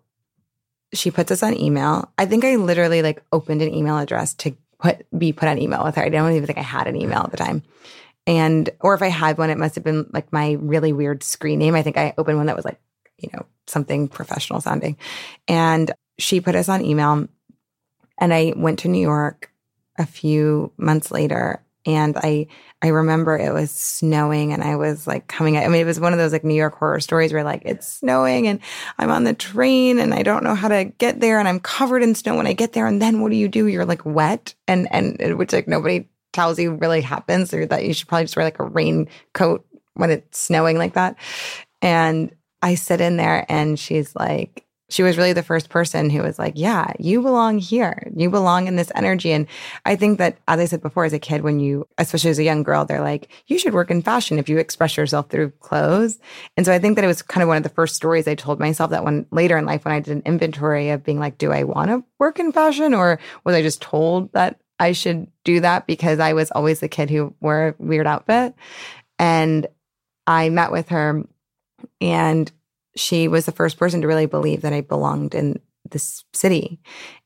she 0.94 1.12
puts 1.12 1.32
us 1.32 1.44
on 1.44 1.58
email. 1.58 2.12
I 2.18 2.26
think 2.26 2.44
I 2.44 2.56
literally 2.56 3.02
like 3.02 3.24
opened 3.32 3.62
an 3.62 3.74
email 3.74 3.98
address 3.98 4.34
to 4.36 4.56
put 4.80 5.06
be 5.18 5.32
put 5.32 5.48
on 5.48 5.60
email 5.60 5.84
with 5.84 5.96
her. 5.96 6.04
I 6.04 6.10
don't 6.10 6.34
even 6.34 6.48
think 6.48 6.60
I 6.60 6.64
had 6.64 6.88
an 6.88 6.96
email 6.96 7.20
at 7.20 7.32
the 7.32 7.38
time. 7.38 7.64
And 8.28 8.70
or 8.80 8.94
if 8.94 9.02
I 9.02 9.08
had 9.08 9.38
one, 9.38 9.50
it 9.50 9.58
must 9.58 9.76
have 9.76 9.84
been 9.84 10.10
like 10.12 10.32
my 10.32 10.54
really 10.54 10.94
weird 10.94 11.24
screen 11.24 11.60
name. 11.60 11.76
I 11.76 11.82
think 11.82 11.98
I 11.98 12.14
opened 12.18 12.38
one 12.38 12.48
that 12.48 12.56
was 12.56 12.66
like, 12.66 12.80
you 13.18 13.30
know, 13.34 13.46
something 13.68 14.08
professional 14.08 14.62
sounding. 14.62 14.98
And 15.48 15.92
she 16.20 16.42
put 16.42 16.56
us 16.56 16.70
on 16.70 16.86
email. 16.86 17.28
And 18.20 18.34
I 18.34 18.54
went 18.56 18.80
to 18.80 18.88
New 18.88 19.02
York 19.02 19.52
a 19.98 20.06
few 20.06 20.72
months 20.78 21.12
later 21.12 21.64
and 21.86 22.18
I 22.18 22.48
I 22.82 22.88
remember 22.88 23.38
it 23.38 23.54
was 23.54 23.72
snowing 23.72 24.54
and 24.54 24.64
I 24.64 24.76
was 24.76 25.08
like 25.08 25.28
coming 25.28 25.58
I 25.58 25.68
mean 25.68 25.82
it 25.82 25.86
was 25.86 26.00
one 26.00 26.14
of 26.14 26.20
those 26.20 26.32
like 26.32 26.44
New 26.44 26.56
York 26.56 26.76
horror 26.76 27.00
stories 27.00 27.34
where 27.34 27.44
like 27.44 27.64
it's 27.66 27.88
snowing 27.88 28.48
and 28.48 28.60
I'm 28.98 29.12
on 29.12 29.24
the 29.24 29.34
train 29.34 30.00
and 30.00 30.14
I 30.14 30.24
don't 30.24 30.44
know 30.44 30.56
how 30.56 30.68
to 30.68 30.86
get 30.86 31.20
there 31.20 31.40
and 31.40 31.48
I'm 31.48 31.60
covered 31.60 32.04
in 32.04 32.16
snow 32.16 32.36
when 32.36 32.48
I 32.48 32.54
get 32.54 32.74
there 32.74 32.88
and 32.88 33.02
then 33.02 33.22
what 33.22 33.32
do 33.32 33.38
you 33.38 33.48
do? 33.48 33.68
You're 33.68 33.86
like 33.86 34.06
wet 34.06 34.54
and 34.68 34.88
and 34.92 35.38
which 35.38 35.54
like 35.54 35.68
nobody 35.68 36.08
tells 36.34 36.60
you 36.60 36.76
really 36.76 37.02
happens 37.02 37.54
or 37.54 37.66
that 37.66 37.86
you 37.86 37.94
should 37.94 38.08
probably 38.08 38.26
just 38.26 38.36
wear 38.36 38.46
like 38.46 38.60
a 38.60 38.64
raincoat 38.64 39.66
when 39.96 40.12
it's 40.12 40.40
snowing 40.40 40.78
like 40.78 40.94
that. 40.94 41.18
And 41.82 42.34
I 42.62 42.76
sit 42.76 43.02
in 43.02 43.18
there 43.18 43.46
and 43.50 43.78
she's 43.78 44.16
like 44.16 44.66
she 44.92 45.04
was 45.04 45.18
really 45.18 45.32
the 45.32 45.42
first 45.42 45.70
person 45.70 46.10
who 46.10 46.22
was 46.22 46.38
like, 46.38 46.54
yeah, 46.58 46.92
you 47.00 47.22
belong 47.22 47.60
here. 47.60 48.12
You 48.14 48.30
belong 48.30 48.68
in 48.68 48.76
this 48.76 48.92
energy. 48.94 49.32
And 49.32 49.48
I 49.86 49.96
think 49.96 50.18
that, 50.18 50.38
as 50.50 50.60
I 50.60 50.66
said 50.66 50.82
before, 50.82 51.06
as 51.06 51.14
a 51.14 51.20
kid, 51.20 51.44
when 51.44 51.62
you, 51.62 51.88
especially 51.98 52.30
as 52.30 52.40
a 52.40 52.44
young 52.44 52.62
girl, 52.62 52.84
they're 52.84 53.02
like, 53.02 53.30
you 53.48 53.58
should 53.58 53.74
work 53.74 53.90
in 53.90 54.02
fashion 54.02 54.38
if 54.38 54.50
you 54.50 54.58
express 54.58 54.98
yourself 54.98 55.30
through 55.30 55.52
clothes. 55.62 56.20
And 56.58 56.66
so 56.66 56.74
I 56.74 56.80
think 56.80 56.96
that 56.96 57.06
it 57.06 57.08
was 57.08 57.22
kind 57.22 57.42
of 57.42 57.48
one 57.48 57.56
of 57.56 57.64
the 57.64 57.70
first 57.70 57.96
stories 57.96 58.28
I 58.28 58.36
told 58.36 58.60
myself 58.60 58.92
that 58.92 59.06
when 59.06 59.26
later 59.32 59.58
in 59.58 59.66
life, 59.66 59.86
when 59.86 59.94
I 59.94 60.02
did 60.02 60.18
an 60.18 60.24
inventory 60.26 60.90
of 60.90 61.06
being 61.06 61.20
like, 61.20 61.38
do 61.38 61.54
I 61.54 61.64
want 61.64 61.90
to 61.90 62.04
work 62.20 62.40
in 62.40 62.52
fashion 62.52 62.94
or 62.94 63.18
was 63.46 63.56
I 63.56 63.62
just 63.62 63.82
told 63.82 64.34
that 64.34 64.60
I 64.78 64.92
should 64.92 65.28
do 65.46 65.62
that 65.62 65.88
because 65.88 66.20
I 66.20 66.34
was 66.34 66.52
always 66.52 66.82
the 66.82 66.90
kid 66.90 67.10
who 67.10 67.34
wore 67.40 67.70
a 67.70 67.76
weird 67.78 68.08
outfit? 68.08 68.56
And 69.18 69.68
I 70.28 70.50
met 70.50 70.74
with 70.74 70.90
her 70.90 71.24
and 72.02 72.52
she 72.96 73.28
was 73.28 73.46
the 73.46 73.52
first 73.52 73.78
person 73.78 74.02
to 74.02 74.08
really 74.08 74.26
believe 74.26 74.62
that 74.62 74.74
I 74.74 74.82
belonged 74.82 75.34
in 75.34 75.60
this 75.90 76.24
city. 76.34 76.80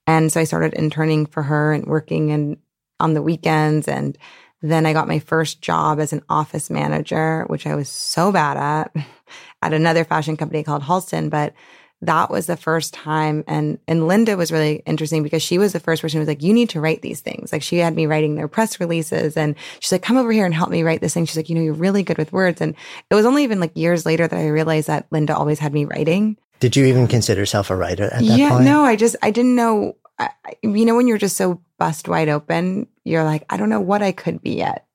And 0.08 0.32
so 0.32 0.40
I 0.40 0.44
started 0.44 0.74
interning 0.74 1.26
for 1.26 1.44
her 1.44 1.74
and 1.74 1.86
working 1.86 2.30
in 2.30 2.58
on 3.00 3.14
the 3.14 3.22
weekends 3.22 3.88
and 3.88 4.18
then 4.62 4.86
I 4.86 4.94
got 4.94 5.08
my 5.08 5.20
first 5.20 5.62
job 5.62 6.00
as 6.00 6.14
an 6.14 6.24
office 6.30 6.70
manager, 6.70 7.46
which 7.48 7.68
I 7.68 7.76
was 7.76 7.90
so 7.90 8.32
bad 8.32 8.58
at, 8.58 9.06
at 9.62 9.74
another 9.74 10.04
fashion 10.04 10.38
company 10.38 10.64
called 10.64 10.84
Halston. 10.84 11.30
But 11.30 11.54
that 12.02 12.30
was 12.30 12.46
the 12.46 12.58
first 12.58 12.94
time. 12.94 13.44
And 13.48 13.80
and 13.88 14.08
Linda 14.08 14.38
was 14.38 14.52
really 14.52 14.84
interesting 14.86 15.24
because 15.24 15.42
she 15.42 15.58
was 15.58 15.74
the 15.74 15.80
first 15.80 16.02
person 16.02 16.18
who 16.18 16.22
was 16.22 16.28
like 16.28 16.44
you 16.44 16.54
need 16.54 16.70
to 16.72 16.82
write 16.82 17.02
these 17.02 17.22
things. 17.22 17.52
Like 17.52 17.64
she 17.64 17.78
had 17.78 17.96
me 17.96 18.06
writing 18.06 18.36
their 18.36 18.48
press 18.48 18.80
releases 18.80 19.38
and 19.38 19.56
she's 19.80 19.92
like 19.92 20.02
come 20.02 20.18
over 20.18 20.32
here 20.32 20.46
and 20.46 20.54
help 20.54 20.70
me 20.70 20.84
write 20.84 21.02
this 21.02 21.14
thing. 21.14 21.26
She's 21.26 21.38
like 21.38 21.50
you 21.50 21.56
know 21.56 21.62
you're 21.62 21.74
really 21.74 22.04
good 22.04 22.18
with 22.18 22.34
words. 22.34 22.62
And 22.62 22.76
it 23.10 23.16
was 23.16 23.26
only 23.26 23.44
even 23.44 23.60
like 23.60 23.76
years 23.76 24.06
later 24.06 24.28
that 24.28 24.38
I 24.38 24.48
realized 24.48 24.88
that 24.88 25.08
Linda 25.12 25.36
always 25.36 25.60
had 25.60 25.74
me 25.74 25.86
writing. 25.86 26.38
Did 26.60 26.76
you 26.76 26.86
even 26.86 27.08
consider 27.08 27.42
yourself 27.42 27.70
a 27.70 27.76
writer 27.76 28.06
at 28.06 28.20
that 28.20 28.24
yeah 28.24 28.50
point? 28.50 28.66
no 28.66 28.84
I 28.84 28.96
just 28.96 29.16
I 29.22 29.32
didn't 29.32 29.56
know. 29.56 29.96
I, 30.18 30.30
you 30.64 30.86
know 30.86 30.96
when 30.96 31.08
you're 31.08 31.18
just 31.18 31.38
so 31.38 31.62
bust 31.78 32.08
wide 32.08 32.30
open 32.30 32.88
you're 33.04 33.26
like 33.26 33.46
I 33.50 33.58
don't 33.58 33.70
know 33.70 33.82
what 33.82 34.02
I 34.02 34.12
could 34.12 34.42
be 34.42 34.56
yet. 34.56 34.86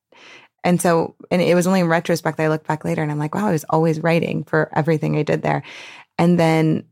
And 0.62 0.80
so, 0.80 1.14
and 1.30 1.40
it 1.40 1.54
was 1.54 1.66
only 1.66 1.80
in 1.80 1.88
retrospect 1.88 2.36
that 2.36 2.44
I 2.44 2.48
look 2.48 2.66
back 2.66 2.84
later 2.84 3.02
and 3.02 3.10
I'm 3.10 3.18
like, 3.18 3.34
wow, 3.34 3.48
I 3.48 3.52
was 3.52 3.64
always 3.70 4.00
writing 4.00 4.44
for 4.44 4.70
everything 4.76 5.16
I 5.16 5.22
did 5.22 5.40
there. 5.40 5.62
And 6.18 6.38
then 6.38 6.84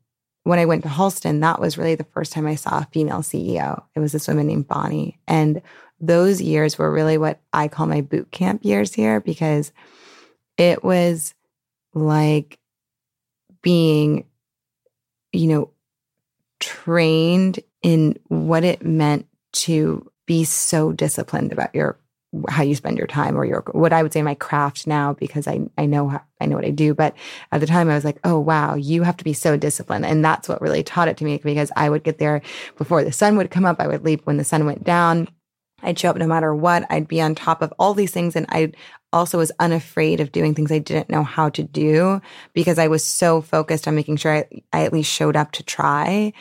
when 0.48 0.58
I 0.58 0.64
went 0.64 0.82
to 0.84 0.88
Halston, 0.88 1.42
that 1.42 1.60
was 1.60 1.76
really 1.76 1.94
the 1.94 2.04
first 2.04 2.32
time 2.32 2.46
I 2.46 2.54
saw 2.54 2.78
a 2.78 2.88
female 2.90 3.18
CEO. 3.18 3.82
It 3.94 4.00
was 4.00 4.12
this 4.12 4.26
woman 4.26 4.46
named 4.46 4.66
Bonnie. 4.66 5.20
And 5.28 5.60
those 6.00 6.40
years 6.40 6.78
were 6.78 6.90
really 6.90 7.18
what 7.18 7.38
I 7.52 7.68
call 7.68 7.84
my 7.84 8.00
boot 8.00 8.30
camp 8.30 8.64
years 8.64 8.94
here 8.94 9.20
because 9.20 9.72
it 10.56 10.82
was 10.82 11.34
like 11.92 12.58
being, 13.60 14.24
you 15.34 15.48
know, 15.48 15.70
trained 16.60 17.60
in 17.82 18.18
what 18.28 18.64
it 18.64 18.82
meant 18.82 19.26
to 19.52 20.10
be 20.24 20.44
so 20.44 20.92
disciplined 20.92 21.52
about 21.52 21.74
your 21.74 21.98
how 22.48 22.62
you 22.62 22.74
spend 22.74 22.98
your 22.98 23.06
time 23.06 23.36
or 23.36 23.44
your 23.44 23.64
what 23.72 23.92
I 23.92 24.02
would 24.02 24.12
say 24.12 24.20
my 24.22 24.34
craft 24.34 24.86
now 24.86 25.14
because 25.14 25.48
I 25.48 25.60
I 25.78 25.86
know 25.86 26.08
how, 26.08 26.22
I 26.40 26.46
know 26.46 26.56
what 26.56 26.64
I 26.64 26.70
do. 26.70 26.94
But 26.94 27.14
at 27.52 27.60
the 27.60 27.66
time 27.66 27.88
I 27.88 27.94
was 27.94 28.04
like 28.04 28.18
oh 28.24 28.38
wow 28.38 28.74
you 28.74 29.02
have 29.02 29.16
to 29.18 29.24
be 29.24 29.32
so 29.32 29.56
disciplined. 29.56 30.04
And 30.04 30.24
that's 30.24 30.48
what 30.48 30.60
really 30.60 30.82
taught 30.82 31.08
it 31.08 31.16
to 31.18 31.24
me 31.24 31.38
because 31.38 31.72
I 31.76 31.88
would 31.88 32.04
get 32.04 32.18
there 32.18 32.42
before 32.76 33.02
the 33.02 33.12
sun 33.12 33.36
would 33.36 33.50
come 33.50 33.64
up. 33.64 33.80
I 33.80 33.86
would 33.86 34.04
leave 34.04 34.20
when 34.24 34.36
the 34.36 34.44
sun 34.44 34.66
went 34.66 34.84
down. 34.84 35.28
I'd 35.82 35.98
show 35.98 36.10
up 36.10 36.16
no 36.16 36.26
matter 36.26 36.54
what. 36.54 36.84
I'd 36.90 37.08
be 37.08 37.20
on 37.20 37.34
top 37.34 37.62
of 37.62 37.72
all 37.78 37.94
these 37.94 38.10
things. 38.10 38.34
And 38.34 38.46
I 38.48 38.72
also 39.12 39.38
was 39.38 39.52
unafraid 39.58 40.20
of 40.20 40.32
doing 40.32 40.54
things 40.54 40.72
I 40.72 40.78
didn't 40.80 41.08
know 41.08 41.22
how 41.22 41.48
to 41.50 41.62
do 41.62 42.20
because 42.52 42.78
I 42.78 42.88
was 42.88 43.04
so 43.04 43.40
focused 43.40 43.88
on 43.88 43.94
making 43.94 44.16
sure 44.16 44.34
I, 44.34 44.44
I 44.72 44.84
at 44.84 44.92
least 44.92 45.10
showed 45.10 45.36
up 45.36 45.52
to 45.52 45.62
try 45.62 46.32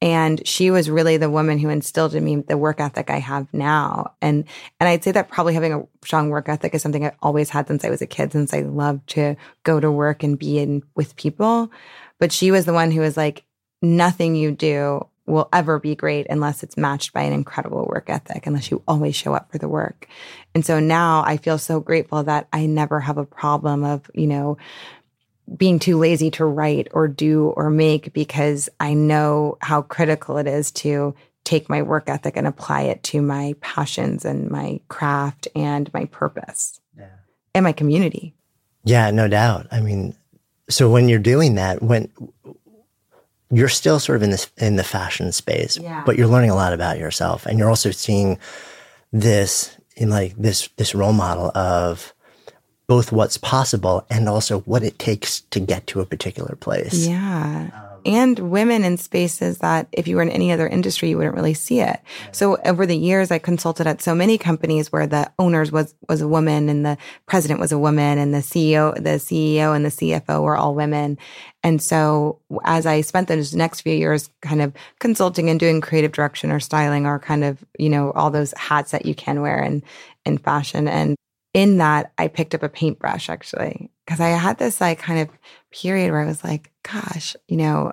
and 0.00 0.46
she 0.46 0.70
was 0.70 0.90
really 0.90 1.16
the 1.16 1.30
woman 1.30 1.58
who 1.58 1.68
instilled 1.68 2.14
in 2.14 2.24
me 2.24 2.36
the 2.36 2.58
work 2.58 2.80
ethic 2.80 3.10
I 3.10 3.18
have 3.20 3.52
now. 3.52 4.14
And 4.20 4.44
and 4.80 4.88
I'd 4.88 5.04
say 5.04 5.12
that 5.12 5.28
probably 5.28 5.54
having 5.54 5.72
a 5.72 5.86
strong 6.04 6.30
work 6.30 6.48
ethic 6.48 6.74
is 6.74 6.82
something 6.82 7.04
I 7.04 7.12
always 7.22 7.50
had 7.50 7.68
since 7.68 7.84
I 7.84 7.90
was 7.90 8.02
a 8.02 8.06
kid, 8.06 8.32
since 8.32 8.52
I 8.52 8.60
loved 8.60 9.08
to 9.10 9.36
go 9.62 9.80
to 9.80 9.90
work 9.90 10.22
and 10.22 10.38
be 10.38 10.58
in 10.58 10.82
with 10.94 11.16
people. 11.16 11.70
But 12.18 12.32
she 12.32 12.50
was 12.50 12.64
the 12.64 12.72
one 12.72 12.90
who 12.90 13.00
was 13.00 13.16
like, 13.16 13.44
nothing 13.82 14.34
you 14.34 14.50
do 14.50 15.06
will 15.26 15.48
ever 15.52 15.78
be 15.78 15.94
great 15.94 16.26
unless 16.28 16.62
it's 16.62 16.76
matched 16.76 17.12
by 17.12 17.22
an 17.22 17.32
incredible 17.32 17.86
work 17.86 18.10
ethic, 18.10 18.46
unless 18.46 18.70
you 18.70 18.82
always 18.86 19.16
show 19.16 19.32
up 19.32 19.50
for 19.50 19.58
the 19.58 19.68
work. 19.68 20.06
And 20.54 20.64
so 20.64 20.80
now 20.80 21.22
I 21.24 21.38
feel 21.38 21.58
so 21.58 21.80
grateful 21.80 22.22
that 22.24 22.46
I 22.52 22.66
never 22.66 23.00
have 23.00 23.16
a 23.16 23.24
problem 23.24 23.84
of, 23.84 24.10
you 24.14 24.26
know, 24.26 24.58
being 25.56 25.78
too 25.78 25.98
lazy 25.98 26.30
to 26.32 26.44
write 26.44 26.88
or 26.92 27.08
do 27.08 27.52
or 27.56 27.70
make 27.70 28.12
because 28.12 28.68
I 28.80 28.94
know 28.94 29.58
how 29.60 29.82
critical 29.82 30.38
it 30.38 30.46
is 30.46 30.70
to 30.72 31.14
take 31.44 31.68
my 31.68 31.82
work 31.82 32.08
ethic 32.08 32.36
and 32.36 32.46
apply 32.46 32.82
it 32.82 33.02
to 33.02 33.20
my 33.20 33.54
passions 33.60 34.24
and 34.24 34.50
my 34.50 34.80
craft 34.88 35.46
and 35.54 35.92
my 35.92 36.06
purpose 36.06 36.80
yeah. 36.96 37.08
and 37.54 37.64
my 37.64 37.72
community. 37.72 38.34
Yeah, 38.84 39.10
no 39.10 39.28
doubt. 39.28 39.66
I 39.70 39.80
mean, 39.80 40.14
so 40.68 40.90
when 40.90 41.08
you're 41.08 41.18
doing 41.18 41.56
that, 41.56 41.82
when 41.82 42.10
you're 43.50 43.68
still 43.68 44.00
sort 44.00 44.16
of 44.16 44.22
in 44.22 44.30
this 44.30 44.50
in 44.56 44.76
the 44.76 44.84
fashion 44.84 45.32
space, 45.32 45.76
yeah. 45.76 46.02
but 46.06 46.16
you're 46.16 46.26
learning 46.26 46.50
a 46.50 46.54
lot 46.54 46.72
about 46.72 46.98
yourself 46.98 47.44
and 47.44 47.58
you're 47.58 47.68
also 47.68 47.90
seeing 47.90 48.38
this 49.12 49.76
in 49.96 50.08
like 50.08 50.34
this 50.36 50.68
this 50.76 50.94
role 50.94 51.12
model 51.12 51.56
of 51.56 52.13
both 52.86 53.12
what's 53.12 53.38
possible 53.38 54.06
and 54.10 54.28
also 54.28 54.60
what 54.60 54.82
it 54.82 54.98
takes 54.98 55.40
to 55.40 55.60
get 55.60 55.86
to 55.88 56.00
a 56.00 56.06
particular 56.06 56.56
place. 56.56 57.06
Yeah. 57.06 57.70
Um, 57.74 57.94
and 58.06 58.38
women 58.38 58.84
in 58.84 58.98
spaces 58.98 59.58
that 59.58 59.88
if 59.92 60.06
you 60.06 60.16
were 60.16 60.22
in 60.22 60.28
any 60.28 60.52
other 60.52 60.68
industry, 60.68 61.08
you 61.08 61.16
wouldn't 61.16 61.34
really 61.34 61.54
see 61.54 61.80
it. 61.80 62.00
So 62.32 62.58
over 62.64 62.84
the 62.84 62.96
years, 62.96 63.30
I 63.30 63.38
consulted 63.38 63.86
at 63.86 64.02
so 64.02 64.14
many 64.14 64.36
companies 64.36 64.92
where 64.92 65.06
the 65.06 65.30
owners 65.38 65.72
was, 65.72 65.94
was 66.08 66.20
a 66.20 66.28
woman 66.28 66.68
and 66.68 66.84
the 66.84 66.98
president 67.26 67.60
was 67.60 67.72
a 67.72 67.78
woman 67.78 68.18
and 68.18 68.34
the 68.34 68.38
CEO, 68.38 68.94
the 68.94 69.18
CEO 69.18 69.74
and 69.74 69.86
the 69.86 69.90
CFO 69.90 70.42
were 70.42 70.56
all 70.56 70.74
women. 70.74 71.16
And 71.62 71.80
so 71.80 72.40
as 72.64 72.84
I 72.84 73.00
spent 73.00 73.28
those 73.28 73.54
next 73.54 73.80
few 73.80 73.94
years 73.94 74.28
kind 74.42 74.60
of 74.60 74.74
consulting 75.00 75.48
and 75.48 75.58
doing 75.58 75.80
creative 75.80 76.12
direction 76.12 76.52
or 76.52 76.60
styling 76.60 77.06
or 77.06 77.18
kind 77.18 77.42
of, 77.42 77.64
you 77.78 77.88
know, 77.88 78.12
all 78.12 78.30
those 78.30 78.52
hats 78.58 78.90
that 78.90 79.06
you 79.06 79.14
can 79.14 79.40
wear 79.40 79.62
in, 79.62 79.82
in 80.26 80.36
fashion 80.36 80.88
and 80.88 81.16
in 81.54 81.78
that, 81.78 82.12
I 82.18 82.28
picked 82.28 82.54
up 82.54 82.62
a 82.62 82.68
paintbrush 82.68 83.30
actually, 83.30 83.90
because 84.04 84.20
I 84.20 84.28
had 84.28 84.58
this 84.58 84.80
like 84.80 84.98
kind 84.98 85.20
of 85.20 85.30
period 85.70 86.10
where 86.10 86.20
I 86.20 86.26
was 86.26 86.44
like, 86.44 86.70
gosh, 86.82 87.34
you 87.48 87.56
know, 87.56 87.92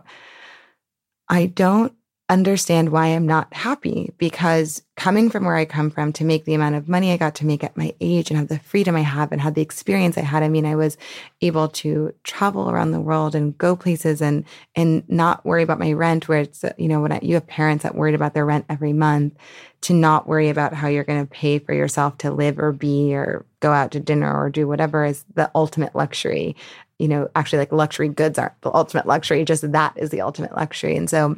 I 1.30 1.45
don't 1.45 1.93
understand 2.32 2.90
why 2.90 3.08
I'm 3.08 3.28
not 3.28 3.54
happy 3.54 4.14
because 4.18 4.82
coming 4.96 5.30
from 5.30 5.44
where 5.44 5.58
I 5.58 5.66
come 5.66 5.92
from 5.92 6.14
to 6.14 6.24
make 6.24 6.46
the 6.46 6.54
amount 6.54 6.76
of 6.76 6.88
money 6.88 7.12
I 7.12 7.18
got 7.18 7.36
to 7.36 7.46
make 7.46 7.62
at 7.62 7.76
my 7.76 7.94
age 8.00 8.32
and 8.32 8.40
have 8.40 8.48
the 8.48 8.60
freedom 8.60 8.96
I 8.96 9.02
have 9.02 9.34
and 9.34 9.42
have 9.42 9.54
the 9.54 9.62
experience 9.62 10.18
I 10.18 10.22
had. 10.22 10.42
I 10.42 10.48
mean, 10.48 10.66
I 10.66 10.76
was 10.76 10.98
able 11.42 11.68
to 11.68 12.14
travel 12.24 12.70
around 12.70 12.92
the 12.92 13.02
world 13.02 13.36
and 13.36 13.58
go 13.58 13.76
places 13.76 14.22
and 14.22 14.46
and 14.76 15.04
not 15.10 15.46
worry 15.46 15.62
about 15.62 15.80
my 15.80 15.92
rent 15.92 16.30
where 16.30 16.40
it's 16.40 16.64
you 16.78 16.88
know 16.88 17.02
when 17.02 17.12
I, 17.12 17.20
you 17.22 17.34
have 17.34 17.48
parents 17.48 17.84
that 17.84 17.96
worried 17.96 18.16
about 18.16 18.34
their 18.34 18.46
rent 18.46 18.66
every 18.70 18.94
month 18.94 19.36
to 19.82 19.94
not 19.94 20.26
worry 20.26 20.48
about 20.48 20.74
how 20.74 20.88
you're 20.88 21.04
going 21.04 21.26
to 21.26 21.30
pay 21.30 21.60
for 21.60 21.74
yourself 21.74 22.18
to 22.20 22.32
live 22.32 22.60
or 22.60 22.72
be 22.72 23.14
or 23.14 23.46
go 23.60 23.74
out 23.74 23.92
to 23.92 24.00
dinner 24.00 24.34
or 24.34 24.50
do 24.50 24.70
whatever 24.70 25.04
is 25.04 25.26
the 25.34 25.52
ultimate 25.54 25.96
luxury. 25.96 26.56
You 26.98 27.10
know, 27.10 27.30
actually 27.36 27.60
like 27.60 27.74
luxury 27.74 28.08
goods 28.08 28.40
aren't 28.40 28.62
the 28.62 28.74
ultimate 28.74 29.06
luxury, 29.06 29.44
just 29.44 29.70
that 29.70 29.98
is 29.98 30.12
the 30.12 30.22
ultimate 30.22 30.56
luxury. 30.56 30.96
And 30.96 31.10
so 31.10 31.36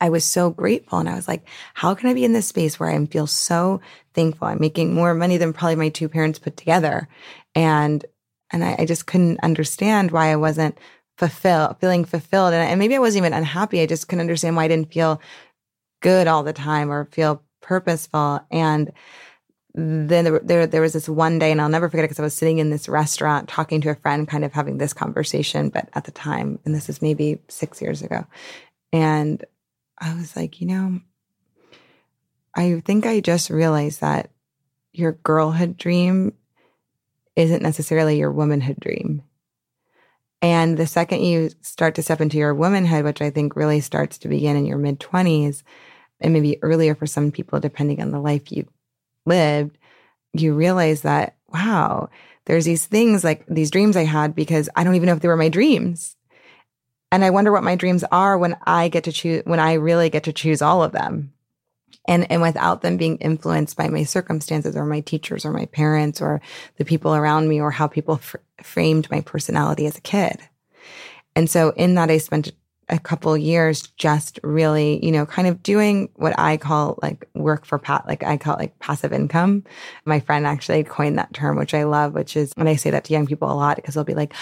I 0.00 0.10
was 0.10 0.24
so 0.24 0.50
grateful. 0.50 0.98
And 0.98 1.08
I 1.08 1.14
was 1.14 1.28
like, 1.28 1.46
how 1.74 1.94
can 1.94 2.08
I 2.08 2.14
be 2.14 2.24
in 2.24 2.32
this 2.32 2.46
space 2.46 2.78
where 2.78 2.90
I 2.90 3.06
feel 3.06 3.26
so 3.26 3.80
thankful? 4.14 4.48
I'm 4.48 4.60
making 4.60 4.94
more 4.94 5.14
money 5.14 5.36
than 5.36 5.52
probably 5.52 5.76
my 5.76 5.88
two 5.88 6.08
parents 6.08 6.38
put 6.38 6.56
together. 6.56 7.08
And, 7.54 8.04
and 8.50 8.64
I, 8.64 8.76
I 8.80 8.84
just 8.86 9.06
couldn't 9.06 9.40
understand 9.40 10.10
why 10.10 10.32
I 10.32 10.36
wasn't 10.36 10.78
fulfilled, 11.18 11.76
feeling 11.80 12.04
fulfilled. 12.04 12.54
And, 12.54 12.68
and 12.68 12.78
maybe 12.78 12.96
I 12.96 13.00
wasn't 13.00 13.22
even 13.22 13.32
unhappy. 13.32 13.80
I 13.80 13.86
just 13.86 14.08
couldn't 14.08 14.20
understand 14.20 14.56
why 14.56 14.64
I 14.64 14.68
didn't 14.68 14.92
feel 14.92 15.20
good 16.02 16.26
all 16.26 16.42
the 16.42 16.52
time 16.52 16.90
or 16.90 17.06
feel 17.06 17.42
purposeful. 17.60 18.46
And 18.50 18.92
then 19.74 20.24
there, 20.24 20.38
there, 20.38 20.66
there 20.66 20.80
was 20.80 20.92
this 20.92 21.08
one 21.08 21.38
day, 21.38 21.50
and 21.50 21.60
I'll 21.60 21.68
never 21.68 21.88
forget 21.88 22.04
it 22.04 22.08
because 22.08 22.20
I 22.20 22.24
was 22.24 22.34
sitting 22.34 22.58
in 22.58 22.70
this 22.70 22.88
restaurant 22.88 23.48
talking 23.48 23.80
to 23.80 23.90
a 23.90 23.96
friend, 23.96 24.28
kind 24.28 24.44
of 24.44 24.52
having 24.52 24.78
this 24.78 24.92
conversation. 24.92 25.68
But 25.68 25.88
at 25.94 26.04
the 26.04 26.12
time, 26.12 26.60
and 26.64 26.74
this 26.74 26.88
is 26.88 27.02
maybe 27.02 27.40
six 27.48 27.82
years 27.82 28.02
ago, 28.02 28.24
and 28.92 29.44
I 29.98 30.14
was 30.14 30.36
like, 30.36 30.60
you 30.60 30.66
know, 30.66 31.00
I 32.54 32.80
think 32.84 33.06
I 33.06 33.20
just 33.20 33.50
realized 33.50 34.00
that 34.00 34.30
your 34.92 35.12
girlhood 35.12 35.76
dream 35.76 36.34
isn't 37.36 37.62
necessarily 37.62 38.18
your 38.18 38.30
womanhood 38.30 38.78
dream. 38.80 39.22
And 40.40 40.76
the 40.76 40.86
second 40.86 41.22
you 41.22 41.50
start 41.62 41.94
to 41.94 42.02
step 42.02 42.20
into 42.20 42.36
your 42.36 42.54
womanhood, 42.54 43.04
which 43.04 43.22
I 43.22 43.30
think 43.30 43.56
really 43.56 43.80
starts 43.80 44.18
to 44.18 44.28
begin 44.28 44.56
in 44.56 44.66
your 44.66 44.78
mid 44.78 45.00
20s, 45.00 45.62
and 46.20 46.32
maybe 46.32 46.58
earlier 46.62 46.94
for 46.94 47.06
some 47.06 47.32
people, 47.32 47.60
depending 47.60 48.00
on 48.00 48.10
the 48.10 48.20
life 48.20 48.52
you 48.52 48.68
lived, 49.26 49.78
you 50.32 50.54
realize 50.54 51.02
that, 51.02 51.36
wow, 51.48 52.08
there's 52.44 52.66
these 52.66 52.86
things 52.86 53.24
like 53.24 53.46
these 53.46 53.70
dreams 53.70 53.96
I 53.96 54.04
had 54.04 54.34
because 54.34 54.68
I 54.76 54.84
don't 54.84 54.94
even 54.94 55.06
know 55.06 55.14
if 55.14 55.20
they 55.20 55.28
were 55.28 55.36
my 55.36 55.48
dreams. 55.48 56.16
And 57.14 57.24
I 57.24 57.30
wonder 57.30 57.52
what 57.52 57.62
my 57.62 57.76
dreams 57.76 58.02
are 58.10 58.36
when 58.36 58.56
I 58.66 58.88
get 58.88 59.04
to 59.04 59.12
choose, 59.12 59.44
when 59.44 59.60
I 59.60 59.74
really 59.74 60.10
get 60.10 60.24
to 60.24 60.32
choose 60.32 60.60
all 60.60 60.82
of 60.82 60.90
them. 60.90 61.32
And, 62.08 62.28
and 62.28 62.42
without 62.42 62.82
them 62.82 62.96
being 62.96 63.18
influenced 63.18 63.76
by 63.76 63.86
my 63.86 64.02
circumstances 64.02 64.74
or 64.74 64.84
my 64.84 64.98
teachers 64.98 65.44
or 65.44 65.52
my 65.52 65.66
parents 65.66 66.20
or 66.20 66.40
the 66.76 66.84
people 66.84 67.14
around 67.14 67.48
me 67.48 67.60
or 67.60 67.70
how 67.70 67.86
people 67.86 68.16
fr- 68.16 68.38
framed 68.64 69.08
my 69.12 69.20
personality 69.20 69.86
as 69.86 69.96
a 69.96 70.00
kid. 70.00 70.40
And 71.36 71.48
so 71.48 71.70
in 71.76 71.94
that, 71.94 72.10
I 72.10 72.18
spent 72.18 72.50
a 72.88 72.98
couple 72.98 73.36
years 73.36 73.82
just 73.96 74.38
really, 74.42 75.04
you 75.04 75.10
know, 75.10 75.24
kind 75.24 75.48
of 75.48 75.62
doing 75.62 76.08
what 76.16 76.38
I 76.38 76.56
call 76.56 76.98
like 77.02 77.28
work 77.34 77.64
for 77.64 77.78
pat, 77.78 78.06
like 78.06 78.22
I 78.22 78.36
call 78.36 78.54
it 78.54 78.58
like 78.58 78.78
passive 78.78 79.12
income. 79.12 79.64
My 80.04 80.20
friend 80.20 80.46
actually 80.46 80.84
coined 80.84 81.18
that 81.18 81.32
term, 81.32 81.56
which 81.56 81.74
I 81.74 81.84
love, 81.84 82.12
which 82.12 82.36
is 82.36 82.52
when 82.56 82.68
I 82.68 82.76
say 82.76 82.90
that 82.90 83.04
to 83.04 83.12
young 83.12 83.26
people 83.26 83.50
a 83.50 83.54
lot 83.54 83.76
because 83.76 83.94
they'll 83.94 84.04
be 84.04 84.14
like, 84.14 84.34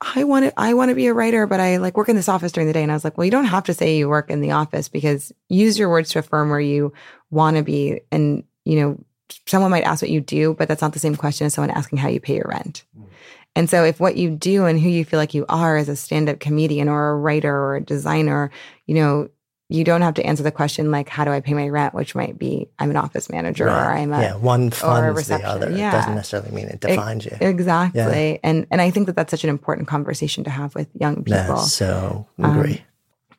I 0.00 0.24
want 0.24 0.46
to, 0.46 0.60
I 0.60 0.74
want 0.74 0.90
to 0.90 0.94
be 0.94 1.06
a 1.06 1.14
writer, 1.14 1.46
but 1.46 1.60
I 1.60 1.78
like 1.78 1.96
work 1.96 2.08
in 2.08 2.16
this 2.16 2.28
office 2.28 2.52
during 2.52 2.66
the 2.66 2.72
day. 2.72 2.82
And 2.82 2.92
I 2.92 2.94
was 2.94 3.04
like, 3.04 3.18
well, 3.18 3.24
you 3.24 3.30
don't 3.30 3.44
have 3.44 3.64
to 3.64 3.74
say 3.74 3.96
you 3.96 4.08
work 4.08 4.30
in 4.30 4.40
the 4.40 4.52
office 4.52 4.88
because 4.88 5.32
use 5.48 5.78
your 5.78 5.88
words 5.88 6.10
to 6.10 6.20
affirm 6.20 6.50
where 6.50 6.60
you 6.60 6.92
want 7.30 7.56
to 7.56 7.62
be. 7.62 8.00
And, 8.12 8.44
you 8.64 8.80
know, 8.80 9.04
someone 9.46 9.70
might 9.70 9.84
ask 9.84 10.02
what 10.02 10.10
you 10.10 10.20
do, 10.20 10.54
but 10.54 10.68
that's 10.68 10.82
not 10.82 10.92
the 10.92 10.98
same 10.98 11.16
question 11.16 11.46
as 11.46 11.54
someone 11.54 11.70
asking 11.70 11.98
how 11.98 12.08
you 12.08 12.20
pay 12.20 12.36
your 12.36 12.48
rent. 12.48 12.84
Mm. 12.98 13.06
And 13.54 13.68
so 13.68 13.84
if 13.84 13.98
what 13.98 14.16
you 14.16 14.30
do 14.30 14.66
and 14.66 14.80
who 14.80 14.88
you 14.88 15.04
feel 15.04 15.18
like 15.18 15.34
you 15.34 15.44
are 15.48 15.76
as 15.76 15.88
a 15.88 15.96
stand-up 15.96 16.38
comedian 16.38 16.88
or 16.88 17.10
a 17.10 17.16
writer 17.16 17.54
or 17.54 17.76
a 17.76 17.80
designer, 17.80 18.50
you 18.86 18.94
know, 18.94 19.28
you 19.70 19.84
don't 19.84 20.00
have 20.00 20.14
to 20.14 20.24
answer 20.24 20.42
the 20.42 20.50
question 20.50 20.90
like 20.90 21.08
how 21.08 21.24
do 21.24 21.30
I 21.30 21.40
pay 21.40 21.52
my 21.52 21.68
rent, 21.68 21.92
which 21.92 22.14
might 22.14 22.38
be 22.38 22.68
I'm 22.78 22.90
an 22.90 22.96
office 22.96 23.28
manager 23.28 23.66
right. 23.66 23.86
or 23.86 23.90
I'm 23.90 24.12
a 24.12 24.20
yeah 24.20 24.36
one 24.36 24.70
funds 24.70 25.28
the 25.28 25.46
other. 25.46 25.70
Yeah. 25.70 25.90
It 25.90 25.92
doesn't 25.92 26.14
necessarily 26.14 26.50
mean 26.52 26.68
it 26.68 26.80
defines 26.80 27.26
it, 27.26 27.38
you. 27.40 27.46
Exactly, 27.46 28.30
yeah. 28.30 28.38
and 28.42 28.66
and 28.70 28.80
I 28.80 28.90
think 28.90 29.06
that 29.06 29.16
that's 29.16 29.30
such 29.30 29.44
an 29.44 29.50
important 29.50 29.86
conversation 29.86 30.44
to 30.44 30.50
have 30.50 30.74
with 30.74 30.88
young 30.98 31.16
people. 31.16 31.32
Yeah, 31.32 31.56
so 31.56 32.26
agree. 32.38 32.74
Um, 32.74 32.78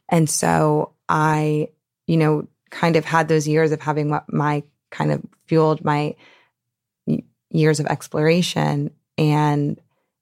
and 0.10 0.30
so 0.30 0.94
I, 1.08 1.70
you 2.06 2.18
know, 2.18 2.48
kind 2.70 2.96
of 2.96 3.06
had 3.06 3.28
those 3.28 3.48
years 3.48 3.72
of 3.72 3.82
having 3.82 4.10
what 4.10 4.32
my 4.32 4.64
kind 4.92 5.12
of 5.12 5.24
fueled 5.48 5.84
my 5.84 6.16
years 7.50 7.80
of 7.80 7.88
exploration 7.88 8.92
and 9.18 9.80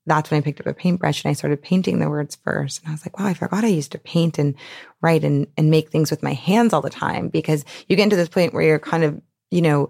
that's 0.08 0.32
when 0.32 0.40
I 0.40 0.42
picked 0.42 0.62
up 0.62 0.66
a 0.66 0.74
paintbrush 0.74 1.24
and 1.24 1.30
I 1.30 1.34
started 1.34 1.62
painting 1.62 2.00
the 2.00 2.10
words 2.10 2.36
first. 2.36 2.82
And 2.82 2.90
I 2.90 2.92
was 2.94 3.06
like, 3.06 3.20
wow, 3.20 3.28
I 3.28 3.34
forgot 3.34 3.66
I 3.66 3.68
used 3.68 3.92
to 3.92 4.00
paint 4.00 4.40
and 4.40 4.56
write 5.02 5.24
and, 5.24 5.48
and 5.58 5.70
make 5.70 5.90
things 5.90 6.10
with 6.10 6.24
my 6.24 6.34
hands 6.34 6.74
all 6.74 6.82
the 6.82 6.90
time 6.90 7.28
because 7.28 7.66
you 7.88 7.96
get 7.96 8.04
into 8.04 8.16
this 8.16 8.30
point 8.30 8.54
where 8.54 8.64
you're 8.64 8.80
kind 8.80 9.04
of, 9.04 9.22
you 9.52 9.62
know, 9.62 9.90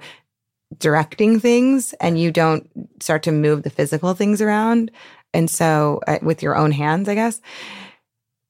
directing 0.80 1.40
things 1.40 1.94
and 2.02 2.20
you 2.20 2.32
don't 2.32 2.70
start 3.02 3.24
to 3.24 3.32
move 3.32 3.64
the 3.64 3.70
physical 3.70 4.14
things 4.16 4.42
around. 4.42 4.92
And 5.34 5.50
so 5.50 6.02
uh, 6.08 6.18
with 6.22 6.42
your 6.42 6.58
own 6.58 6.72
hands, 6.72 7.08
I 7.08 7.16
guess. 7.16 7.40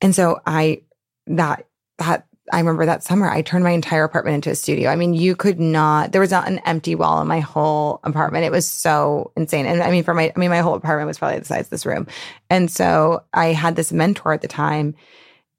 And 0.02 0.16
so 0.16 0.40
I, 0.46 0.84
that, 1.28 1.68
that 1.98 2.27
I 2.52 2.60
remember 2.60 2.86
that 2.86 3.04
summer 3.04 3.30
I 3.30 3.42
turned 3.42 3.64
my 3.64 3.72
entire 3.72 4.04
apartment 4.04 4.36
into 4.36 4.52
a 4.52 4.56
studio. 4.56 4.90
I 4.90 4.96
mean, 4.96 5.14
you 5.14 5.36
could 5.36 5.60
not, 5.60 6.12
there 6.12 6.22
was 6.22 6.32
not 6.32 6.48
an 6.48 6.60
empty 6.60 6.96
wall 6.96 7.22
in 7.22 7.28
my 7.28 7.40
whole 7.40 8.00
apartment. 8.04 8.46
It 8.46 8.52
was 8.52 8.68
so 8.68 9.32
insane. 9.36 9.66
And 9.66 9.82
I 9.84 9.92
mean, 9.92 10.04
for 10.04 10.14
my, 10.14 10.32
I 10.36 10.40
mean, 10.40 10.50
my 10.50 10.60
whole 10.60 10.76
apartment 10.76 11.08
was 11.08 11.18
probably 11.18 11.40
the 11.40 11.46
size 11.46 11.66
of 11.66 11.70
this 11.70 11.86
room. 11.86 12.08
And 12.50 12.72
so 12.72 13.24
I 13.34 13.48
had 13.48 13.76
this 13.76 13.92
mentor 13.92 14.34
at 14.34 14.42
the 14.42 14.48
time 14.48 14.96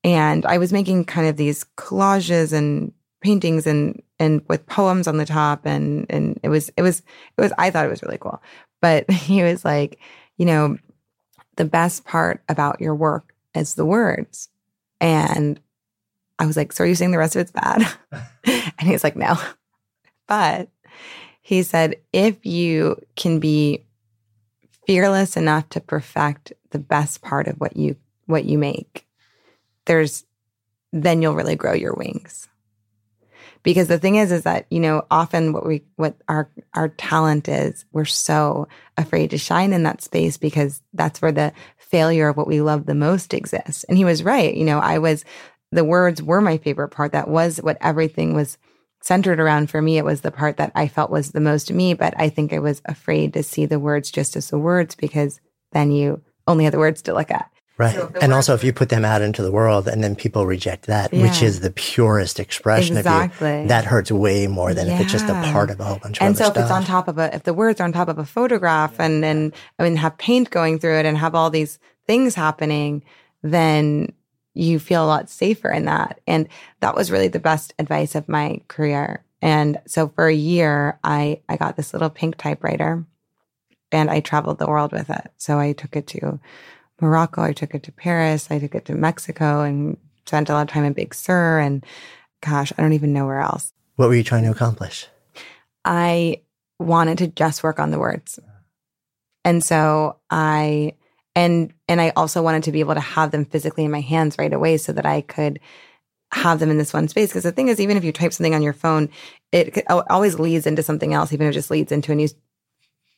and 0.02 0.46
I 0.46 0.58
was 0.58 0.72
making 0.72 1.04
kind 1.04 1.28
of 1.28 1.36
these 1.36 1.64
collages 1.76 2.52
and 2.52 2.92
paintings 3.20 3.66
and, 3.66 4.02
and 4.18 4.42
with 4.48 4.66
poems 4.66 5.06
on 5.06 5.18
the 5.18 5.26
top. 5.26 5.66
And, 5.66 6.06
and 6.08 6.40
it 6.42 6.48
was, 6.48 6.70
it 6.76 6.82
was, 6.82 7.02
it 7.36 7.40
was, 7.40 7.52
I 7.58 7.70
thought 7.70 7.84
it 7.84 7.90
was 7.90 8.02
really 8.02 8.18
cool. 8.18 8.40
But 8.80 9.10
he 9.10 9.42
was 9.42 9.64
like, 9.64 9.98
you 10.38 10.46
know, 10.46 10.78
the 11.56 11.64
best 11.64 12.04
part 12.04 12.42
about 12.48 12.80
your 12.80 12.94
work 12.94 13.34
is 13.54 13.74
the 13.74 13.84
words. 13.84 14.48
And 15.00 15.60
I 16.38 16.46
was 16.46 16.56
like, 16.56 16.72
So 16.72 16.84
are 16.84 16.86
you 16.86 16.94
saying 16.94 17.10
the 17.10 17.18
rest 17.18 17.36
of 17.36 17.40
it's 17.40 17.50
bad? 17.50 17.86
and 18.44 18.88
he's 18.88 19.04
like, 19.04 19.16
No. 19.16 19.36
But 20.26 20.68
he 21.42 21.62
said, 21.62 21.96
If 22.12 22.44
you 22.44 23.00
can 23.16 23.40
be 23.40 23.84
fearless 24.86 25.36
enough 25.36 25.68
to 25.70 25.80
perfect 25.80 26.52
the 26.70 26.78
best 26.78 27.22
part 27.22 27.46
of 27.46 27.60
what 27.60 27.76
you 27.76 27.96
what 28.26 28.44
you 28.44 28.58
make, 28.58 29.06
there's 29.86 30.24
then 30.92 31.22
you'll 31.22 31.34
really 31.34 31.56
grow 31.56 31.72
your 31.72 31.94
wings. 31.94 32.48
Because 33.62 33.88
the 33.88 33.98
thing 33.98 34.16
is, 34.16 34.32
is 34.32 34.44
that, 34.44 34.66
you 34.70 34.80
know, 34.80 35.04
often 35.10 35.52
what 35.52 35.66
we, 35.66 35.82
what 35.96 36.14
our, 36.28 36.48
our 36.74 36.88
talent 36.88 37.48
is, 37.48 37.84
we're 37.92 38.04
so 38.04 38.68
afraid 38.96 39.30
to 39.30 39.38
shine 39.38 39.72
in 39.72 39.82
that 39.82 40.00
space 40.00 40.36
because 40.36 40.80
that's 40.94 41.20
where 41.20 41.32
the 41.32 41.52
failure 41.76 42.28
of 42.28 42.36
what 42.36 42.46
we 42.46 42.60
love 42.60 42.86
the 42.86 42.94
most 42.94 43.34
exists. 43.34 43.84
And 43.84 43.98
he 43.98 44.04
was 44.04 44.22
right. 44.22 44.54
You 44.54 44.64
know, 44.64 44.78
I 44.78 44.98
was 44.98 45.24
the 45.70 45.84
words 45.84 46.22
were 46.22 46.40
my 46.40 46.58
favorite 46.58 46.88
part. 46.88 47.12
That 47.12 47.28
was 47.28 47.58
what 47.58 47.78
everything 47.80 48.34
was 48.34 48.58
centered 49.02 49.40
around 49.40 49.70
for 49.70 49.80
me. 49.80 49.98
It 49.98 50.04
was 50.04 50.22
the 50.22 50.30
part 50.30 50.56
that 50.56 50.72
I 50.74 50.88
felt 50.88 51.10
was 51.10 51.30
the 51.30 51.40
most 51.40 51.72
me, 51.72 51.94
but 51.94 52.14
I 52.16 52.28
think 52.28 52.52
I 52.52 52.58
was 52.58 52.82
afraid 52.84 53.32
to 53.34 53.42
see 53.42 53.66
the 53.66 53.78
words 53.78 54.10
just 54.10 54.36
as 54.36 54.50
the 54.50 54.58
words 54.58 54.94
because 54.94 55.40
then 55.72 55.90
you 55.92 56.22
only 56.46 56.64
have 56.64 56.72
the 56.72 56.78
words 56.78 57.02
to 57.02 57.14
look 57.14 57.30
at. 57.30 57.50
Right. 57.76 57.94
So 57.94 58.12
and 58.20 58.34
also 58.34 58.54
if 58.54 58.64
you 58.64 58.72
put 58.72 58.88
them 58.88 59.04
out 59.04 59.22
into 59.22 59.40
the 59.40 59.52
world 59.52 59.86
and 59.86 60.02
then 60.02 60.16
people 60.16 60.46
reject 60.46 60.86
that, 60.86 61.12
yeah. 61.12 61.22
which 61.22 61.42
is 61.42 61.60
the 61.60 61.70
purest 61.70 62.40
expression 62.40 62.96
exactly. 62.96 63.54
of 63.54 63.62
you, 63.62 63.68
that 63.68 63.84
hurts 63.84 64.10
way 64.10 64.48
more 64.48 64.74
than 64.74 64.88
yeah. 64.88 64.94
if 64.94 65.02
it's 65.02 65.12
just 65.12 65.28
a 65.28 65.34
part 65.52 65.70
of 65.70 65.78
a 65.78 65.84
whole 65.84 65.98
bunch 65.98 66.16
of 66.16 66.16
stuff. 66.16 66.26
And 66.26 66.36
so 66.36 66.46
if 66.48 66.56
it's 66.56 66.72
on 66.72 66.84
top 66.84 67.06
of 67.06 67.18
a, 67.18 67.32
if 67.32 67.44
the 67.44 67.54
words 67.54 67.80
are 67.80 67.84
on 67.84 67.92
top 67.92 68.08
of 68.08 68.18
a 68.18 68.24
photograph 68.24 68.98
and 68.98 69.22
then, 69.22 69.52
I 69.78 69.84
mean, 69.84 69.94
have 69.94 70.18
paint 70.18 70.50
going 70.50 70.80
through 70.80 70.98
it 70.98 71.06
and 71.06 71.16
have 71.16 71.36
all 71.36 71.50
these 71.50 71.78
things 72.04 72.34
happening, 72.34 73.04
then 73.44 74.12
you 74.58 74.78
feel 74.78 75.04
a 75.04 75.06
lot 75.06 75.30
safer 75.30 75.70
in 75.70 75.84
that. 75.84 76.20
And 76.26 76.48
that 76.80 76.96
was 76.96 77.10
really 77.10 77.28
the 77.28 77.38
best 77.38 77.72
advice 77.78 78.14
of 78.14 78.28
my 78.28 78.60
career. 78.68 79.24
And 79.40 79.80
so 79.86 80.08
for 80.08 80.26
a 80.26 80.34
year, 80.34 80.98
I, 81.04 81.40
I 81.48 81.56
got 81.56 81.76
this 81.76 81.92
little 81.92 82.10
pink 82.10 82.36
typewriter 82.36 83.04
and 83.92 84.10
I 84.10 84.20
traveled 84.20 84.58
the 84.58 84.66
world 84.66 84.92
with 84.92 85.10
it. 85.10 85.30
So 85.36 85.58
I 85.58 85.72
took 85.72 85.94
it 85.94 86.08
to 86.08 86.40
Morocco, 87.00 87.42
I 87.42 87.52
took 87.52 87.74
it 87.74 87.84
to 87.84 87.92
Paris, 87.92 88.48
I 88.50 88.58
took 88.58 88.74
it 88.74 88.84
to 88.86 88.94
Mexico 88.94 89.62
and 89.62 89.96
spent 90.26 90.50
a 90.50 90.54
lot 90.54 90.62
of 90.62 90.68
time 90.68 90.84
in 90.84 90.92
Big 90.92 91.14
Sur. 91.14 91.60
And 91.60 91.86
gosh, 92.42 92.72
I 92.76 92.82
don't 92.82 92.92
even 92.94 93.12
know 93.12 93.26
where 93.26 93.40
else. 93.40 93.72
What 93.94 94.08
were 94.08 94.16
you 94.16 94.24
trying 94.24 94.44
to 94.44 94.50
accomplish? 94.50 95.06
I 95.84 96.42
wanted 96.80 97.18
to 97.18 97.28
just 97.28 97.62
work 97.62 97.78
on 97.78 97.92
the 97.92 97.98
words. 97.98 98.40
And 99.44 99.62
so 99.62 100.16
I 100.30 100.94
and 101.38 101.72
and 101.86 102.00
I 102.00 102.10
also 102.16 102.42
wanted 102.42 102.64
to 102.64 102.72
be 102.72 102.80
able 102.80 102.94
to 102.94 103.00
have 103.00 103.30
them 103.30 103.44
physically 103.44 103.84
in 103.84 103.92
my 103.92 104.00
hands 104.00 104.36
right 104.38 104.52
away 104.52 104.76
so 104.76 104.92
that 104.92 105.06
I 105.06 105.20
could 105.20 105.60
have 106.32 106.58
them 106.58 106.70
in 106.70 106.78
this 106.78 106.92
one 106.92 107.06
space. 107.06 107.30
Because 107.30 107.44
the 107.44 107.52
thing 107.52 107.68
is, 107.68 107.80
even 107.80 107.96
if 107.96 108.02
you 108.02 108.12
type 108.12 108.32
something 108.32 108.56
on 108.56 108.62
your 108.62 108.72
phone, 108.72 109.08
it 109.52 109.84
always 109.88 110.40
leads 110.40 110.66
into 110.66 110.82
something 110.82 111.14
else, 111.14 111.32
even 111.32 111.46
if 111.46 111.52
it 111.52 111.54
just 111.54 111.70
leads 111.70 111.92
into 111.92 112.10
a 112.10 112.16
new 112.16 112.28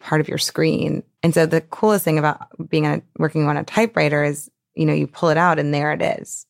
part 0.01 0.21
of 0.21 0.29
your 0.29 0.39
screen. 0.39 1.03
And 1.23 1.33
so 1.33 1.47
the 1.47 1.63
coolest 1.63 2.05
thing 2.05 2.19
about 2.19 2.47
being 2.69 2.87
a, 2.87 3.03
working 3.19 3.49
on 3.49 3.57
a 3.57 3.65
typewriter 3.65 4.23
is, 4.23 4.51
you 4.75 4.85
know, 4.85 4.95
you 4.95 5.07
pull 5.07 5.31
it 5.31 5.39
out 5.39 5.59
and 5.59 5.73
there 5.73 5.93
it 5.93 6.03
is, 6.03 6.47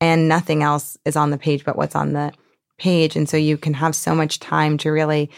and 0.00 0.28
nothing 0.28 0.62
else 0.62 0.96
is 1.04 1.16
on 1.16 1.30
the 1.30 1.38
page 1.38 1.64
but 1.64 1.76
what's 1.76 1.96
on 1.96 2.12
the 2.12 2.32
page. 2.78 3.16
And 3.16 3.28
so 3.28 3.36
you 3.36 3.58
can 3.58 3.74
have 3.74 3.96
so 3.96 4.14
much 4.14 4.38
time 4.38 4.78
to 4.78 4.90
really 4.90 5.30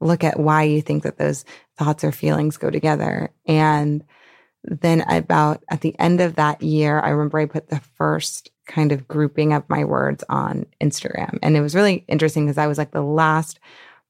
look 0.00 0.22
at 0.22 0.38
why 0.38 0.62
you 0.62 0.80
think 0.80 1.02
that 1.02 1.18
those 1.18 1.44
thoughts 1.76 2.04
or 2.04 2.12
feelings 2.12 2.56
go 2.56 2.70
together. 2.70 3.30
And 3.46 4.04
then 4.70 5.02
about 5.08 5.62
at 5.70 5.80
the 5.80 5.98
end 5.98 6.20
of 6.20 6.36
that 6.36 6.62
year, 6.62 7.00
I 7.00 7.10
remember 7.10 7.38
I 7.38 7.46
put 7.46 7.68
the 7.68 7.80
first 7.96 8.50
kind 8.66 8.92
of 8.92 9.08
grouping 9.08 9.52
of 9.52 9.68
my 9.68 9.84
words 9.84 10.22
on 10.28 10.66
Instagram. 10.80 11.38
And 11.42 11.56
it 11.56 11.60
was 11.60 11.74
really 11.74 12.04
interesting 12.06 12.44
because 12.44 12.58
I 12.58 12.66
was 12.66 12.78
like 12.78 12.90
the 12.90 13.02
last 13.02 13.58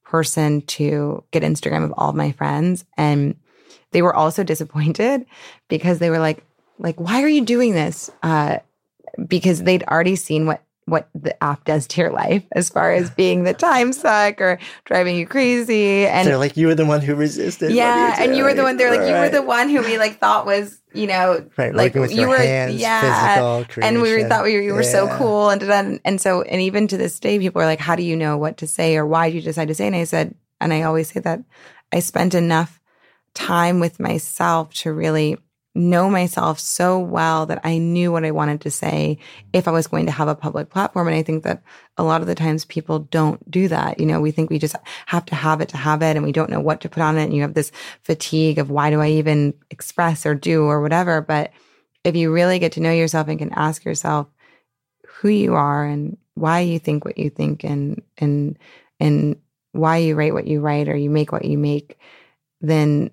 person 0.03 0.61
to 0.63 1.23
get 1.31 1.43
Instagram 1.43 1.83
of 1.83 1.93
all 1.97 2.09
of 2.09 2.15
my 2.15 2.31
friends. 2.33 2.85
And 2.97 3.35
they 3.91 4.01
were 4.01 4.15
also 4.15 4.43
disappointed 4.43 5.25
because 5.67 5.99
they 5.99 6.09
were 6.09 6.19
like, 6.19 6.43
like, 6.77 6.99
why 6.99 7.21
are 7.23 7.27
you 7.27 7.45
doing 7.45 7.73
this? 7.73 8.09
Uh, 8.23 8.59
because 9.27 9.63
they'd 9.63 9.83
already 9.83 10.15
seen 10.15 10.45
what 10.45 10.63
what 10.89 11.09
the 11.15 11.41
app 11.43 11.65
does 11.65 11.87
to 11.87 12.01
your 12.01 12.11
life 12.11 12.43
as 12.53 12.69
far 12.69 12.91
as 12.93 13.09
being 13.11 13.43
the 13.43 13.53
time 13.53 13.93
suck 13.93 14.41
or 14.41 14.59
driving 14.85 15.15
you 15.15 15.25
crazy. 15.25 16.05
And 16.07 16.27
they're 16.27 16.37
like, 16.37 16.57
you 16.57 16.67
were 16.67 16.75
the 16.75 16.85
one 16.85 17.01
who 17.01 17.15
resisted. 17.15 17.71
Yeah. 17.71 18.17
You 18.17 18.23
and 18.23 18.35
you 18.37 18.43
were 18.43 18.53
the 18.53 18.63
one, 18.63 18.77
they're 18.77 18.91
like, 18.91 19.07
you 19.07 19.13
were 19.13 19.29
the 19.29 19.41
one 19.41 19.69
who 19.69 19.81
we 19.81 19.97
like 19.97 20.19
thought 20.19 20.45
was, 20.45 20.81
you 20.93 21.07
know, 21.07 21.47
right, 21.57 21.73
like 21.73 21.93
you 21.93 22.27
were, 22.27 22.37
hands, 22.37 22.75
yeah. 22.75 23.63
and 23.81 24.01
we 24.01 24.11
were, 24.11 24.27
thought 24.27 24.43
we 24.43 24.55
were, 24.55 24.61
you 24.61 24.73
were 24.73 24.81
yeah. 24.81 24.91
so 24.91 25.17
cool. 25.17 25.49
And, 25.49 25.61
and, 25.63 25.99
and 26.03 26.19
so, 26.19 26.41
and 26.41 26.61
even 26.61 26.87
to 26.87 26.97
this 26.97 27.19
day, 27.19 27.37
people 27.39 27.61
are 27.61 27.65
like, 27.65 27.79
how 27.79 27.95
do 27.95 28.03
you 28.03 28.15
know 28.15 28.37
what 28.37 28.57
to 28.57 28.67
say 28.67 28.97
or 28.97 29.05
why 29.05 29.29
did 29.29 29.35
you 29.35 29.41
decide 29.41 29.67
to 29.67 29.75
say? 29.75 29.87
And 29.87 29.95
I 29.95 30.05
said, 30.05 30.33
and 30.59 30.73
I 30.73 30.81
always 30.81 31.11
say 31.11 31.19
that 31.19 31.41
I 31.93 31.99
spent 31.99 32.33
enough 32.33 32.79
time 33.33 33.79
with 33.79 33.99
myself 33.99 34.73
to 34.73 34.91
really 34.91 35.37
know 35.75 36.09
myself 36.09 36.59
so 36.59 36.99
well 36.99 37.45
that 37.45 37.61
I 37.63 37.77
knew 37.77 38.11
what 38.11 38.25
I 38.25 38.31
wanted 38.31 38.61
to 38.61 38.71
say 38.71 39.19
if 39.53 39.67
I 39.67 39.71
was 39.71 39.87
going 39.87 40.07
to 40.07 40.11
have 40.11 40.27
a 40.27 40.35
public 40.35 40.69
platform. 40.69 41.07
And 41.07 41.15
I 41.15 41.23
think 41.23 41.43
that 41.43 41.61
a 41.97 42.03
lot 42.03 42.21
of 42.21 42.27
the 42.27 42.35
times 42.35 42.65
people 42.65 42.99
don't 42.99 43.49
do 43.49 43.67
that. 43.67 43.99
You 43.99 44.05
know, 44.05 44.19
we 44.19 44.31
think 44.31 44.49
we 44.49 44.59
just 44.59 44.75
have 45.05 45.25
to 45.25 45.35
have 45.35 45.61
it 45.61 45.69
to 45.69 45.77
have 45.77 46.01
it 46.01 46.15
and 46.15 46.25
we 46.25 46.31
don't 46.31 46.49
know 46.49 46.59
what 46.59 46.81
to 46.81 46.89
put 46.89 47.03
on 47.03 47.17
it. 47.17 47.25
And 47.25 47.35
you 47.35 47.43
have 47.43 47.53
this 47.53 47.71
fatigue 48.03 48.57
of 48.57 48.71
why 48.71 48.89
do 48.89 48.99
I 48.99 49.09
even 49.09 49.53
express 49.69 50.25
or 50.25 50.33
do 50.33 50.63
or 50.63 50.81
whatever. 50.81 51.21
But 51.21 51.51
if 52.03 52.15
you 52.15 52.31
really 52.33 52.59
get 52.59 52.71
to 52.73 52.81
know 52.81 52.91
yourself 52.91 53.27
and 53.27 53.37
can 53.37 53.53
ask 53.53 53.85
yourself 53.85 54.27
who 55.07 55.29
you 55.29 55.53
are 55.53 55.85
and 55.85 56.17
why 56.33 56.61
you 56.61 56.79
think 56.79 57.05
what 57.05 57.17
you 57.17 57.29
think 57.29 57.63
and, 57.63 58.01
and, 58.17 58.57
and 58.99 59.35
why 59.73 59.97
you 59.97 60.15
write 60.15 60.33
what 60.33 60.47
you 60.47 60.61
write 60.61 60.89
or 60.89 60.95
you 60.95 61.09
make 61.09 61.31
what 61.31 61.45
you 61.45 61.57
make, 61.57 61.99
then 62.59 63.11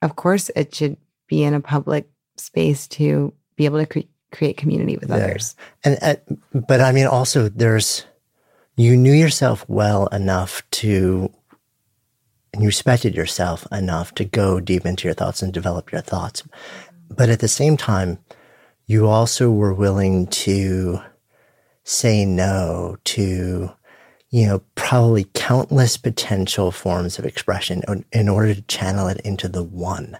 of 0.00 0.16
course 0.16 0.50
it 0.56 0.74
should 0.74 0.96
be 1.32 1.42
in 1.42 1.54
a 1.54 1.60
public 1.60 2.10
space 2.36 2.86
to 2.86 3.32
be 3.56 3.64
able 3.64 3.78
to 3.78 3.86
cre- 3.86 4.10
create 4.32 4.58
community 4.58 4.98
with 4.98 5.08
yeah. 5.08 5.16
others. 5.16 5.56
And, 5.82 5.98
uh, 6.02 6.16
but 6.52 6.82
I 6.82 6.92
mean, 6.92 7.06
also 7.06 7.48
there's, 7.48 8.04
you 8.76 8.98
knew 8.98 9.14
yourself 9.14 9.64
well 9.66 10.08
enough 10.08 10.62
to, 10.82 11.32
and 12.52 12.62
you 12.62 12.68
respected 12.68 13.14
yourself 13.14 13.66
enough 13.72 14.14
to 14.16 14.26
go 14.26 14.60
deep 14.60 14.84
into 14.84 15.08
your 15.08 15.14
thoughts 15.14 15.40
and 15.40 15.54
develop 15.54 15.90
your 15.90 16.02
thoughts. 16.02 16.42
But 17.08 17.30
at 17.30 17.40
the 17.40 17.48
same 17.48 17.78
time, 17.78 18.18
you 18.86 19.08
also 19.08 19.50
were 19.50 19.72
willing 19.72 20.26
to 20.26 21.00
say 21.84 22.26
no 22.26 22.98
to, 23.04 23.70
you 24.28 24.46
know, 24.46 24.62
probably 24.74 25.28
countless 25.32 25.96
potential 25.96 26.70
forms 26.70 27.18
of 27.18 27.24
expression 27.24 27.82
in 28.12 28.28
order 28.28 28.54
to 28.54 28.62
channel 28.62 29.08
it 29.08 29.20
into 29.22 29.48
the 29.48 29.64
one 29.64 30.18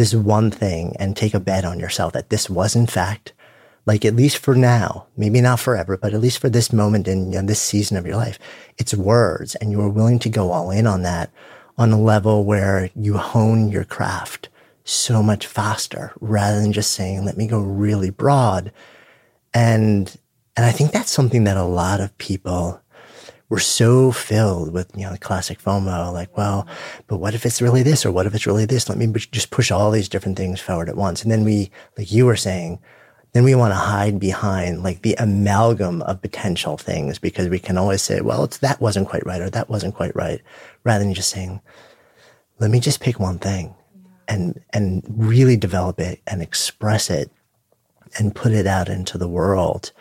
this 0.00 0.14
one 0.14 0.50
thing 0.50 0.96
and 0.98 1.14
take 1.14 1.34
a 1.34 1.40
bet 1.40 1.62
on 1.62 1.78
yourself 1.78 2.14
that 2.14 2.30
this 2.30 2.48
was 2.48 2.74
in 2.74 2.86
fact 2.86 3.34
like 3.84 4.04
at 4.04 4.16
least 4.16 4.38
for 4.38 4.54
now, 4.54 5.06
maybe 5.16 5.40
not 5.42 5.60
forever, 5.60 5.96
but 5.96 6.14
at 6.14 6.20
least 6.20 6.38
for 6.38 6.48
this 6.48 6.72
moment 6.72 7.06
in 7.06 7.32
you 7.32 7.40
know, 7.40 7.46
this 7.46 7.60
season 7.60 7.98
of 7.98 8.06
your 8.06 8.16
life, 8.16 8.38
it's 8.78 8.94
words 8.94 9.56
and 9.56 9.70
you 9.70 9.80
are 9.80 9.90
willing 9.90 10.18
to 10.20 10.28
go 10.28 10.52
all 10.52 10.70
in 10.70 10.86
on 10.86 11.02
that 11.02 11.30
on 11.76 11.92
a 11.92 12.00
level 12.00 12.44
where 12.44 12.88
you 12.94 13.18
hone 13.18 13.68
your 13.68 13.84
craft 13.84 14.48
so 14.84 15.22
much 15.22 15.46
faster 15.46 16.12
rather 16.20 16.60
than 16.60 16.72
just 16.72 16.92
saying, 16.92 17.24
let 17.24 17.36
me 17.36 17.46
go 17.46 17.60
really 17.60 18.10
broad. 18.10 18.72
And, 19.52 20.16
and 20.56 20.64
I 20.64 20.72
think 20.72 20.92
that's 20.92 21.10
something 21.10 21.44
that 21.44 21.56
a 21.56 21.64
lot 21.64 22.00
of 22.00 22.16
people 22.16 22.80
were 23.50 23.58
so 23.58 24.12
filled 24.12 24.72
with, 24.72 24.90
you 24.96 25.02
know, 25.02 25.16
classic 25.20 25.60
FOMO, 25.60 26.12
like, 26.12 26.34
well, 26.36 26.66
but 27.08 27.18
what 27.18 27.34
if 27.34 27.44
it's 27.44 27.60
really 27.60 27.82
this 27.82 28.06
or 28.06 28.12
what 28.12 28.24
if 28.24 28.34
it's 28.34 28.46
really 28.46 28.64
this? 28.64 28.88
Let 28.88 28.96
me 28.96 29.06
just 29.08 29.50
push 29.50 29.70
all 29.70 29.90
these 29.90 30.08
different 30.08 30.38
things 30.38 30.60
forward 30.60 30.88
at 30.88 30.96
once. 30.96 31.22
And 31.22 31.30
then 31.30 31.44
we, 31.44 31.70
like 31.98 32.12
you 32.12 32.24
were 32.26 32.36
saying, 32.36 32.78
then 33.32 33.42
we 33.44 33.56
want 33.56 33.72
to 33.72 33.76
hide 33.76 34.20
behind 34.20 34.82
like 34.82 35.02
the 35.02 35.14
amalgam 35.18 36.00
of 36.02 36.22
potential 36.22 36.76
things 36.76 37.18
because 37.18 37.48
we 37.48 37.58
can 37.58 37.76
always 37.76 38.02
say, 38.02 38.20
well, 38.20 38.44
it's 38.44 38.58
that 38.58 38.80
wasn't 38.80 39.08
quite 39.08 39.26
right 39.26 39.42
or 39.42 39.50
that 39.50 39.68
wasn't 39.68 39.94
quite 39.94 40.14
right, 40.14 40.40
rather 40.84 41.04
than 41.04 41.14
just 41.14 41.30
saying, 41.30 41.60
let 42.60 42.70
me 42.70 42.78
just 42.78 43.00
pick 43.00 43.18
one 43.18 43.38
thing 43.38 43.74
and, 44.28 44.60
and 44.72 45.02
really 45.08 45.56
develop 45.56 45.98
it 45.98 46.20
and 46.26 46.40
express 46.40 47.10
it 47.10 47.30
and 48.18 48.34
put 48.34 48.52
it 48.52 48.66
out 48.66 48.88
into 48.88 49.18
the 49.18 49.28
world. 49.28 49.92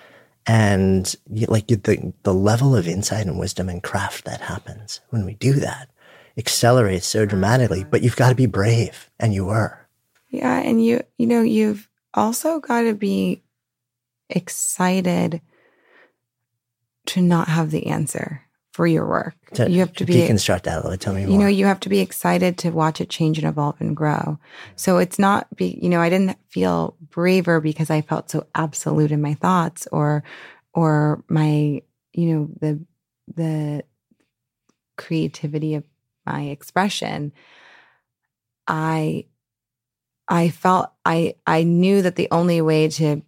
And 0.50 1.16
like 1.48 1.68
the, 1.68 2.14
the 2.24 2.34
level 2.34 2.76
of 2.76 2.88
insight 2.88 3.28
and 3.28 3.38
wisdom 3.38 3.70
and 3.70 3.84
craft 3.84 4.26
that 4.26 4.42
happens 4.42 5.00
when 5.12 5.24
we 5.24 5.36
do 5.36 5.54
that 5.54 5.90
accelerates 6.38 7.06
so 7.06 7.26
dramatically, 7.26 7.84
but 7.84 8.02
you've 8.02 8.16
got 8.16 8.30
to 8.30 8.36
be 8.36 8.48
brave 8.48 9.12
and 9.20 9.34
you 9.34 9.46
were. 9.46 9.88
Yeah. 10.30 10.60
And 10.60 10.84
you, 10.84 11.04
you 11.18 11.28
know, 11.28 11.42
you've, 11.42 11.88
also 12.14 12.60
got 12.60 12.82
to 12.82 12.94
be 12.94 13.44
excited 14.30 15.42
to 17.08 17.22
not 17.22 17.48
have 17.48 17.72
the 17.72 17.88
answer 17.88 18.46
for 18.80 18.88
your 18.88 19.06
work. 19.06 19.36
To, 19.56 19.70
you 19.70 19.80
have 19.80 19.92
to 19.92 20.06
be 20.06 20.14
deconstruct 20.14 20.62
that 20.62 20.78
a 20.78 20.82
little. 20.84 20.96
Tell 20.96 21.14
me 21.14 21.26
more. 21.26 21.34
You 21.34 21.38
know, 21.38 21.48
you 21.48 21.66
have 21.66 21.82
to 21.82 21.90
be 21.90 22.00
excited 22.00 22.58
to 22.60 22.70
watch 22.70 23.02
it 23.02 23.10
change 23.10 23.38
and 23.38 23.46
evolve 23.46 23.76
and 23.82 23.94
grow. 23.94 24.40
So 24.78 25.00
it's 25.00 25.20
not 25.20 25.54
be, 25.58 25.78
you 25.82 25.90
know, 25.90 26.00
I 26.00 26.08
didn't 26.08 26.38
feel 26.48 26.96
braver 27.10 27.60
because 27.60 27.90
I 27.90 28.00
felt 28.00 28.30
so 28.30 28.48
absolute 28.56 29.12
in 29.12 29.22
my 29.22 29.34
thoughts 29.34 29.86
or 29.92 30.24
or 30.74 31.26
my, 31.28 31.82
you 32.14 32.34
know, 32.34 32.50
the 32.62 32.80
the 33.36 33.84
creativity 34.96 35.76
of 35.76 35.84
my 36.26 36.44
expression. 36.44 37.34
I 38.66 39.26
I 40.30 40.52
felt 40.52 40.90
I 41.04 41.36
I 41.46 41.64
knew 41.64 42.02
that 42.02 42.16
the 42.16 42.30
only 42.32 42.62
way 42.62 42.88
to 42.88 43.22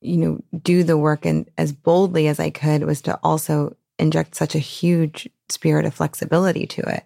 you 0.00 0.16
know 0.16 0.40
do 0.62 0.84
the 0.84 0.96
work 0.96 1.26
and 1.26 1.50
as 1.58 1.72
boldly 1.72 2.28
as 2.28 2.38
I 2.38 2.50
could 2.50 2.84
was 2.84 3.02
to 3.02 3.18
also 3.24 3.74
inject 4.00 4.34
such 4.34 4.54
a 4.54 4.60
huge 4.60 5.28
spirit 5.48 5.84
of 5.84 5.94
flexibility 5.94 6.66
to 6.66 6.82
it 6.82 7.04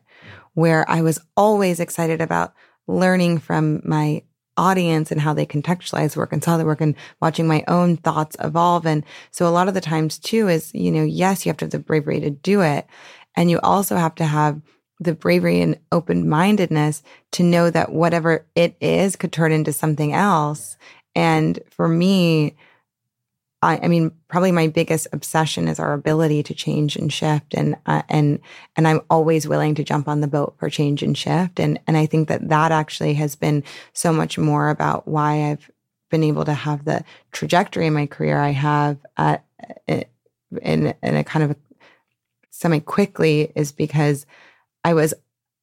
where 0.54 0.88
I 0.88 1.02
was 1.02 1.20
always 1.36 1.80
excited 1.80 2.20
about 2.20 2.54
learning 2.86 3.38
from 3.38 3.82
my 3.84 4.22
audience 4.56 5.10
and 5.10 5.20
how 5.20 5.34
they 5.34 5.46
contextualize 5.46 6.16
work 6.16 6.32
and 6.32 6.42
saw 6.42 6.56
the 6.56 6.64
work 6.64 6.80
and 6.80 6.94
watching 7.20 7.46
my 7.46 7.64
own 7.66 7.96
thoughts 7.96 8.36
evolve. 8.40 8.86
And 8.86 9.04
so 9.32 9.46
a 9.46 9.50
lot 9.50 9.66
of 9.66 9.74
the 9.74 9.80
times 9.80 10.18
too 10.18 10.48
is, 10.48 10.72
you 10.72 10.92
know, 10.92 11.02
yes, 11.02 11.44
you 11.44 11.50
have 11.50 11.56
to 11.58 11.64
have 11.64 11.72
the 11.72 11.78
bravery 11.80 12.20
to 12.20 12.30
do 12.30 12.60
it. 12.60 12.86
And 13.36 13.50
you 13.50 13.58
also 13.60 13.96
have 13.96 14.14
to 14.16 14.24
have 14.24 14.60
the 15.00 15.14
bravery 15.14 15.60
and 15.60 15.78
open 15.90 16.28
mindedness 16.28 17.02
to 17.32 17.42
know 17.42 17.68
that 17.68 17.92
whatever 17.92 18.46
it 18.54 18.76
is 18.80 19.16
could 19.16 19.32
turn 19.32 19.50
into 19.50 19.72
something 19.72 20.12
else. 20.12 20.76
And 21.16 21.58
for 21.70 21.88
me, 21.88 22.56
I, 23.64 23.80
I 23.82 23.88
mean, 23.88 24.12
probably 24.28 24.52
my 24.52 24.68
biggest 24.68 25.06
obsession 25.12 25.68
is 25.68 25.80
our 25.80 25.92
ability 25.92 26.42
to 26.44 26.54
change 26.54 26.96
and 26.96 27.12
shift, 27.12 27.54
and 27.54 27.76
uh, 27.86 28.02
and 28.08 28.40
and 28.76 28.86
I'm 28.86 29.00
always 29.10 29.48
willing 29.48 29.74
to 29.76 29.84
jump 29.84 30.08
on 30.08 30.20
the 30.20 30.28
boat 30.28 30.54
for 30.58 30.68
change 30.68 31.02
and 31.02 31.16
shift, 31.16 31.58
and 31.58 31.80
and 31.86 31.96
I 31.96 32.06
think 32.06 32.28
that 32.28 32.48
that 32.48 32.72
actually 32.72 33.14
has 33.14 33.36
been 33.36 33.64
so 33.92 34.12
much 34.12 34.38
more 34.38 34.68
about 34.68 35.08
why 35.08 35.50
I've 35.50 35.70
been 36.10 36.24
able 36.24 36.44
to 36.44 36.54
have 36.54 36.84
the 36.84 37.04
trajectory 37.32 37.86
in 37.86 37.94
my 37.94 38.06
career 38.06 38.38
I 38.38 38.50
have 38.50 38.98
at 39.16 39.44
in 40.62 40.94
in 41.02 41.16
a 41.16 41.24
kind 41.24 41.50
of 41.50 41.56
semi 42.50 42.80
quickly 42.80 43.52
is 43.54 43.72
because 43.72 44.26
I 44.84 44.94
was, 44.94 45.14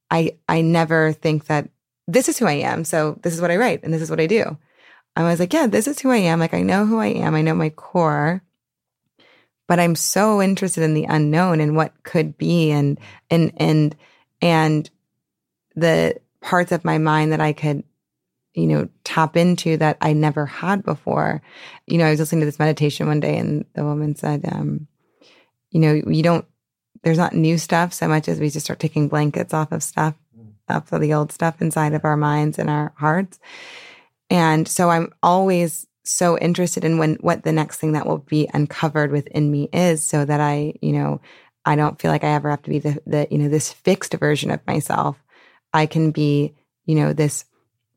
I, 0.10 0.38
I 0.50 0.62
never 0.62 1.14
think 1.14 1.46
that 1.46 1.70
this 2.08 2.28
is 2.28 2.38
who 2.38 2.46
I 2.46 2.54
am. 2.54 2.84
So 2.84 3.18
this 3.22 3.34
is 3.34 3.42
what 3.42 3.52
I 3.52 3.58
write 3.58 3.84
and 3.84 3.94
this 3.94 4.02
is 4.02 4.10
what 4.10 4.20
I 4.20 4.28
do. 4.28 4.58
I 5.16 5.24
was 5.24 5.40
like, 5.40 5.54
yeah, 5.54 5.68
this 5.68 5.88
is 5.88 6.00
who 6.00 6.10
I 6.10 6.18
am. 6.18 6.40
Like, 6.40 6.54
I 6.54 6.62
know 6.62 6.86
who 6.86 7.00
I 7.00 7.08
am. 7.08 7.36
I 7.36 7.42
know 7.42 7.54
my 7.54 7.70
core, 7.70 8.42
but 9.68 9.80
I'm 9.80 9.96
so 9.96 10.42
interested 10.42 10.84
in 10.84 10.94
the 10.94 11.06
unknown 11.06 11.60
and 11.60 11.76
what 11.76 12.04
could 12.04 12.38
be 12.38 12.72
and, 12.72 13.00
and, 13.30 13.52
and, 13.58 13.96
and 14.42 14.90
the 15.76 16.20
parts 16.42 16.72
of 16.72 16.86
my 16.86 16.98
mind 16.98 17.34
that 17.34 17.42
I 17.42 17.54
could, 17.54 17.84
you 18.54 18.68
know, 18.68 18.90
tap 19.04 19.38
into 19.38 19.78
that 19.78 19.98
I 20.02 20.14
never 20.14 20.46
had 20.46 20.84
before. 20.84 21.42
You 21.88 21.98
know, 21.98 22.06
I 22.06 22.12
was 22.12 22.20
listening 22.20 22.42
to 22.42 22.46
this 22.46 22.60
meditation 22.60 23.08
one 23.08 23.20
day 23.20 23.38
and 23.38 23.66
the 23.74 23.84
woman 23.84 24.16
said, 24.16 24.46
um, 24.52 24.88
you 25.72 25.80
know, 25.80 25.94
you 25.94 26.24
don't 26.24 26.46
there's 27.04 27.18
not 27.18 27.34
new 27.34 27.58
stuff 27.58 27.94
so 27.94 28.08
much 28.08 28.28
as 28.28 28.40
we 28.40 28.50
just 28.50 28.66
start 28.66 28.80
taking 28.80 29.08
blankets 29.08 29.54
off 29.54 29.72
of 29.72 29.84
stuff, 29.84 30.16
off 30.70 30.92
of 30.92 31.02
the 31.02 31.14
old 31.14 31.32
stuff 31.32 31.62
inside 31.62 31.94
of 31.94 32.06
our 32.06 32.18
minds 32.18 32.60
and 32.60 32.70
our 32.70 32.94
hearts. 32.98 33.40
And 34.32 34.66
so 34.66 34.90
I'm 34.90 35.14
always 35.22 35.86
so 36.04 36.38
interested 36.38 36.86
in 36.86 36.98
when 36.98 37.16
what 37.16 37.44
the 37.44 37.52
next 37.52 37.78
thing 37.78 37.92
that 37.92 38.08
will 38.08 38.20
be 38.20 38.50
uncovered 38.54 39.12
within 39.12 39.52
me 39.52 39.70
is 39.74 40.04
so 40.04 40.24
that 40.26 40.40
I, 40.40 40.74
you 40.82 40.94
know, 40.94 41.22
I 41.66 41.76
don't 41.76 42.02
feel 42.02 42.10
like 42.10 42.24
I 42.24 42.30
ever 42.30 42.50
have 42.50 42.64
to 42.64 42.70
be 42.70 42.80
the 42.80 43.00
the, 43.06 43.28
you 43.30 43.38
know, 43.38 43.50
this 43.50 43.72
fixed 43.72 44.14
version 44.14 44.50
of 44.50 44.66
myself. 44.66 45.22
I 45.74 45.86
can 45.86 46.12
be, 46.12 46.56
you 46.86 46.96
know, 46.96 47.14
this 47.14 47.44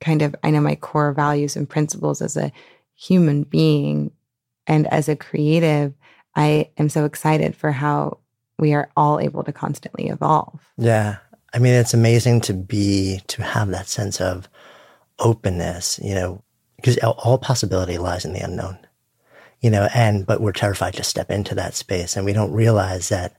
kind 0.01 0.23
of 0.23 0.35
I 0.43 0.51
know 0.51 0.61
my 0.61 0.75
core 0.75 1.13
values 1.13 1.57
and 1.57 1.71
principles 1.71 2.21
as 2.21 2.37
a 2.37 2.53
human 2.97 3.45
being 3.45 4.11
and 4.67 4.89
as 4.89 5.09
a 5.09 5.17
creative. 5.17 5.95
I 6.35 6.71
am 6.77 6.89
so 6.89 7.05
excited 7.05 7.55
for 7.55 7.71
how 7.71 8.19
we 8.59 8.75
are 8.75 8.91
all 8.97 9.21
able 9.21 9.45
to 9.45 9.53
constantly 9.53 10.09
evolve. 10.09 10.61
Yeah. 10.77 11.19
I 11.53 11.61
mean, 11.61 11.75
it's 11.75 11.95
amazing 11.95 12.41
to 12.43 12.53
be, 12.53 13.21
to 13.29 13.43
have 13.43 13.69
that 13.69 13.87
sense 13.87 14.21
of 14.21 14.49
openness, 15.19 16.01
you 16.03 16.15
know, 16.15 16.43
because 16.77 16.99
all 16.99 17.39
possibility 17.39 17.99
lies 17.99 18.25
in 18.25 18.33
the 18.33 18.41
unknown, 18.41 18.79
you 19.61 19.71
know, 19.71 19.89
and, 19.95 20.27
but 20.27 20.41
we're 20.41 20.53
terrified 20.53 20.95
to 20.95 21.03
step 21.03 21.31
into 21.31 21.55
that 21.55 21.75
space 21.75 22.17
and 22.17 22.25
we 22.25 22.33
don't 22.33 22.53
realize 22.53 23.09
that 23.09 23.37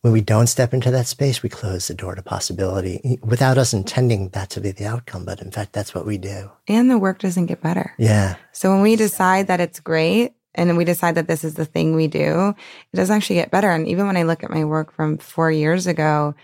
when 0.00 0.12
we 0.14 0.22
don't 0.22 0.46
step 0.46 0.72
into 0.72 0.90
that 0.90 1.06
space, 1.06 1.42
we 1.42 1.50
close 1.50 1.88
the 1.88 1.94
door 1.94 2.14
to 2.14 2.22
possibility 2.22 3.18
without 3.22 3.58
us 3.58 3.74
intending 3.74 4.30
that 4.30 4.48
to 4.50 4.60
be 4.60 4.70
the 4.70 4.86
outcome. 4.86 5.26
But 5.26 5.42
in 5.42 5.50
fact, 5.50 5.74
that's 5.74 5.94
what 5.94 6.06
we 6.06 6.16
do. 6.16 6.50
And 6.66 6.90
the 6.90 6.98
work 6.98 7.18
doesn't 7.18 7.46
get 7.46 7.62
better. 7.62 7.94
Yeah. 7.98 8.36
So 8.52 8.70
when 8.70 8.80
we 8.80 8.96
decide 8.96 9.48
that 9.48 9.60
it's 9.60 9.78
great, 9.78 10.32
and 10.54 10.76
we 10.76 10.84
decide 10.84 11.14
that 11.14 11.28
this 11.28 11.44
is 11.44 11.54
the 11.54 11.64
thing 11.64 11.94
we 11.94 12.08
do, 12.08 12.54
it 12.92 12.96
doesn't 12.96 13.14
actually 13.14 13.36
get 13.36 13.52
better. 13.52 13.70
And 13.70 13.86
even 13.86 14.06
when 14.06 14.16
I 14.16 14.24
look 14.24 14.42
at 14.42 14.50
my 14.50 14.64
work 14.64 14.92
from 14.92 15.18
four 15.18 15.50
years 15.50 15.86
ago, 15.86 16.34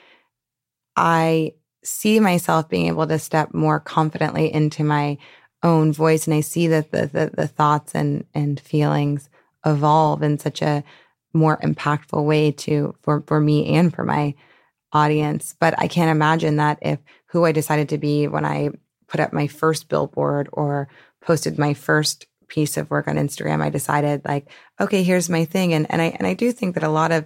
I 0.95 1.55
see 1.87 2.21
myself 2.21 2.69
being 2.69 2.87
able 2.87 3.07
to 3.07 3.19
step 3.19 3.55
more 3.55 3.79
confidently 3.81 4.53
into 4.53 4.83
my 4.83 5.19
own 5.63 5.93
voice. 5.93 6.27
And 6.27 6.35
I 6.35 6.41
see 6.41 6.67
that 6.69 6.91
the, 6.91 7.07
the, 7.07 7.31
the 7.33 7.49
thoughts 7.49 7.95
and, 7.95 8.25
and 8.35 8.59
feelings 8.59 9.31
evolve 9.65 10.23
in 10.23 10.39
such 10.39 10.63
a 10.63 10.85
more 11.33 11.59
impactful 11.59 12.25
way 12.25 12.51
to 12.51 12.95
for, 13.03 13.23
for 13.27 13.41
me 13.41 13.75
and 13.77 13.95
for 13.95 14.05
my 14.05 14.35
audience. 14.93 15.55
But 15.59 15.79
I 15.79 15.89
can't 15.89 16.11
imagine 16.11 16.57
that 16.57 16.79
if 16.83 16.99
who 17.27 17.45
I 17.45 17.53
decided 17.53 17.89
to 17.91 17.99
be 17.99 18.27
when 18.27 18.45
I 18.45 18.71
put 19.07 19.21
up 19.21 19.33
my 19.33 19.47
first 19.47 19.89
billboard 19.89 20.49
or 20.53 20.89
posted 21.21 21.59
my 21.59 21.75
first 21.75 22.27
piece 22.49 22.77
of 22.77 22.91
work 22.91 23.09
on 23.09 23.17
Instagram, 23.17 23.61
I 23.61 23.71
decided 23.71 24.23
like, 24.25 24.49
okay, 24.81 25.03
here's 25.03 25.29
my 25.29 25.45
thing. 25.45 25.75
And, 25.75 25.91
and 25.91 26.01
I, 26.01 26.07
and 26.07 26.27
I 26.27 26.35
do 26.35 26.53
think 26.53 26.75
that 26.75 26.85
a 26.85 26.89
lot 26.89 27.13
of 27.13 27.25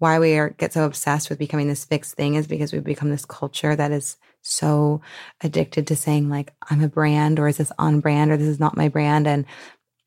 why 0.00 0.18
we 0.18 0.36
are, 0.36 0.50
get 0.50 0.72
so 0.72 0.84
obsessed 0.84 1.28
with 1.28 1.38
becoming 1.38 1.68
this 1.68 1.84
fixed 1.84 2.14
thing 2.14 2.34
is 2.34 2.46
because 2.46 2.72
we've 2.72 2.82
become 2.82 3.10
this 3.10 3.26
culture 3.26 3.76
that 3.76 3.92
is 3.92 4.16
so 4.40 5.02
addicted 5.42 5.86
to 5.86 5.94
saying 5.94 6.30
like, 6.30 6.54
I'm 6.70 6.82
a 6.82 6.88
brand 6.88 7.38
or 7.38 7.48
is 7.48 7.58
this 7.58 7.70
on 7.78 8.00
brand 8.00 8.30
or 8.30 8.38
this 8.38 8.48
is 8.48 8.58
not 8.58 8.78
my 8.78 8.88
brand. 8.88 9.28
And, 9.28 9.44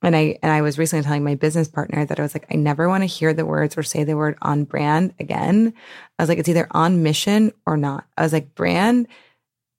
and 0.02 0.16
I, 0.16 0.40
and 0.42 0.52
I 0.52 0.64
was 0.64 0.80
recently 0.80 1.04
telling 1.04 1.24
my 1.24 1.36
business 1.36 1.68
partner 1.68 2.06
that 2.06 2.20
I 2.20 2.24
was 2.24 2.34
like, 2.34 2.48
I 2.52 2.56
never 2.56 2.90
want 2.90 3.04
to 3.04 3.08
hear 3.08 3.36
the 3.36 3.46
words 3.46 3.78
or 3.78 3.84
say 3.84 4.04
the 4.04 4.18
word 4.18 4.36
on 4.42 4.64
brand 4.64 5.14
again. 5.20 5.76
I 6.18 6.24
was 6.24 6.28
like, 6.28 6.40
it's 6.40 6.50
either 6.50 6.68
on 6.72 7.04
mission 7.04 7.54
or 7.68 7.78
not. 7.78 8.06
I 8.18 8.24
was 8.24 8.34
like, 8.34 8.56
brand 8.56 9.08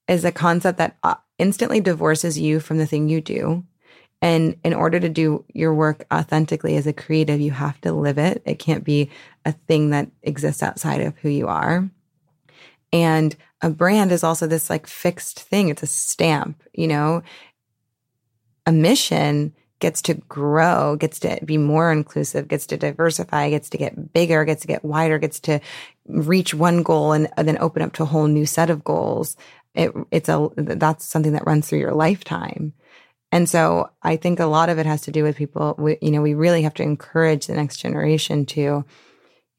is 0.07 0.25
a 0.25 0.31
concept 0.31 0.79
that 0.79 0.97
uh, 1.03 1.17
instantly 1.39 1.81
divorces 1.81 2.39
you 2.39 2.61
from 2.61 2.79
the 2.79 2.87
thing 2.87 3.09
you 3.09 3.21
do 3.21 3.65
and 4.25 4.57
in 4.65 4.73
order 4.73 4.99
to 4.99 5.11
do 5.11 5.45
your 5.53 5.75
work 5.75 6.07
authentically 6.11 6.77
as 6.77 6.87
a 6.87 6.95
creative, 6.95 7.43
you 7.43 7.51
have 7.51 7.79
to 7.83 7.93
live 7.93 8.17
it. 8.17 8.41
It 8.47 8.59
can't 8.59 8.83
be 8.83 9.11
a 9.45 9.53
thing 9.53 9.91
that 9.91 10.09
exists 10.23 10.63
outside 10.63 11.03
of 11.03 11.15
who 11.19 11.29
you 11.29 11.47
are. 11.47 11.91
And 12.91 13.37
a 13.61 13.69
brand 13.69 14.13
is 14.13 14.25
also 14.25 14.47
this 14.47 14.71
like 14.71 14.87
fixed 14.87 15.41
thing. 15.41 15.69
It's 15.69 15.83
a 15.83 15.87
stamp, 15.87 16.63
you 16.73 16.89
know. 16.89 17.23
A 18.65 18.73
mission 18.73 19.53
gets 19.79 20.01
to 20.01 20.15
grow, 20.15 20.97
gets 20.97 21.19
to 21.19 21.39
be 21.45 21.59
more 21.59 21.93
inclusive, 21.93 22.49
gets 22.49 22.67
to 22.69 22.79
diversify, 22.79 23.51
gets 23.51 23.69
to 23.69 23.77
get 23.77 24.15
bigger, 24.15 24.47
gets 24.47 24.63
to 24.63 24.69
get 24.69 24.87
wider, 24.87 25.19
gets 25.19 25.39
to 25.41 25.61
reach 26.07 26.55
one 26.55 26.83
goal 26.83 27.13
and, 27.13 27.29
and 27.37 27.47
then 27.47 27.59
open 27.59 27.83
up 27.83 27.93
to 27.93 28.05
a 28.05 28.07
whole 28.07 28.27
new 28.27 28.47
set 28.47 28.71
of 28.71 28.85
goals. 28.85 29.37
It, 29.75 29.93
it's 30.11 30.31
a 30.31 30.49
that's 30.57 31.05
something 31.05 31.33
that 31.33 31.47
runs 31.47 31.69
through 31.69 31.81
your 31.81 31.93
lifetime. 31.93 32.73
And 33.35 33.49
so 33.49 33.91
I 34.01 34.15
think 34.15 34.39
a 34.39 34.47
lot 34.47 34.69
of 34.69 34.79
it 34.79 34.87
has 34.87 35.01
to 35.03 35.11
do 35.11 35.25
with 35.25 35.35
people. 35.35 35.75
We, 35.77 35.99
you 36.01 36.13
know, 36.13 36.23
we 36.23 36.35
really 36.35 36.63
have 36.63 36.75
to 36.75 36.85
encourage 36.85 37.49
the 37.49 37.55
next 37.55 37.79
generation 37.79 38.47
to 38.47 38.85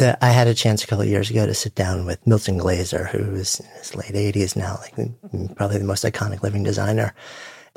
The, 0.00 0.16
I 0.24 0.30
had 0.30 0.48
a 0.48 0.54
chance 0.54 0.82
a 0.82 0.86
couple 0.86 1.02
of 1.02 1.10
years 1.10 1.28
ago 1.28 1.44
to 1.44 1.52
sit 1.52 1.74
down 1.74 2.06
with 2.06 2.26
Milton 2.26 2.56
Glaser, 2.56 3.04
who 3.08 3.34
is 3.34 3.60
in 3.60 3.66
his 3.76 3.94
late 3.94 4.14
80s 4.14 4.56
now, 4.56 4.78
like 4.80 5.56
probably 5.56 5.76
the 5.76 5.84
most 5.84 6.04
iconic 6.04 6.42
living 6.42 6.62
designer. 6.62 7.12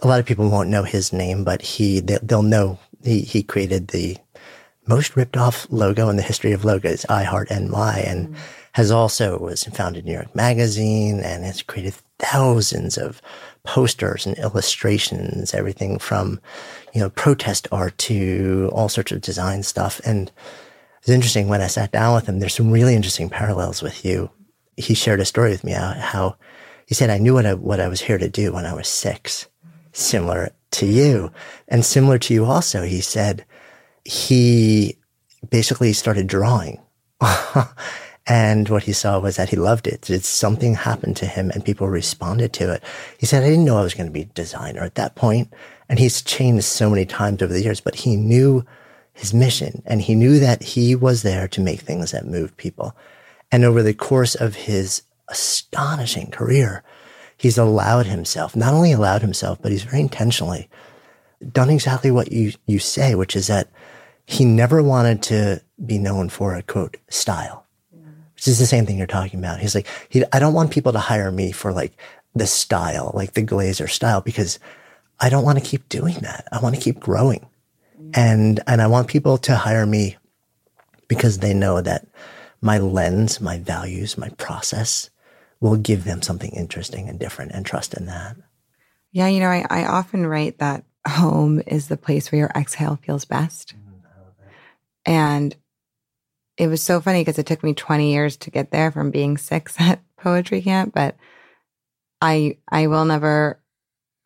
A 0.01 0.07
lot 0.07 0.21
of 0.21 0.25
people 0.25 0.47
won't 0.47 0.69
know 0.69 0.83
his 0.83 1.11
name, 1.11 1.43
but 1.43 1.61
he 1.61 1.99
they, 1.99 2.19
will 2.29 2.41
know 2.41 2.79
he, 3.03 3.19
he 3.19 3.43
created 3.43 3.89
the 3.89 4.15
most 4.87 5.17
ripped 5.17 5.35
off 5.35 5.67
logo 5.69 6.07
in 6.07 6.15
the 6.15 6.21
history 6.21 6.53
of 6.53 6.63
logos, 6.63 7.05
I 7.09 7.23
Heart 7.23 7.49
NY, 7.51 8.03
and 8.07 8.29
mm. 8.29 8.37
has 8.71 8.89
also 8.89 9.37
was 9.37 9.65
founded 9.65 10.05
New 10.05 10.13
York 10.13 10.33
Magazine 10.33 11.19
and 11.19 11.43
has 11.43 11.61
created 11.61 11.95
thousands 12.19 12.97
of 12.97 13.21
posters 13.65 14.25
and 14.25 14.37
illustrations, 14.37 15.53
everything 15.53 15.99
from, 15.99 16.39
you 16.93 17.01
know, 17.01 17.09
protest 17.09 17.67
art 17.69 17.97
to 17.97 18.69
all 18.71 18.87
sorts 18.87 19.11
of 19.11 19.19
design 19.19 19.61
stuff. 19.61 19.99
And 20.05 20.31
it's 21.03 21.09
interesting 21.09 21.49
when 21.49 21.59
I 21.59 21.67
sat 21.67 21.91
down 21.91 22.15
with 22.15 22.29
him, 22.29 22.39
there's 22.39 22.53
some 22.53 22.71
really 22.71 22.95
interesting 22.95 23.29
parallels 23.29 23.81
with 23.81 24.05
you. 24.05 24.29
He 24.77 24.93
shared 24.93 25.19
a 25.19 25.25
story 25.25 25.51
with 25.51 25.65
me 25.65 25.73
how, 25.73 25.91
how 25.91 26.37
he 26.85 26.93
said, 26.93 27.09
I 27.09 27.17
knew 27.17 27.33
what 27.33 27.45
I, 27.45 27.55
what 27.55 27.81
I 27.81 27.89
was 27.89 27.99
here 27.99 28.17
to 28.17 28.29
do 28.29 28.53
when 28.53 28.65
I 28.65 28.73
was 28.73 28.87
six, 28.87 29.47
similar 29.91 30.53
to 30.71 30.85
you 30.85 31.29
and 31.67 31.83
similar 31.83 32.17
to 32.19 32.33
you 32.33 32.45
also. 32.45 32.83
He 32.83 33.01
said 33.01 33.43
he 34.05 34.97
basically 35.49 35.91
started 35.91 36.27
drawing. 36.27 36.79
and 38.25 38.69
what 38.69 38.83
he 38.83 38.93
saw 38.93 39.19
was 39.19 39.35
that 39.35 39.49
he 39.49 39.57
loved 39.57 39.87
it. 39.87 40.05
Something 40.23 40.73
happened 40.73 41.17
to 41.17 41.25
him 41.25 41.49
and 41.49 41.65
people 41.65 41.89
responded 41.89 42.53
to 42.53 42.75
it. 42.75 42.83
He 43.17 43.25
said, 43.25 43.43
I 43.43 43.49
didn't 43.49 43.65
know 43.65 43.77
I 43.77 43.83
was 43.83 43.93
going 43.93 44.07
to 44.07 44.13
be 44.13 44.21
a 44.21 44.25
designer 44.25 44.83
at 44.83 44.95
that 44.95 45.15
point. 45.15 45.53
And 45.89 45.99
he's 45.99 46.21
changed 46.21 46.63
so 46.63 46.89
many 46.89 47.05
times 47.05 47.41
over 47.41 47.51
the 47.51 47.61
years, 47.61 47.81
but 47.81 47.95
he 47.95 48.15
knew 48.15 48.65
his 49.13 49.33
mission. 49.33 49.81
And 49.85 50.01
he 50.01 50.15
knew 50.15 50.39
that 50.39 50.63
he 50.63 50.95
was 50.95 51.21
there 51.21 51.47
to 51.49 51.61
make 51.61 51.81
things 51.81 52.11
that 52.11 52.25
moved 52.25 52.57
people. 52.57 52.95
And 53.51 53.63
over 53.63 53.83
the 53.83 53.93
course 53.93 54.35
of 54.35 54.55
his 54.55 55.03
astonishing 55.27 56.31
career, 56.31 56.83
he's 57.37 57.57
allowed 57.57 58.07
himself, 58.07 58.55
not 58.55 58.73
only 58.73 58.91
allowed 58.91 59.21
himself, 59.21 59.61
but 59.61 59.71
he's 59.71 59.83
very 59.83 60.01
intentionally 60.01 60.69
done 61.51 61.69
exactly 61.69 62.11
what 62.11 62.31
you, 62.31 62.53
you 62.65 62.79
say, 62.79 63.15
which 63.15 63.35
is 63.35 63.47
that 63.47 63.69
he 64.25 64.45
never 64.45 64.81
wanted 64.81 65.21
to 65.23 65.61
be 65.85 65.97
known 65.97 66.29
for 66.29 66.55
a 66.55 66.63
quote 66.63 66.97
style, 67.09 67.65
which 68.35 68.47
is 68.47 68.59
the 68.59 68.65
same 68.65 68.85
thing 68.85 68.97
you're 68.97 69.07
talking 69.07 69.39
about. 69.39 69.59
He's 69.59 69.75
like, 69.75 69.87
he, 70.09 70.23
I 70.31 70.39
don't 70.39 70.53
want 70.53 70.71
people 70.71 70.93
to 70.93 70.99
hire 70.99 71.31
me 71.31 71.51
for 71.51 71.73
like 71.73 71.93
the 72.33 72.47
style, 72.47 73.11
like 73.13 73.33
the 73.33 73.41
Glaser 73.41 73.87
style, 73.87 74.21
because 74.21 74.59
I 75.19 75.29
don't 75.29 75.43
want 75.43 75.59
to 75.59 75.65
keep 75.65 75.87
doing 75.89 76.15
that. 76.21 76.47
I 76.51 76.59
want 76.59 76.75
to 76.75 76.81
keep 76.81 76.99
growing. 76.99 77.45
And, 78.13 78.59
and 78.67 78.81
I 78.81 78.87
want 78.87 79.07
people 79.07 79.37
to 79.39 79.55
hire 79.55 79.85
me 79.85 80.17
because 81.07 81.39
they 81.39 81.53
know 81.53 81.81
that 81.81 82.07
my 82.61 82.77
lens, 82.77 83.41
my 83.41 83.59
values, 83.59 84.17
my 84.17 84.29
process 84.29 85.09
will 85.59 85.75
give 85.77 86.03
them 86.03 86.21
something 86.21 86.51
interesting 86.51 87.09
and 87.09 87.19
different 87.19 87.51
and 87.51 87.65
trust 87.65 87.93
in 87.93 88.05
that. 88.07 88.35
Yeah. 89.11 89.27
You 89.27 89.39
know, 89.39 89.49
I, 89.49 89.65
I 89.69 89.85
often 89.85 90.25
write 90.25 90.59
that 90.59 90.83
home 91.07 91.61
is 91.67 91.87
the 91.87 91.97
place 91.97 92.31
where 92.31 92.39
your 92.39 92.51
exhale 92.55 92.97
feels 93.03 93.25
best. 93.25 93.75
And 95.05 95.55
it 96.57 96.67
was 96.67 96.81
so 96.81 97.01
funny 97.01 97.21
because 97.21 97.39
it 97.39 97.45
took 97.45 97.63
me 97.63 97.73
20 97.73 98.11
years 98.11 98.37
to 98.37 98.51
get 98.51 98.71
there 98.71 98.91
from 98.91 99.11
being 99.11 99.37
six 99.37 99.75
at 99.79 100.01
poetry 100.17 100.61
camp, 100.61 100.93
but 100.93 101.15
I 102.21 102.57
I 102.69 102.87
will 102.87 103.05
never 103.05 103.59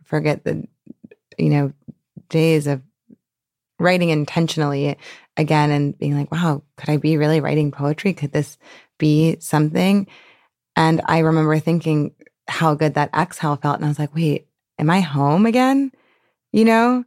forget 0.03 0.43
the 0.43 0.67
you 1.37 1.49
know 1.49 1.73
days 2.29 2.67
of 2.67 2.81
writing 3.79 4.09
intentionally 4.09 4.97
again 5.35 5.71
and 5.71 5.97
being 5.97 6.17
like, 6.17 6.31
wow, 6.31 6.63
could 6.77 6.89
I 6.89 6.97
be 6.97 7.17
really 7.17 7.41
writing 7.41 7.71
poetry? 7.71 8.13
Could 8.13 8.31
this 8.31 8.57
be 8.97 9.37
something? 9.39 10.07
And 10.75 11.01
I 11.05 11.19
remember 11.19 11.59
thinking 11.59 12.13
how 12.47 12.75
good 12.75 12.95
that 12.95 13.13
exhale 13.13 13.55
felt. 13.55 13.77
And 13.77 13.85
I 13.85 13.89
was 13.89 13.99
like, 13.99 14.15
wait, 14.15 14.47
am 14.79 14.89
I 14.89 15.01
home 15.01 15.45
again? 15.45 15.91
You 16.51 16.65
know? 16.65 17.03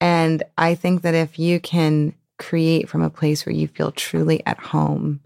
And 0.00 0.42
I 0.58 0.74
think 0.74 1.02
that 1.02 1.14
if 1.14 1.38
you 1.38 1.58
can 1.60 2.14
create 2.38 2.88
from 2.88 3.02
a 3.02 3.10
place 3.10 3.46
where 3.46 3.54
you 3.54 3.66
feel 3.66 3.92
truly 3.92 4.44
at 4.44 4.58
home 4.58 5.20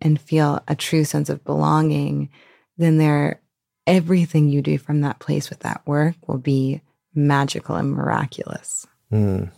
and 0.00 0.20
feel 0.20 0.62
a 0.66 0.74
true 0.74 1.04
sense 1.04 1.28
of 1.28 1.44
belonging, 1.44 2.30
then 2.78 2.98
there 2.98 3.40
everything 3.86 4.48
you 4.48 4.62
do 4.62 4.78
from 4.78 5.02
that 5.02 5.18
place 5.18 5.48
with 5.50 5.60
that 5.60 5.82
work 5.86 6.16
will 6.26 6.38
be 6.38 6.80
magical 7.14 7.76
and 7.76 7.92
miraculous. 7.92 8.86
Mm. 9.12 9.50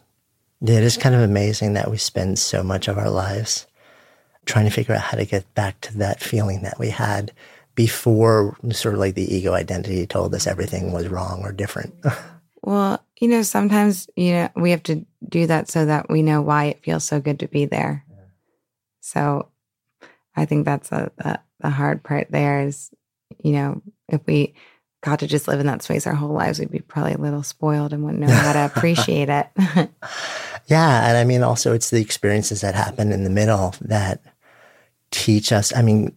It 0.60 0.82
is 0.82 0.96
kind 0.96 1.14
of 1.14 1.20
amazing 1.20 1.74
that 1.74 1.90
we 1.90 1.98
spend 1.98 2.38
so 2.38 2.62
much 2.62 2.88
of 2.88 2.98
our 2.98 3.10
lives 3.10 3.66
trying 4.44 4.64
to 4.64 4.70
figure 4.70 4.94
out 4.94 5.02
how 5.02 5.16
to 5.16 5.24
get 5.24 5.54
back 5.54 5.80
to 5.82 5.98
that 5.98 6.20
feeling 6.20 6.62
that 6.62 6.78
we 6.78 6.90
had 6.90 7.32
before 7.74 8.56
sort 8.72 8.94
of 8.94 9.00
like 9.00 9.14
the 9.14 9.34
ego 9.34 9.52
identity 9.52 10.04
told 10.06 10.34
us 10.34 10.46
everything 10.46 10.90
was 10.90 11.06
wrong 11.06 11.42
or 11.42 11.52
different. 11.52 11.94
well, 12.62 13.04
you 13.20 13.28
know, 13.28 13.42
sometimes, 13.42 14.08
you 14.16 14.32
know, 14.32 14.48
we 14.56 14.72
have 14.72 14.82
to 14.84 15.06
do 15.28 15.46
that 15.46 15.68
so 15.68 15.86
that 15.86 16.10
we 16.10 16.22
know 16.22 16.42
why 16.42 16.64
it 16.64 16.82
feels 16.82 17.04
so 17.04 17.20
good 17.20 17.38
to 17.38 17.46
be 17.46 17.66
there. 17.66 18.04
Yeah. 18.10 18.16
So 19.00 19.48
I 20.34 20.44
think 20.44 20.64
that's 20.64 20.90
a, 20.90 21.12
a, 21.18 21.38
the 21.60 21.70
hard 21.70 22.02
part 22.02 22.28
there 22.30 22.62
is, 22.62 22.90
you 23.44 23.52
know, 23.52 23.82
if 24.08 24.22
we 24.26 24.54
got 25.00 25.20
to 25.20 25.26
just 25.26 25.46
live 25.46 25.60
in 25.60 25.66
that 25.66 25.82
space 25.82 26.06
our 26.06 26.14
whole 26.14 26.32
lives, 26.32 26.58
we'd 26.58 26.70
be 26.70 26.80
probably 26.80 27.12
a 27.14 27.18
little 27.18 27.42
spoiled 27.42 27.92
and 27.92 28.04
wouldn't 28.04 28.20
know 28.20 28.34
how 28.34 28.52
to 28.52 28.64
appreciate 28.76 29.28
it. 29.28 29.48
yeah. 30.66 31.08
And 31.08 31.16
I 31.16 31.24
mean, 31.24 31.42
also, 31.42 31.72
it's 31.72 31.90
the 31.90 32.00
experiences 32.00 32.60
that 32.62 32.74
happen 32.74 33.12
in 33.12 33.24
the 33.24 33.30
middle 33.30 33.74
that 33.82 34.20
teach 35.10 35.52
us. 35.52 35.74
I 35.74 35.82
mean, 35.82 36.16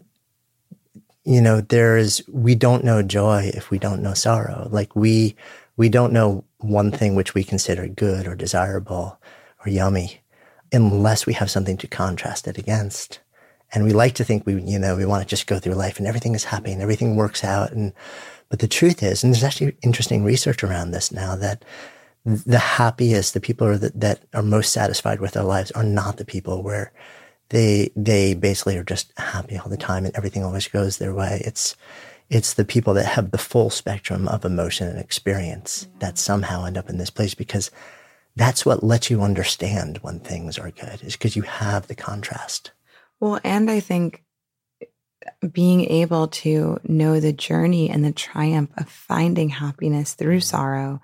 you 1.23 1.41
know, 1.41 1.61
there 1.61 1.97
is, 1.97 2.23
we 2.27 2.55
don't 2.55 2.83
know 2.83 3.03
joy 3.03 3.51
if 3.53 3.69
we 3.69 3.77
don't 3.77 4.01
know 4.01 4.15
sorrow. 4.15 4.67
Like 4.71 4.95
we, 4.95 5.35
we 5.77 5.87
don't 5.87 6.13
know 6.13 6.43
one 6.57 6.91
thing 6.91 7.15
which 7.15 7.35
we 7.35 7.43
consider 7.43 7.87
good 7.87 8.27
or 8.27 8.35
desirable 8.35 9.19
or 9.63 9.69
yummy 9.69 10.21
unless 10.73 11.25
we 11.25 11.33
have 11.33 11.51
something 11.51 11.77
to 11.77 11.87
contrast 11.87 12.47
it 12.47 12.57
against. 12.57 13.19
And 13.73 13.83
we 13.83 13.93
like 13.93 14.15
to 14.15 14.23
think 14.23 14.45
we, 14.45 14.61
you 14.61 14.79
know, 14.79 14.97
we 14.97 15.05
want 15.05 15.21
to 15.21 15.29
just 15.29 15.47
go 15.47 15.59
through 15.59 15.75
life 15.75 15.99
and 15.99 16.07
everything 16.07 16.33
is 16.33 16.43
happy 16.43 16.71
and 16.71 16.81
everything 16.81 17.15
works 17.15 17.43
out. 17.43 17.71
And, 17.71 17.93
but 18.51 18.59
the 18.59 18.67
truth 18.67 19.01
is, 19.01 19.23
and 19.23 19.33
there's 19.33 19.45
actually 19.45 19.77
interesting 19.81 20.25
research 20.25 20.61
around 20.61 20.91
this 20.91 21.11
now 21.11 21.37
that 21.37 21.63
the 22.25 22.59
happiest, 22.59 23.33
the 23.33 23.39
people 23.39 23.65
are 23.65 23.77
that, 23.77 23.99
that 23.99 24.23
are 24.33 24.43
most 24.43 24.73
satisfied 24.73 25.21
with 25.21 25.31
their 25.31 25.43
lives 25.43 25.71
are 25.71 25.85
not 25.85 26.17
the 26.17 26.25
people 26.25 26.61
where 26.61 26.91
they, 27.49 27.91
they 27.95 28.33
basically 28.33 28.77
are 28.77 28.83
just 28.83 29.11
happy 29.17 29.57
all 29.57 29.69
the 29.69 29.77
time 29.77 30.05
and 30.05 30.13
everything 30.15 30.43
always 30.43 30.67
goes 30.67 30.97
their 30.97 31.13
way. 31.13 31.41
It's, 31.45 31.77
it's 32.29 32.53
the 32.53 32.65
people 32.65 32.93
that 32.95 33.05
have 33.05 33.31
the 33.31 33.37
full 33.37 33.69
spectrum 33.69 34.27
of 34.27 34.43
emotion 34.43 34.87
and 34.87 34.99
experience 34.99 35.87
that 35.99 36.17
somehow 36.17 36.65
end 36.65 36.77
up 36.77 36.89
in 36.89 36.97
this 36.97 37.09
place 37.09 37.33
because 37.33 37.71
that's 38.35 38.65
what 38.65 38.83
lets 38.83 39.09
you 39.09 39.21
understand 39.21 39.97
when 39.99 40.19
things 40.19 40.59
are 40.59 40.71
good 40.71 41.01
is 41.03 41.13
because 41.13 41.37
you 41.37 41.43
have 41.43 41.87
the 41.87 41.95
contrast. 41.95 42.71
Well, 43.21 43.39
and 43.45 43.71
I 43.71 43.79
think 43.79 44.23
being 45.51 45.85
able 45.89 46.27
to 46.27 46.79
know 46.83 47.19
the 47.19 47.33
journey 47.33 47.89
and 47.89 48.03
the 48.03 48.11
triumph 48.11 48.71
of 48.77 48.89
finding 48.89 49.49
happiness 49.49 50.13
through 50.13 50.39
sorrow 50.39 51.01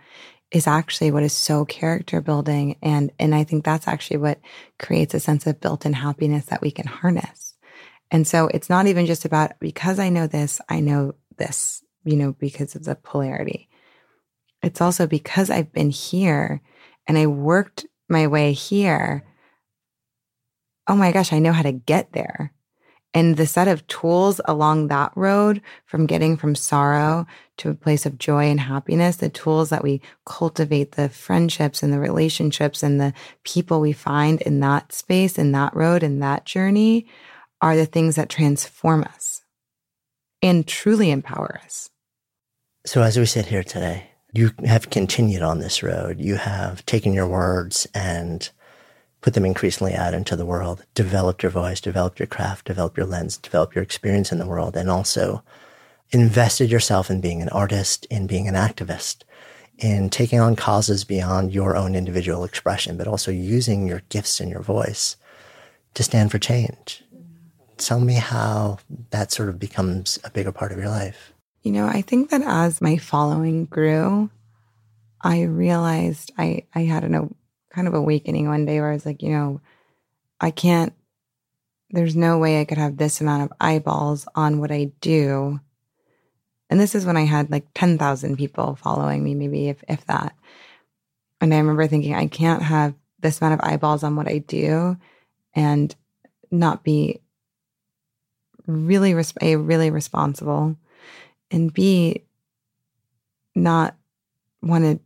is 0.51 0.68
actually 0.68 1.11
what 1.11 1.24
is 1.24 1.34
so 1.34 1.65
character 1.65 2.22
building 2.22 2.78
and 2.82 3.11
and 3.20 3.36
I 3.36 3.43
think 3.43 3.65
that's 3.65 3.88
actually 3.88 4.18
what 4.18 4.39
creates 4.80 5.13
a 5.13 5.20
sense 5.20 5.45
of 5.45 5.59
built-in 5.59 5.93
happiness 5.93 6.45
that 6.45 6.61
we 6.61 6.72
can 6.72 6.88
harness. 6.88 7.55
And 8.09 8.26
so 8.26 8.47
it's 8.53 8.70
not 8.70 8.88
even 8.88 9.05
just 9.05 9.26
about 9.26 9.59
because 9.59 9.99
I 9.99 10.09
know 10.09 10.28
this, 10.28 10.61
I 10.70 10.80
know 10.80 11.15
this, 11.38 11.84
you 12.05 12.15
know, 12.15 12.34
because 12.34 12.76
of 12.76 12.86
the 12.86 12.95
polarity. 12.95 13.68
It's 14.63 14.80
also 14.80 15.05
because 15.05 15.49
I've 15.49 15.74
been 15.74 15.89
here 15.89 16.61
and 17.05 17.18
I 17.18 17.28
worked 17.28 17.86
my 18.07 18.28
way 18.28 18.53
here 18.53 19.26
oh 20.88 20.95
my 20.95 21.11
gosh, 21.11 21.34
I 21.34 21.39
know 21.39 21.51
how 21.51 21.63
to 21.63 21.72
get 21.72 22.13
there. 22.13 22.53
And 23.18 23.36
the 23.36 23.47
set 23.47 23.68
of 23.68 23.88
tools 23.88 24.39
along 24.45 24.89
that 24.89 25.11
road 25.15 25.59
from 25.88 26.05
getting 26.05 26.38
from 26.38 26.53
sorrow 26.53 27.26
to 27.57 27.72
a 27.72 27.74
place 27.74 28.05
of 28.05 28.20
joy 28.20 28.43
and 28.43 28.59
happiness, 28.59 29.15
the 29.15 29.28
tools 29.28 29.72
that 29.72 29.82
we 29.82 30.03
cultivate, 30.28 30.91
the 30.91 31.09
friendships 31.09 31.82
and 31.82 31.91
the 31.91 31.97
relationships 31.97 32.84
and 32.84 33.01
the 33.01 33.15
people 33.43 33.82
we 33.82 33.91
find 33.91 34.43
in 34.43 34.59
that 34.59 34.93
space, 34.93 35.39
in 35.39 35.51
that 35.53 35.76
road, 35.76 36.03
in 36.03 36.20
that 36.20 36.45
journey 36.45 37.07
are 37.59 37.76
the 37.76 37.88
things 37.88 38.18
that 38.18 38.30
transform 38.30 39.01
us 39.01 39.41
and 40.43 40.68
truly 40.68 41.09
empower 41.09 41.59
us. 41.65 41.89
So, 42.86 43.01
as 43.01 43.18
we 43.18 43.26
sit 43.26 43.47
here 43.47 43.63
today, 43.63 44.11
you 44.32 44.51
have 44.63 44.91
continued 44.91 45.41
on 45.41 45.57
this 45.57 45.82
road. 45.82 46.20
You 46.20 46.36
have 46.36 46.86
taken 46.86 47.13
your 47.13 47.28
words 47.28 47.88
and 47.95 48.47
put 49.28 49.34
them 49.34 49.43
increasingly 49.43 49.93
out 49.93 50.13
into 50.13 50.38
the 50.38 50.45
world, 50.45 50.86
develop 50.95 51.43
your 51.43 51.49
voice, 51.49 51.82
develop 51.82 52.17
your 52.17 52.28
craft, 52.28 52.65
develop 52.65 52.95
your 52.95 53.05
lens, 53.05 53.36
develop 53.36 53.75
your 53.75 53.84
experience 53.84 54.32
in 54.32 54.38
the 54.38 54.47
world, 54.47 54.78
and 54.78 54.89
also 54.89 55.43
invested 56.11 56.71
yourself 56.71 57.11
in 57.11 57.19
being 57.19 57.41
an 57.41 57.49
artist, 57.49 58.05
in 58.05 58.25
being 58.25 58.47
an 58.47 58.53
activist, 58.53 59.23
in 59.80 60.09
taking 60.09 60.39
on 60.39 60.55
causes 60.55 61.03
beyond 61.03 61.53
your 61.53 61.75
own 61.75 61.93
individual 61.93 62.45
expression, 62.45 62.95
but 62.95 63.05
also 63.05 63.30
using 63.30 63.86
your 63.86 64.01
gifts 64.07 64.39
and 64.39 64.49
your 64.49 64.61
voice 64.61 65.17
to 65.93 66.03
stand 66.03 66.32
for 66.32 66.39
change. 66.39 67.03
Tell 67.75 67.99
me 67.99 68.13
how 68.13 68.78
that 69.09 69.34
sort 69.34 69.49
of 69.49 69.59
becomes 69.59 70.17
a 70.23 70.30
bigger 70.30 70.53
part 70.53 70.71
of 70.71 70.78
your 70.78 70.88
life. 70.88 71.34
You 71.63 71.73
know, 71.73 71.86
I 71.86 72.01
think 72.01 72.30
that 72.30 72.43
as 72.45 72.80
my 72.80 72.95
following 72.95 73.65
grew, 73.65 74.30
I 75.19 75.41
realized 75.41 76.32
I, 76.38 76.63
I 76.73 76.84
had 76.84 77.03
an 77.03 77.36
kind 77.78 77.88
of 77.88 77.93
awakening 77.93 78.47
one 78.47 78.65
day 78.65 78.82
where 78.82 78.89
I 78.89 78.93
was 78.93 79.05
like, 79.05 79.21
you 79.21 79.30
know, 79.30 79.61
I 80.41 80.49
can't, 80.49 80.93
there's 81.91 82.15
no 82.15 82.39
way 82.39 82.59
I 82.59 82.65
could 82.65 82.80
have 82.80 82.97
this 82.97 83.21
amount 83.21 83.43
of 83.43 83.53
eyeballs 83.61 84.28
on 84.34 84.59
what 84.59 84.71
I 84.71 84.86
do. 84.99 85.59
And 86.71 86.80
this 86.80 86.95
is 86.95 87.05
when 87.05 87.17
I 87.17 87.25
had 87.25 87.51
like 87.51 87.67
10,000 87.75 88.36
people 88.36 88.80
following 88.82 89.23
me, 89.23 89.36
maybe 89.36 89.69
if, 89.69 89.84
if 89.88 90.03
that. 90.07 90.36
And 91.39 91.53
I 91.53 91.59
remember 91.59 91.86
thinking, 91.86 92.15
I 92.15 92.25
can't 92.25 92.63
have 92.63 92.95
this 93.19 93.39
amount 93.39 93.61
of 93.61 93.69
eyeballs 93.69 94.03
on 94.03 94.15
what 94.15 94.28
I 94.28 94.39
do 94.39 94.97
and 95.53 95.95
not 96.49 96.84
be 96.84 97.21
really, 98.65 99.13
res- 99.13 99.36
a 99.39 99.55
really 99.55 99.91
responsible 99.91 100.75
and 101.51 101.71
be 101.71 102.23
not 103.53 103.95
want 104.63 104.84
to, 104.84 104.99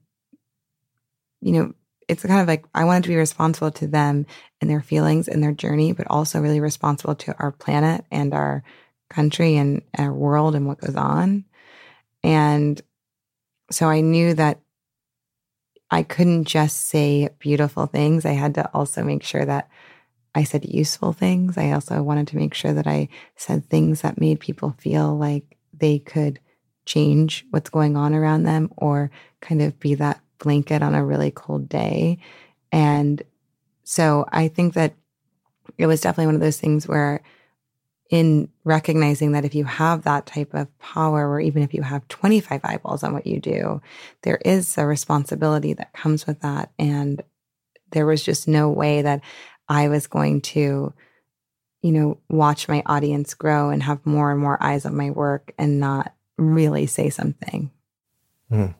you 1.41 1.51
know, 1.51 1.74
it's 2.12 2.26
kind 2.26 2.41
of 2.41 2.47
like 2.47 2.66
I 2.76 2.84
wanted 2.84 3.03
to 3.03 3.09
be 3.09 3.16
responsible 3.16 3.72
to 3.72 3.88
them 3.88 4.26
and 4.59 4.70
their 4.70 4.82
feelings 4.82 5.30
and 5.30 5.41
their 5.41 5.53
journey, 5.53 5.93
but 5.93 6.07
also 6.09 6.41
really 6.41 6.59
responsible 6.59 7.16
to 7.16 7.34
our 7.39 7.53
planet 7.53 8.03
and 8.12 8.34
our 8.34 8.66
country 9.09 9.55
and 9.55 9.82
our 9.97 10.12
world 10.12 10.53
and 10.53 10.68
what 10.68 10.82
goes 10.82 10.97
on. 10.97 11.45
And 12.22 12.82
so 13.72 13.88
I 13.88 14.01
knew 14.01 14.34
that 14.34 14.59
I 15.89 16.03
couldn't 16.03 16.45
just 16.45 16.89
say 16.89 17.30
beautiful 17.39 17.86
things. 17.86 18.26
I 18.26 18.34
had 18.34 18.55
to 18.55 18.70
also 18.74 19.03
make 19.03 19.24
sure 19.24 19.45
that 19.45 19.70
I 20.36 20.43
said 20.43 20.66
useful 20.66 21.14
things. 21.14 21.57
I 21.57 21.72
also 21.72 22.03
wanted 22.03 22.28
to 22.28 22.38
make 22.38 22.53
sure 22.53 22.74
that 22.74 22.88
I 22.88 23.07
said 23.38 23.70
things 23.70 24.01
that 24.01 24.20
made 24.20 24.41
people 24.41 24.76
feel 24.80 25.18
like 25.18 25.57
they 25.74 25.99
could 25.99 26.41
change 26.86 27.45
what's 27.51 27.70
going 27.70 27.95
on 27.95 28.14
around 28.14 28.43
them 28.43 28.70
or 28.76 29.12
kind 29.39 29.62
of 29.62 29.80
be 29.80 29.95
that 29.95 30.20
blanket 30.42 30.82
on 30.82 30.96
a 30.96 31.06
really 31.06 31.32
cold 31.32 31.70
day. 31.70 32.18
And 32.72 33.22
so 33.84 34.26
I 34.32 34.48
think 34.48 34.74
that 34.74 34.96
it 35.78 35.88
was 35.88 36.02
definitely 36.02 36.28
one 36.28 36.36
of 36.36 36.42
those 36.42 36.60
things 36.60 36.88
where, 36.88 37.22
in 38.10 38.50
recognizing 38.66 39.32
that 39.32 39.46
if 39.46 39.56
you 39.56 39.64
have 39.64 40.04
that 40.04 40.26
type 40.26 40.54
of 40.54 40.68
power, 40.80 41.30
or 41.30 41.39
even 41.39 41.64
if 41.64 41.74
you 41.74 41.82
have 41.82 42.06
25 42.10 42.60
eyeballs 42.64 43.04
on 43.04 43.14
what 43.14 43.26
you 43.26 43.39
do, 43.39 43.82
there 44.24 44.39
is 44.44 44.78
a 44.78 44.86
responsibility 44.86 45.74
that 45.74 45.94
comes 45.94 46.28
with 46.28 46.42
that. 46.42 46.72
And 46.78 47.24
there 47.92 48.06
was 48.06 48.22
just 48.22 48.50
no 48.50 48.70
way 48.70 49.02
that 49.02 49.22
I 49.70 49.88
was 49.88 50.08
going 50.08 50.42
to, 50.42 50.94
you 51.82 51.92
know, 51.92 52.18
watch 52.30 52.68
my 52.68 52.84
audience 52.86 53.34
grow 53.34 53.70
and 53.70 53.82
have 53.84 54.06
more 54.06 54.32
and 54.32 54.42
more 54.42 54.62
eyes 54.62 54.86
on 54.86 54.96
my 54.98 55.12
work 55.12 55.54
and 55.58 55.80
not 55.80 56.14
really 56.38 56.88
say 56.88 57.10
something. 57.10 57.72
Mm 58.52 58.76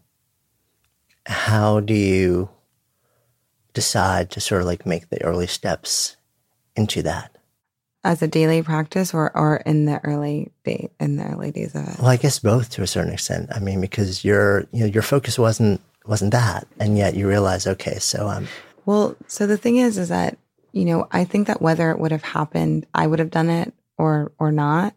how 1.32 1.80
do 1.80 1.94
you 1.94 2.50
decide 3.74 4.30
to 4.32 4.42
sort 4.42 4.62
of 4.62 4.68
like 4.68 4.86
make 4.86 5.10
the 5.10 5.24
early 5.24 5.48
steps 5.48 6.18
into 6.76 7.02
that? 7.04 7.32
as 8.04 8.22
a 8.22 8.28
daily 8.28 8.62
practice 8.62 9.14
or 9.14 9.36
or 9.38 9.58
in 9.58 9.86
the 9.86 10.04
early 10.04 10.52
day 10.64 10.90
in 11.00 11.18
the 11.18 11.26
early 11.26 11.52
days 11.52 11.76
of 11.76 11.88
it? 11.88 12.00
Well, 12.00 12.08
I 12.08 12.18
guess 12.18 12.40
both 12.40 12.70
to 12.72 12.84
a 12.84 12.88
certain 12.88 13.14
extent. 13.14 13.50
I 13.54 13.60
mean, 13.60 13.82
because 13.82 14.26
your 14.26 14.62
you 14.72 14.82
know 14.82 14.86
your 14.88 15.04
focus 15.04 15.38
wasn't 15.38 15.82
wasn't 16.06 16.32
that, 16.32 16.68
and 16.80 16.98
yet 16.98 17.16
you 17.16 17.28
realize, 17.28 17.68
okay, 17.68 18.00
so 18.00 18.28
I'm. 18.28 18.48
Well, 18.86 19.16
so 19.28 19.46
the 19.46 19.58
thing 19.58 19.78
is, 19.78 19.98
is 19.98 20.10
that 20.10 20.38
you 20.72 20.86
know 20.86 21.08
I 21.12 21.26
think 21.26 21.48
that 21.48 21.62
whether 21.62 21.92
it 21.92 22.00
would 22.00 22.12
have 22.12 22.24
happened, 22.24 22.86
I 22.94 23.08
would 23.08 23.20
have 23.20 23.32
done 23.32 23.50
it 23.50 23.74
or 23.98 24.32
or 24.40 24.52
not, 24.52 24.96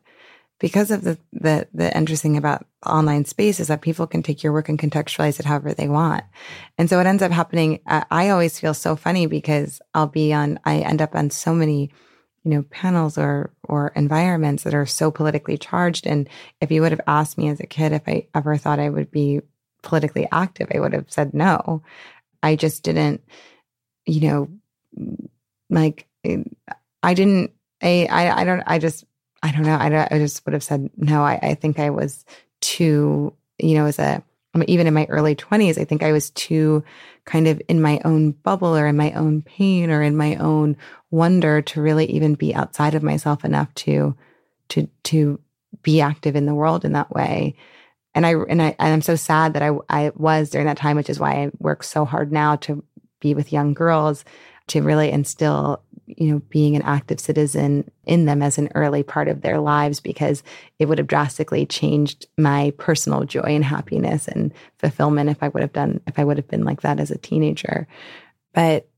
because 0.59 0.91
of 0.91 1.03
the 1.03 1.18
the 1.32 1.68
the 1.74 1.95
interesting 1.97 2.37
about 2.37 2.66
online 2.87 3.24
space 3.24 3.61
is 3.61 3.68
that 3.68 3.82
people 3.82 4.07
can 4.07 4.22
take 4.22 4.43
your 4.43 4.53
work 4.53 4.68
and 4.68 4.78
contextualize 4.78 5.39
it 5.41 5.47
however 5.47 5.74
they 5.74 5.89
want. 5.89 6.24
And 6.78 6.89
so 6.89 7.01
it 7.01 7.07
ends 7.07 7.22
up 7.22 7.32
happening. 7.32 7.80
I 7.87 8.30
always 8.30 8.59
feel 8.59 8.74
so 8.74 8.97
funny 8.97 9.26
because 9.26 9.80
I'll 9.95 10.07
be 10.07 10.32
on, 10.32 10.59
I 10.64 10.78
end 10.78 11.03
up 11.03 11.14
on 11.14 11.30
so 11.30 11.55
many, 11.55 11.91
you 12.45 12.51
know, 12.51 12.62
panels 12.70 13.16
or, 13.16 13.53
or 13.62 13.93
environments 13.97 14.64
that 14.64 14.74
are 14.74 14.87
so 14.87 15.11
politically 15.11 15.57
charged. 15.57 16.07
And 16.07 16.28
if 16.61 16.70
you 16.70 16.82
would 16.82 16.93
have 16.93 17.01
asked 17.07 17.39
me 17.39 17.49
as 17.49 17.61
a 17.61 17.66
kid 17.66 17.93
if 17.93 18.03
I 18.07 18.26
ever 18.35 18.57
thought 18.57 18.78
I 18.78 18.91
would 18.91 19.11
be 19.11 19.41
politically 19.82 20.28
active, 20.30 20.68
I 20.74 20.80
would 20.80 20.93
have 20.93 21.11
said 21.11 21.35
no. 21.35 21.82
I 22.43 22.57
just 22.57 22.82
didn't, 22.82 23.22
you 24.07 24.20
know, 24.20 24.49
like, 25.70 26.07
I 27.03 27.14
didn't, 27.14 27.53
I, 27.82 28.07
I, 28.11 28.41
I 28.41 28.45
don't, 28.45 28.62
I 28.66 28.78
just, 28.78 29.05
I 29.43 29.53
don't 29.53 29.62
know. 29.62 29.76
I, 29.76 30.09
I 30.11 30.18
just 30.18 30.45
would 30.47 30.55
have 30.55 30.62
said 30.62 30.89
no. 30.97 31.22
I, 31.22 31.39
I 31.43 31.55
think 31.55 31.78
I 31.78 31.91
was 31.91 32.24
too, 32.65 33.35
you 33.59 33.75
know, 33.75 33.87
as 33.87 33.99
a 33.99 34.23
even 34.67 34.87
in 34.87 34.95
my 34.95 35.07
early 35.09 35.35
20s, 35.35 35.79
I 35.79 35.85
think 35.85 36.03
I 36.03 36.12
was 36.12 36.31
too 36.31 36.85
kind 37.25 37.49
of 37.49 37.61
in 37.69 37.83
my 37.83 38.01
own 38.05 38.33
bubble 38.33 38.77
or 38.77 38.87
in 38.87 38.97
my 38.97 39.12
own 39.12 39.43
pain 39.43 39.91
or 39.91 40.01
in 40.03 40.17
my 40.17 40.37
own 40.37 40.77
wonder 41.11 41.61
to 41.62 41.83
really 41.83 42.07
even 42.07 42.35
be 42.35 42.55
outside 42.55 42.95
of 42.95 43.03
myself 43.03 43.45
enough 43.45 43.73
to, 43.75 44.17
to, 44.69 44.89
to 45.05 45.41
be 45.83 46.01
active 46.01 46.37
in 46.37 46.47
the 46.47 46.55
world 46.55 46.85
in 46.85 46.93
that 46.93 47.11
way. 47.11 47.57
And 48.15 48.25
I, 48.25 48.35
and 48.35 48.62
I, 48.62 48.77
and 48.79 48.93
I'm 48.93 49.03
so 49.03 49.17
sad 49.17 49.55
that 49.55 49.62
I, 49.62 49.73
I 49.89 50.12
was 50.15 50.51
during 50.51 50.69
that 50.69 50.77
time, 50.77 50.97
which 50.97 51.11
is 51.11 51.19
why 51.19 51.33
I 51.33 51.51
work 51.59 51.83
so 51.83 52.05
hard 52.05 52.31
now 52.31 52.55
to 52.57 52.85
be 53.21 53.35
with 53.35 53.53
young 53.53 53.75
girls 53.75 54.25
to 54.69 54.83
really 54.83 55.11
instill 55.11 55.83
you 56.07 56.33
know, 56.33 56.43
being 56.51 56.77
an 56.77 56.83
active 56.83 57.19
citizen 57.19 57.91
in 58.05 58.27
them 58.27 58.43
as 58.43 58.59
an 58.59 58.69
early 58.75 59.03
part 59.03 59.29
of 59.29 59.41
their 59.41 59.59
lives 59.59 60.01
because 60.01 60.43
it 60.79 60.87
would 60.87 60.99
have 60.99 61.07
drastically 61.07 61.65
changed 61.65 62.27
my 62.37 62.73
personal 62.77 63.25
joy 63.25 63.41
and 63.43 63.65
happiness 63.65 64.29
and 64.29 64.53
fulfillment 64.79 65.31
if 65.31 65.43
I 65.43 65.49
would 65.49 65.62
have 65.62 65.73
done, 65.73 66.01
if 66.07 66.19
I 66.19 66.25
would 66.25 66.37
have 66.37 66.49
been 66.49 66.65
like 66.65 66.83
that 66.83 67.01
as 67.01 67.11
a 67.11 67.19
teenager. 67.19 67.87
But 68.53 68.89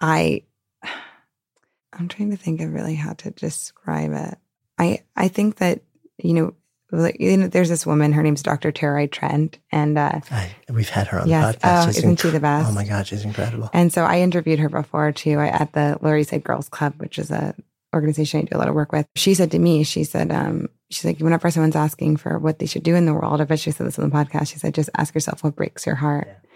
I, 0.00 0.42
I'm 1.92 2.08
trying 2.08 2.30
to 2.30 2.36
think 2.36 2.60
of 2.60 2.72
really 2.72 2.94
how 2.94 3.12
to 3.14 3.30
describe 3.30 4.12
it. 4.12 4.38
I, 4.78 5.02
I 5.14 5.28
think 5.28 5.56
that, 5.56 5.80
you 6.18 6.34
know, 6.34 6.54
you 6.92 7.36
know, 7.36 7.48
there's 7.48 7.68
this 7.68 7.84
woman. 7.84 8.12
Her 8.12 8.22
name's 8.22 8.42
Dr. 8.42 8.70
Tererai 8.70 9.10
Trent, 9.10 9.58
and 9.72 9.98
uh, 9.98 10.20
I, 10.30 10.54
we've 10.70 10.88
had 10.88 11.08
her 11.08 11.20
on 11.20 11.28
yes, 11.28 11.54
the 11.54 11.60
podcast. 11.60 11.86
Oh, 11.86 11.88
isn't 11.88 12.16
inc- 12.16 12.22
she 12.22 12.30
the 12.30 12.40
best? 12.40 12.70
Oh 12.70 12.72
my 12.72 12.84
god, 12.84 13.06
she's 13.06 13.24
incredible. 13.24 13.70
And 13.72 13.92
so 13.92 14.04
I 14.04 14.20
interviewed 14.20 14.60
her 14.60 14.68
before 14.68 15.12
too 15.12 15.40
at 15.40 15.72
the 15.72 15.98
East 16.16 16.30
Side 16.30 16.44
Girls 16.44 16.68
Club, 16.68 16.94
which 16.98 17.18
is 17.18 17.30
a 17.30 17.54
organization 17.94 18.40
I 18.40 18.42
do 18.44 18.56
a 18.56 18.58
lot 18.58 18.68
of 18.68 18.74
work 18.74 18.92
with. 18.92 19.06
She 19.16 19.34
said 19.34 19.50
to 19.52 19.58
me, 19.58 19.82
she 19.82 20.04
said, 20.04 20.30
um, 20.30 20.68
she's 20.90 21.04
like, 21.04 21.18
whenever 21.18 21.50
someone's 21.50 21.76
asking 21.76 22.18
for 22.18 22.38
what 22.38 22.58
they 22.58 22.66
should 22.66 22.82
do 22.82 22.94
in 22.94 23.06
the 23.06 23.14
world, 23.14 23.40
I 23.40 23.44
bet 23.44 23.58
she 23.58 23.70
said 23.70 23.86
this 23.86 23.98
on 23.98 24.08
the 24.08 24.14
podcast. 24.14 24.52
She 24.52 24.58
said, 24.58 24.74
just 24.74 24.90
ask 24.96 25.14
yourself 25.14 25.42
what 25.42 25.56
breaks 25.56 25.86
your 25.86 25.94
heart. 25.94 26.28
Yeah. 26.28 26.50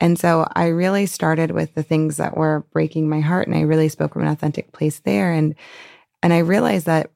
And 0.00 0.18
so 0.18 0.46
I 0.54 0.68
really 0.68 1.06
started 1.06 1.50
with 1.50 1.74
the 1.74 1.82
things 1.82 2.16
that 2.16 2.36
were 2.36 2.66
breaking 2.72 3.08
my 3.08 3.20
heart, 3.20 3.46
and 3.46 3.56
I 3.56 3.60
really 3.60 3.90
spoke 3.90 4.14
from 4.14 4.22
an 4.22 4.28
authentic 4.28 4.72
place 4.72 5.00
there. 5.00 5.32
And 5.32 5.54
and 6.22 6.32
I 6.32 6.38
realized 6.38 6.86
that 6.86 7.10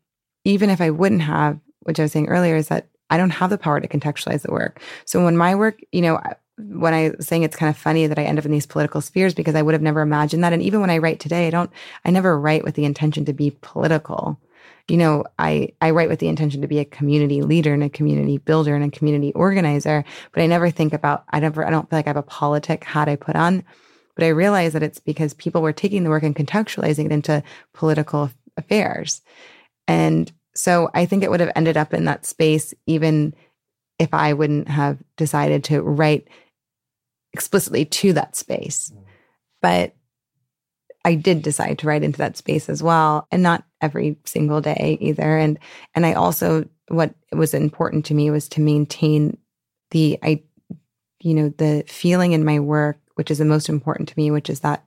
even 0.44 0.70
if 0.70 0.80
I 0.80 0.90
wouldn't 0.90 1.22
have, 1.22 1.58
which 1.84 2.00
I 2.00 2.02
was 2.02 2.12
saying 2.12 2.28
earlier, 2.28 2.56
is 2.56 2.68
that 2.68 2.88
I 3.10 3.16
don't 3.16 3.30
have 3.30 3.50
the 3.50 3.58
power 3.58 3.80
to 3.80 3.88
contextualize 3.88 4.42
the 4.42 4.52
work. 4.52 4.80
So 5.04 5.24
when 5.24 5.36
my 5.36 5.54
work, 5.54 5.80
you 5.92 6.02
know, 6.02 6.20
when 6.56 6.94
I 6.94 7.12
was 7.16 7.26
saying 7.26 7.42
it's 7.42 7.56
kind 7.56 7.70
of 7.70 7.76
funny 7.76 8.06
that 8.06 8.18
I 8.18 8.24
end 8.24 8.38
up 8.38 8.44
in 8.44 8.52
these 8.52 8.66
political 8.66 9.00
spheres 9.00 9.34
because 9.34 9.54
I 9.54 9.62
would 9.62 9.74
have 9.74 9.82
never 9.82 10.00
imagined 10.00 10.44
that. 10.44 10.52
And 10.52 10.62
even 10.62 10.80
when 10.80 10.90
I 10.90 10.98
write 10.98 11.20
today, 11.20 11.46
I 11.46 11.50
don't, 11.50 11.70
I 12.04 12.10
never 12.10 12.38
write 12.38 12.64
with 12.64 12.74
the 12.74 12.84
intention 12.84 13.24
to 13.24 13.32
be 13.32 13.56
political. 13.60 14.38
You 14.88 14.98
know, 14.98 15.24
I, 15.38 15.70
I 15.80 15.90
write 15.90 16.08
with 16.08 16.18
the 16.18 16.28
intention 16.28 16.60
to 16.60 16.68
be 16.68 16.78
a 16.78 16.84
community 16.84 17.42
leader 17.42 17.72
and 17.72 17.82
a 17.82 17.88
community 17.88 18.38
builder 18.38 18.74
and 18.74 18.84
a 18.84 18.96
community 18.96 19.32
organizer, 19.32 20.04
but 20.32 20.42
I 20.42 20.46
never 20.46 20.70
think 20.70 20.92
about, 20.92 21.24
I 21.30 21.40
never, 21.40 21.64
I 21.64 21.70
don't 21.70 21.88
feel 21.88 21.98
like 21.98 22.06
I 22.06 22.10
have 22.10 22.16
a 22.16 22.22
politic 22.22 22.84
hat 22.84 23.08
I 23.08 23.16
put 23.16 23.34
on. 23.34 23.64
But 24.14 24.24
I 24.24 24.28
realize 24.28 24.74
that 24.74 24.82
it's 24.82 25.00
because 25.00 25.34
people 25.34 25.60
were 25.60 25.72
taking 25.72 26.04
the 26.04 26.10
work 26.10 26.22
and 26.22 26.36
contextualizing 26.36 27.06
it 27.06 27.12
into 27.12 27.42
political 27.72 28.30
affairs. 28.56 29.22
And 29.88 30.30
so 30.54 30.90
I 30.94 31.06
think 31.06 31.22
it 31.22 31.30
would 31.30 31.40
have 31.40 31.52
ended 31.56 31.76
up 31.76 31.92
in 31.92 32.04
that 32.04 32.26
space 32.26 32.74
even 32.86 33.34
if 33.98 34.12
I 34.12 34.32
wouldn't 34.32 34.68
have 34.68 34.98
decided 35.16 35.64
to 35.64 35.82
write 35.82 36.28
explicitly 37.32 37.84
to 37.84 38.12
that 38.14 38.36
space. 38.36 38.92
Mm. 38.94 39.02
But 39.62 39.94
I 41.04 41.14
did 41.14 41.42
decide 41.42 41.78
to 41.78 41.86
write 41.86 42.02
into 42.02 42.18
that 42.18 42.36
space 42.36 42.68
as 42.68 42.82
well, 42.82 43.26
and 43.30 43.42
not 43.42 43.64
every 43.80 44.16
single 44.24 44.60
day 44.60 44.96
either. 45.00 45.36
And 45.36 45.58
and 45.94 46.06
I 46.06 46.14
also 46.14 46.66
what 46.88 47.14
was 47.32 47.54
important 47.54 48.04
to 48.06 48.14
me 48.14 48.30
was 48.30 48.48
to 48.50 48.60
maintain 48.60 49.38
the 49.90 50.18
I 50.22 50.42
you 51.20 51.34
know 51.34 51.48
the 51.50 51.84
feeling 51.86 52.32
in 52.32 52.44
my 52.44 52.58
work, 52.60 52.98
which 53.16 53.30
is 53.30 53.38
the 53.38 53.44
most 53.44 53.68
important 53.68 54.08
to 54.08 54.14
me, 54.16 54.30
which 54.30 54.48
is 54.48 54.60
that 54.60 54.84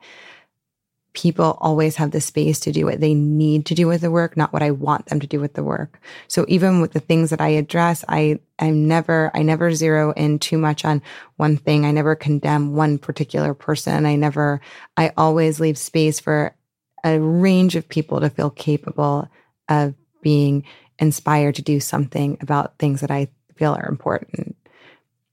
people 1.17 1.57
always 1.59 1.95
have 1.95 2.11
the 2.11 2.21
space 2.21 2.59
to 2.59 2.71
do 2.71 2.85
what 2.85 2.99
they 2.99 3.15
need 3.15 3.65
to 3.65 3.73
do 3.73 3.87
with 3.87 4.01
the 4.01 4.11
work, 4.11 4.37
not 4.37 4.53
what 4.53 4.61
I 4.61 4.69
want 4.69 5.07
them 5.07 5.19
to 5.19 5.25
do 5.25 5.39
with 5.39 5.55
the 5.55 5.63
work. 5.63 5.99
So 6.27 6.45
even 6.47 6.79
with 6.79 6.93
the 6.93 6.99
things 6.99 7.31
that 7.31 7.41
I 7.41 7.49
address, 7.49 8.05
I 8.07 8.39
I'm 8.59 8.87
never 8.87 9.31
I 9.33 9.41
never 9.41 9.73
zero 9.73 10.11
in 10.11 10.37
too 10.37 10.59
much 10.59 10.85
on 10.85 11.01
one 11.37 11.57
thing. 11.57 11.85
I 11.85 11.91
never 11.91 12.15
condemn 12.15 12.75
one 12.75 12.99
particular 12.99 13.55
person. 13.55 14.05
I 14.05 14.15
never 14.15 14.61
I 14.95 15.11
always 15.17 15.59
leave 15.59 15.79
space 15.79 16.19
for 16.19 16.55
a 17.03 17.19
range 17.19 17.75
of 17.75 17.89
people 17.89 18.21
to 18.21 18.29
feel 18.29 18.51
capable 18.51 19.27
of 19.69 19.95
being 20.21 20.65
inspired 20.99 21.55
to 21.55 21.63
do 21.63 21.79
something 21.79 22.37
about 22.41 22.77
things 22.77 23.01
that 23.01 23.09
I 23.09 23.29
feel 23.55 23.73
are 23.73 23.89
important. 23.89 24.55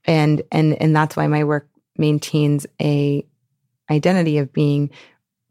And 0.06 0.42
and 0.50 0.80
and 0.80 0.96
that's 0.96 1.14
why 1.14 1.26
my 1.26 1.44
work 1.44 1.68
maintains 1.98 2.66
a 2.80 3.26
identity 3.90 4.38
of 4.38 4.50
being 4.50 4.90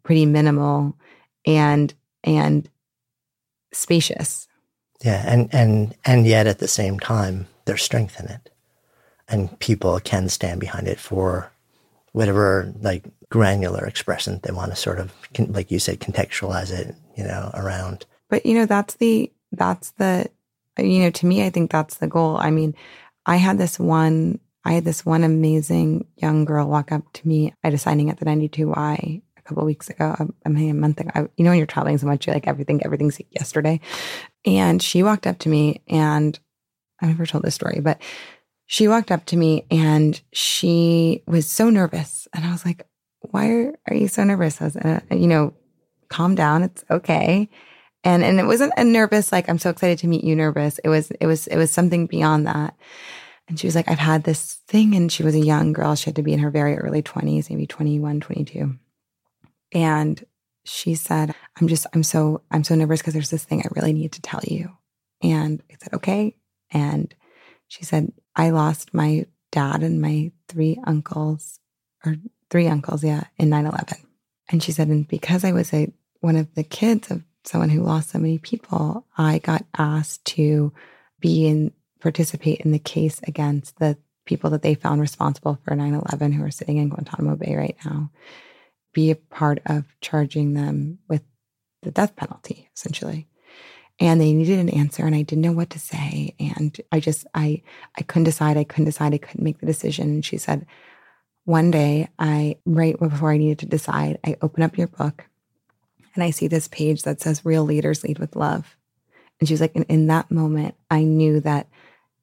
pretty 0.04 0.26
minimal 0.26 0.96
and 1.46 1.94
and 2.24 2.70
spacious. 3.72 4.48
Yeah, 5.04 5.24
and 5.26 5.50
and 5.54 5.96
and 6.06 6.26
yet 6.26 6.48
at 6.48 6.60
the 6.60 6.68
same 6.68 7.00
time, 7.00 7.48
there's 7.66 7.84
strength 7.84 8.20
in 8.20 8.28
it, 8.28 8.50
and 9.28 9.58
people 9.60 10.00
can 10.00 10.30
stand 10.30 10.60
behind 10.60 10.88
it 10.88 11.00
for 11.00 11.52
whatever 12.14 12.72
like 12.82 13.06
granular 13.30 13.86
expression 13.86 14.40
they 14.44 14.52
want 14.52 14.72
to 14.72 14.76
sort 14.76 15.00
of, 15.00 15.12
like 15.50 15.72
you 15.72 15.80
said, 15.80 16.00
contextualize 16.00 16.72
it, 16.72 16.96
you 17.18 17.24
know, 17.24 17.50
around. 17.56 18.06
But 18.30 18.46
you 18.46 18.54
know, 18.54 18.66
that's 18.66 18.96
the 18.96 19.32
that's 19.52 19.92
the 19.92 20.30
you 20.78 21.00
know, 21.00 21.12
to 21.12 21.26
me, 21.26 21.46
I 21.46 21.50
think 21.50 21.72
that's 21.72 21.98
the 21.98 22.08
goal. 22.08 22.38
I 22.38 22.50
mean, 22.50 22.74
I 23.26 23.38
had 23.38 23.58
this 23.58 23.78
one 23.78 24.40
I 24.66 24.74
had 24.74 24.86
this 24.86 25.06
one 25.06 25.24
amazing 25.24 26.08
young 26.16 26.46
girl 26.46 26.68
walk 26.68 26.92
up 26.92 27.12
to 27.14 27.28
me 27.28 27.54
at 27.64 27.74
a 27.74 27.78
signing 27.78 28.10
at 28.10 28.20
the 28.20 28.26
92Y 28.26 29.22
couple 29.44 29.66
weeks 29.66 29.90
ago. 29.90 30.16
I 30.46 30.50
mean, 30.50 30.72
a 30.72 30.74
month 30.74 31.00
ago. 31.00 31.12
I, 31.14 31.20
you 31.38 31.44
know, 31.44 31.52
when 31.52 31.58
you're 31.58 31.68
traveling 31.68 31.98
so 31.98 32.08
much, 32.08 32.26
you're 32.26 32.34
like 32.34 32.48
everything, 32.48 32.84
everything's 32.84 33.20
yesterday. 33.32 33.80
And 34.46 34.82
she 34.82 35.04
walked 35.04 35.28
up 35.28 35.40
to 35.40 35.50
me, 35.50 35.82
and 35.88 36.40
I've 37.02 37.10
never 37.10 37.26
told 37.26 37.44
this 37.44 37.56
story, 37.56 37.80
but 37.82 38.02
she 38.66 38.88
walked 38.88 39.12
up 39.12 39.26
to 39.26 39.38
me 39.38 39.66
and 39.70 40.20
she 40.32 41.24
was 41.28 41.50
so 41.50 41.70
nervous, 41.70 42.28
and 42.34 42.46
I 42.46 42.52
was 42.52 42.66
like, 42.66 42.88
"Why 43.20 43.50
are, 43.50 43.74
are 43.88 43.96
you 43.96 44.08
so 44.08 44.24
nervous?" 44.24 44.62
I 44.62 44.66
was, 44.66 44.78
uh, 44.78 45.02
you 45.12 45.28
know, 45.28 45.54
calm 46.10 46.36
down. 46.36 46.64
It's 46.64 46.84
okay. 46.90 47.50
And 48.04 48.24
and 48.24 48.40
it 48.40 48.46
wasn't 48.46 48.74
a 48.78 48.84
nervous 48.84 49.32
like 49.32 49.50
I'm 49.50 49.60
so 49.60 49.70
excited 49.70 50.00
to 50.00 50.08
meet 50.08 50.24
you 50.24 50.36
nervous. 50.36 50.80
It 50.80 50.90
was 50.90 51.12
it 51.12 51.26
was 51.26 51.48
it 51.48 51.58
was 51.58 51.72
something 51.72 52.06
beyond 52.06 52.48
that. 52.48 52.76
And 53.48 53.60
she 53.60 53.68
was 53.68 53.76
like, 53.76 53.90
I've 53.90 54.00
had 54.00 54.24
this 54.24 54.60
thing. 54.68 54.96
And 54.96 55.12
she 55.12 55.24
was 55.24 55.36
a 55.36 55.40
young 55.40 55.74
girl. 55.74 55.96
She 55.96 56.06
had 56.06 56.16
to 56.16 56.24
be 56.24 56.34
in 56.34 56.40
her 56.40 56.50
very 56.50 56.78
early 56.78 57.04
20s, 57.04 57.50
maybe 57.50 57.68
21, 57.68 58.22
22. 58.22 58.80
And 59.74 60.24
she 60.64 60.96
said, 60.96 61.36
I'm 61.60 61.68
just, 61.68 61.88
I'm 61.94 62.04
so, 62.04 62.42
I'm 62.52 62.64
so 62.64 62.76
nervous 62.76 63.02
because 63.02 63.14
there's 63.14 63.30
this 63.30 63.44
thing 63.44 63.62
I 63.62 63.70
really 63.76 63.94
need 63.94 64.14
to 64.14 64.22
tell 64.22 64.42
you. 64.44 64.78
And 65.22 65.62
I 65.72 65.76
said, 65.82 65.94
okay. 65.94 66.38
And 66.72 67.14
she 67.68 67.84
said, 67.84 68.14
I 68.36 68.52
lost 68.52 68.94
my 68.94 69.26
dad 69.52 69.84
and 69.84 70.02
my 70.02 70.32
three 70.48 70.80
uncles, 70.86 71.60
or 72.06 72.16
three 72.50 72.68
uncles, 72.68 73.04
yeah, 73.04 73.24
in 73.38 73.50
9 73.50 73.66
11. 73.66 73.98
And 74.50 74.62
she 74.62 74.72
said, 74.72 74.88
and 74.88 75.08
because 75.08 75.44
I 75.44 75.52
was 75.52 75.74
a, 75.74 75.92
one 76.22 76.36
of 76.36 76.54
the 76.56 76.64
kids 76.64 77.12
of 77.12 77.24
someone 77.44 77.70
who 77.70 77.84
lost 77.84 78.12
so 78.12 78.20
many 78.20 78.38
people, 78.38 79.06
I 79.18 79.40
got 79.40 79.66
asked 79.78 80.26
to 80.26 80.74
be 81.20 81.48
in, 81.48 81.72
participate 82.00 82.62
in 82.62 82.72
the 82.72 82.80
case 82.80 83.22
against 83.28 83.80
the 83.80 83.98
people 84.26 84.50
that 84.52 84.62
they 84.62 84.76
found 84.76 85.02
responsible 85.02 85.60
for 85.64 85.76
9 85.76 85.94
11 85.94 86.32
who 86.32 86.44
are 86.44 86.52
sitting 86.52 86.78
in 86.78 86.90
Guantanamo 86.90 87.36
Bay 87.36 87.56
right 87.56 87.78
now 87.86 88.10
be 88.94 89.12
a 89.12 89.16
part 89.16 89.60
of 89.66 89.86
charging 90.02 90.54
them 90.54 91.00
with 91.08 91.24
the 91.82 91.92
death 91.92 92.16
penalty, 92.16 92.70
essentially. 92.76 93.28
And 94.00 94.20
they 94.20 94.34
needed 94.34 94.60
an 94.60 94.70
answer 94.70 95.06
and 95.06 95.16
I 95.16 95.22
didn't 95.22 95.44
know 95.44 95.52
what 95.52 95.70
to 95.72 95.80
say. 95.80 96.36
And 96.40 96.76
I 96.92 97.00
just, 97.00 97.28
I, 97.34 97.62
I 97.98 98.02
couldn't 98.02 98.24
decide. 98.24 98.58
I 98.58 98.64
couldn't 98.64 98.86
decide. 98.86 99.14
I 99.14 99.20
couldn't 99.20 99.44
make 99.44 99.60
the 99.60 99.66
decision. 99.66 100.10
And 100.10 100.26
she 100.26 100.38
said, 100.38 100.66
one 101.46 101.72
day 101.72 102.10
I, 102.18 102.58
right 102.66 102.98
before 102.98 103.32
I 103.32 103.38
needed 103.38 103.60
to 103.60 103.66
decide, 103.66 104.20
I 104.26 104.38
open 104.42 104.64
up 104.64 104.78
your 104.78 104.88
book 104.88 105.26
and 106.16 106.24
I 106.24 106.32
see 106.32 106.48
this 106.48 106.68
page 106.68 107.04
that 107.04 107.22
says 107.22 107.46
real 107.46 107.64
leaders 107.64 108.04
lead 108.04 108.20
with 108.20 108.36
love. 108.36 108.78
And 109.40 109.50
she's 109.50 109.62
like, 109.62 109.76
and 109.76 109.86
in 109.90 110.08
that 110.08 110.32
moment, 110.32 110.76
I 110.90 111.04
knew 111.04 111.40
that 111.42 111.68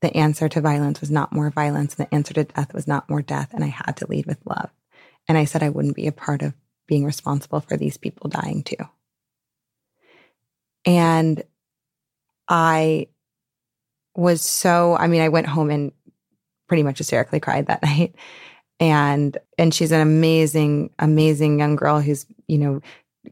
the 0.00 0.16
answer 0.16 0.48
to 0.48 0.60
violence 0.60 1.00
was 1.00 1.10
not 1.10 1.32
more 1.32 1.50
violence 1.50 1.94
and 1.94 2.06
the 2.06 2.14
answer 2.14 2.32
to 2.34 2.44
death 2.44 2.72
was 2.72 2.88
not 2.88 3.10
more 3.10 3.22
death. 3.22 3.50
And 3.52 3.62
I 3.62 3.68
had 3.68 3.96
to 3.98 4.06
lead 4.06 4.26
with 4.26 4.38
love. 4.44 4.70
And 5.28 5.36
I 5.36 5.44
said 5.44 5.62
I 5.62 5.68
wouldn't 5.68 5.96
be 5.96 6.06
a 6.06 6.12
part 6.12 6.42
of 6.42 6.54
being 6.90 7.04
responsible 7.04 7.60
for 7.60 7.76
these 7.76 7.96
people 7.96 8.28
dying 8.28 8.64
too. 8.64 8.76
And 10.84 11.40
I 12.48 13.06
was 14.16 14.42
so, 14.42 14.96
I 14.96 15.06
mean, 15.06 15.22
I 15.22 15.28
went 15.28 15.46
home 15.46 15.70
and 15.70 15.92
pretty 16.66 16.82
much 16.82 16.98
hysterically 16.98 17.38
cried 17.38 17.68
that 17.68 17.82
night. 17.84 18.16
And 18.80 19.38
and 19.56 19.72
she's 19.72 19.92
an 19.92 20.00
amazing, 20.00 20.90
amazing 20.98 21.60
young 21.60 21.76
girl 21.76 22.00
who's, 22.00 22.26
you 22.48 22.58
know, 22.58 22.80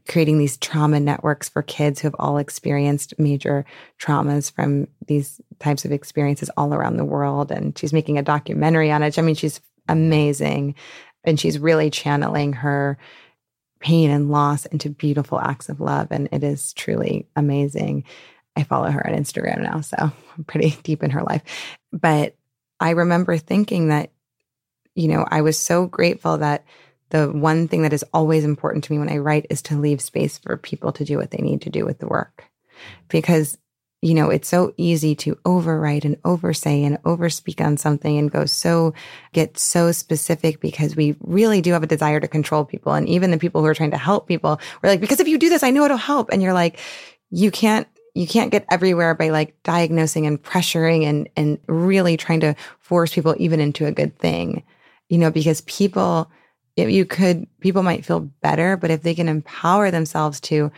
creating 0.07 0.37
these 0.37 0.55
trauma 0.55 1.01
networks 1.01 1.49
for 1.49 1.61
kids 1.61 1.99
who 1.99 2.05
have 2.07 2.15
all 2.17 2.37
experienced 2.37 3.13
major 3.19 3.65
traumas 3.99 4.49
from 4.49 4.87
these 5.07 5.41
types 5.59 5.83
of 5.83 5.91
experiences 5.91 6.49
all 6.55 6.73
around 6.73 6.95
the 6.95 7.03
world. 7.03 7.51
And 7.51 7.77
she's 7.77 7.91
making 7.91 8.17
a 8.17 8.23
documentary 8.23 8.89
on 8.89 9.03
it. 9.03 9.19
I 9.19 9.21
mean, 9.21 9.35
she's 9.35 9.59
amazing. 9.89 10.75
And 11.25 11.37
she's 11.37 11.59
really 11.59 11.89
channeling 11.89 12.53
her 12.53 12.97
pain 13.79 14.09
and 14.09 14.29
loss 14.29 14.65
into 14.65 14.89
beautiful 14.89 15.39
acts 15.39 15.69
of 15.69 15.79
love. 15.79 16.07
And 16.11 16.29
it 16.31 16.43
is 16.43 16.73
truly 16.73 17.27
amazing. 17.35 18.03
I 18.55 18.63
follow 18.63 18.89
her 18.89 19.05
on 19.07 19.15
Instagram 19.15 19.61
now, 19.61 19.81
so 19.81 19.95
I'm 19.99 20.43
pretty 20.45 20.71
deep 20.83 21.03
in 21.03 21.11
her 21.11 21.23
life. 21.23 21.43
But 21.91 22.35
I 22.79 22.91
remember 22.91 23.37
thinking 23.37 23.89
that, 23.89 24.11
you 24.95 25.07
know, 25.07 25.25
I 25.29 25.41
was 25.41 25.57
so 25.57 25.85
grateful 25.85 26.37
that 26.39 26.65
the 27.09 27.27
one 27.27 27.67
thing 27.67 27.83
that 27.83 27.93
is 27.93 28.05
always 28.13 28.43
important 28.43 28.83
to 28.83 28.91
me 28.91 28.99
when 28.99 29.09
I 29.09 29.17
write 29.17 29.47
is 29.49 29.61
to 29.63 29.79
leave 29.79 30.01
space 30.01 30.37
for 30.37 30.57
people 30.57 30.91
to 30.93 31.05
do 31.05 31.17
what 31.17 31.31
they 31.31 31.41
need 31.41 31.61
to 31.63 31.69
do 31.69 31.85
with 31.85 31.99
the 31.99 32.07
work. 32.07 32.45
Because, 33.07 33.57
you 34.01 34.13
know, 34.13 34.29
it's 34.29 34.47
so 34.47 34.73
easy 34.77 35.13
to 35.15 35.35
overwrite 35.45 36.05
and 36.05 36.17
oversay 36.23 36.83
and 36.83 37.01
overspeak 37.03 37.63
on 37.63 37.75
something 37.75 38.17
and 38.17 38.31
go 38.31 38.45
so, 38.45 38.93
get 39.33 39.57
so 39.57 39.91
specific 39.91 40.61
because 40.61 40.95
we 40.95 41.17
really 41.19 41.61
do 41.61 41.73
have 41.73 41.83
a 41.83 41.87
desire 41.87 42.19
to 42.19 42.27
control 42.27 42.63
people. 42.63 42.93
And 42.93 43.09
even 43.09 43.31
the 43.31 43.37
people 43.37 43.61
who 43.61 43.67
are 43.67 43.73
trying 43.73 43.91
to 43.91 43.97
help 43.97 44.27
people, 44.27 44.59
we're 44.81 44.89
like, 44.89 45.01
because 45.01 45.19
if 45.19 45.27
you 45.27 45.37
do 45.37 45.49
this, 45.49 45.63
I 45.63 45.71
know 45.71 45.83
it'll 45.83 45.97
help. 45.97 46.29
And 46.31 46.41
you're 46.41 46.53
like, 46.53 46.79
you 47.29 47.51
can't, 47.51 47.87
you 48.15 48.25
can't 48.25 48.51
get 48.51 48.65
everywhere 48.71 49.15
by 49.15 49.29
like 49.29 49.61
diagnosing 49.63 50.25
and 50.25 50.41
pressuring 50.41 51.03
and, 51.03 51.29
and 51.35 51.59
really 51.67 52.15
trying 52.15 52.39
to 52.39 52.55
force 52.79 53.13
people 53.13 53.35
even 53.37 53.59
into 53.59 53.85
a 53.85 53.91
good 53.91 54.17
thing, 54.17 54.63
you 55.09 55.17
know, 55.17 55.29
because 55.29 55.61
people, 55.61 56.31
if 56.77 56.89
you 56.89 57.05
could 57.05 57.45
people 57.59 57.83
might 57.83 58.05
feel 58.05 58.21
better 58.21 58.77
but 58.77 58.89
if 58.89 59.01
they 59.01 59.13
can 59.13 59.27
empower 59.27 59.91
themselves 59.91 60.39
to 60.39 60.71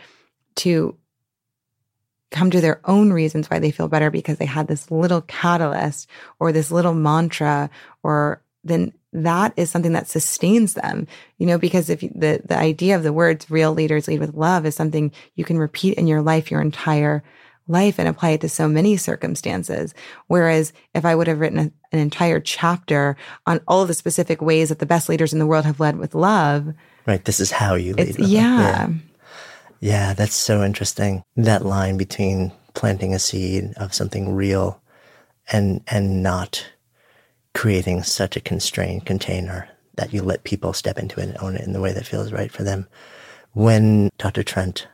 to 0.56 0.96
come 2.32 2.50
to 2.50 2.60
their 2.60 2.80
own 2.84 3.12
reasons 3.12 3.48
why 3.48 3.58
they 3.58 3.70
feel 3.70 3.88
better 3.88 4.10
because 4.10 4.38
they 4.38 4.46
had 4.46 4.66
this 4.66 4.90
little 4.90 5.22
catalyst 5.22 6.08
or 6.40 6.50
this 6.50 6.70
little 6.70 6.94
mantra 6.94 7.70
or 8.02 8.42
then 8.64 8.92
that 9.12 9.52
is 9.56 9.70
something 9.70 9.92
that 9.92 10.08
sustains 10.08 10.74
them 10.74 11.06
you 11.38 11.46
know 11.46 11.58
because 11.58 11.90
if 11.90 12.00
the 12.00 12.42
the 12.44 12.56
idea 12.56 12.96
of 12.96 13.02
the 13.02 13.12
words 13.12 13.50
real 13.50 13.72
leaders 13.72 14.08
lead 14.08 14.20
with 14.20 14.34
love 14.34 14.66
is 14.66 14.74
something 14.74 15.12
you 15.36 15.44
can 15.44 15.58
repeat 15.58 15.98
in 15.98 16.06
your 16.06 16.22
life 16.22 16.50
your 16.50 16.62
entire 16.62 17.22
life 17.68 17.98
and 17.98 18.08
apply 18.08 18.30
it 18.30 18.40
to 18.40 18.48
so 18.48 18.68
many 18.68 18.96
circumstances. 18.96 19.94
Whereas 20.26 20.72
if 20.94 21.04
I 21.04 21.14
would 21.14 21.26
have 21.26 21.40
written 21.40 21.58
a, 21.58 21.72
an 21.92 21.98
entire 21.98 22.40
chapter 22.40 23.16
on 23.46 23.60
all 23.68 23.86
the 23.86 23.94
specific 23.94 24.40
ways 24.40 24.68
that 24.70 24.78
the 24.78 24.86
best 24.86 25.08
leaders 25.08 25.32
in 25.32 25.38
the 25.38 25.46
world 25.46 25.64
have 25.64 25.80
led 25.80 25.96
with 25.96 26.14
love. 26.14 26.74
Right. 27.06 27.24
This 27.24 27.40
is 27.40 27.50
how 27.50 27.74
you 27.74 27.94
lead. 27.94 28.18
Yeah. 28.18 28.60
yeah. 28.60 28.88
Yeah. 29.82 30.14
That's 30.14 30.36
so 30.36 30.62
interesting. 30.62 31.24
That 31.36 31.66
line 31.66 31.96
between 31.96 32.52
planting 32.74 33.12
a 33.12 33.18
seed 33.18 33.72
of 33.76 33.92
something 33.92 34.32
real 34.32 34.80
and, 35.50 35.82
and 35.88 36.22
not 36.22 36.64
creating 37.52 38.04
such 38.04 38.36
a 38.36 38.40
constrained 38.40 39.04
container 39.04 39.68
that 39.96 40.12
you 40.12 40.22
let 40.22 40.44
people 40.44 40.72
step 40.72 40.98
into 40.98 41.18
it 41.18 41.30
and 41.30 41.38
own 41.38 41.56
it 41.56 41.66
in 41.66 41.72
the 41.72 41.80
way 41.80 41.92
that 41.92 42.06
feels 42.06 42.32
right 42.32 42.52
for 42.52 42.62
them. 42.62 42.86
When 43.54 44.10
Dr. 44.18 44.44
Trent 44.44 44.86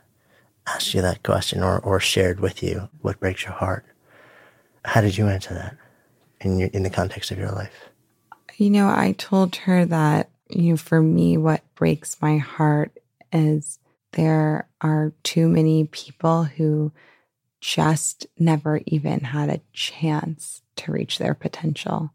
asked 0.66 0.94
you 0.94 1.02
that 1.02 1.22
question 1.22 1.62
or, 1.62 1.78
or 1.80 2.00
shared 2.00 2.40
with 2.40 2.62
you 2.62 2.88
what 3.02 3.20
breaks 3.20 3.44
your 3.44 3.52
heart, 3.52 3.84
how 4.86 5.02
did 5.02 5.18
you 5.18 5.28
answer 5.28 5.52
that 5.52 5.76
in 6.40 6.58
your, 6.58 6.70
in 6.72 6.82
the 6.82 6.90
context 6.90 7.30
of 7.30 7.36
your 7.38 7.52
life? 7.52 7.90
You 8.56 8.70
know, 8.70 8.88
I 8.88 9.14
told 9.18 9.54
her 9.56 9.84
that, 9.84 10.30
you 10.48 10.70
know, 10.70 10.76
for 10.78 11.02
me, 11.02 11.36
what 11.36 11.62
breaks 11.74 12.16
my 12.22 12.38
heart 12.38 12.96
is 13.30 13.77
there 14.12 14.68
are 14.80 15.12
too 15.22 15.48
many 15.48 15.84
people 15.84 16.44
who 16.44 16.92
just 17.60 18.26
never 18.38 18.80
even 18.86 19.20
had 19.20 19.48
a 19.48 19.60
chance 19.72 20.62
to 20.76 20.92
reach 20.92 21.18
their 21.18 21.34
potential. 21.34 22.12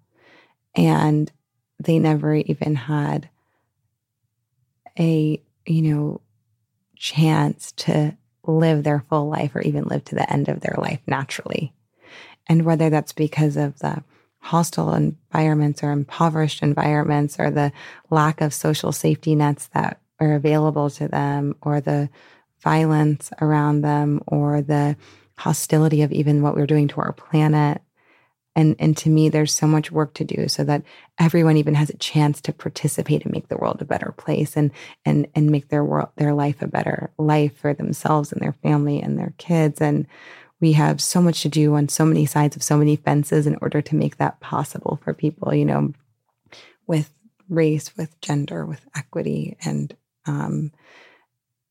And 0.75 1.31
they 1.79 1.99
never 1.99 2.35
even 2.35 2.75
had 2.75 3.29
a, 4.97 5.41
you 5.65 5.81
know, 5.81 6.21
chance 6.95 7.71
to 7.73 8.15
live 8.45 8.83
their 8.83 9.03
full 9.09 9.27
life 9.29 9.55
or 9.55 9.61
even 9.61 9.83
live 9.85 10.05
to 10.05 10.15
the 10.15 10.31
end 10.31 10.47
of 10.49 10.61
their 10.61 10.75
life 10.77 10.99
naturally. 11.07 11.73
And 12.47 12.63
whether 12.65 12.89
that's 12.89 13.13
because 13.13 13.57
of 13.57 13.79
the 13.79 14.03
hostile 14.39 14.93
environments 14.93 15.83
or 15.83 15.91
impoverished 15.91 16.61
environments 16.61 17.39
or 17.39 17.49
the 17.49 17.71
lack 18.09 18.41
of 18.41 18.53
social 18.53 18.91
safety 18.91 19.35
nets 19.35 19.67
that 19.73 19.99
are 20.23 20.35
available 20.35 20.89
to 20.89 21.07
them 21.07 21.55
or 21.61 21.81
the 21.81 22.09
violence 22.61 23.31
around 23.41 23.81
them 23.81 24.21
or 24.27 24.61
the 24.61 24.95
hostility 25.37 26.01
of 26.01 26.11
even 26.11 26.41
what 26.41 26.55
we're 26.55 26.65
doing 26.65 26.87
to 26.87 27.01
our 27.01 27.13
planet. 27.13 27.81
And 28.55 28.75
and 28.77 28.95
to 28.97 29.09
me 29.09 29.29
there's 29.29 29.53
so 29.53 29.65
much 29.65 29.91
work 29.91 30.13
to 30.15 30.23
do 30.23 30.47
so 30.47 30.63
that 30.63 30.83
everyone 31.19 31.57
even 31.57 31.73
has 31.73 31.89
a 31.89 31.97
chance 31.97 32.39
to 32.41 32.53
participate 32.53 33.23
and 33.23 33.33
make 33.33 33.47
the 33.47 33.57
world 33.57 33.81
a 33.81 33.85
better 33.85 34.13
place 34.15 34.55
and 34.55 34.71
and 35.05 35.27
and 35.33 35.49
make 35.49 35.69
their 35.69 35.83
world 35.83 36.09
their 36.17 36.33
life 36.33 36.61
a 36.61 36.67
better 36.67 37.11
life 37.17 37.57
for 37.57 37.73
themselves 37.73 38.31
and 38.31 38.41
their 38.41 38.53
family 38.53 39.01
and 39.01 39.17
their 39.17 39.33
kids. 39.37 39.81
And 39.81 40.07
we 40.61 40.73
have 40.73 41.01
so 41.01 41.21
much 41.21 41.41
to 41.41 41.49
do 41.49 41.73
on 41.75 41.89
so 41.89 42.05
many 42.05 42.25
sides 42.25 42.55
of 42.55 42.63
so 42.63 42.77
many 42.77 42.95
fences 42.95 43.47
in 43.47 43.57
order 43.59 43.81
to 43.81 43.95
make 43.95 44.17
that 44.17 44.39
possible 44.39 44.99
for 45.03 45.13
people 45.13 45.53
you 45.53 45.65
know 45.65 45.91
with 46.87 47.11
race 47.49 47.95
with 47.97 48.19
gender 48.21 48.65
with 48.65 48.85
equity 48.95 49.57
and 49.65 49.95
um 50.25 50.71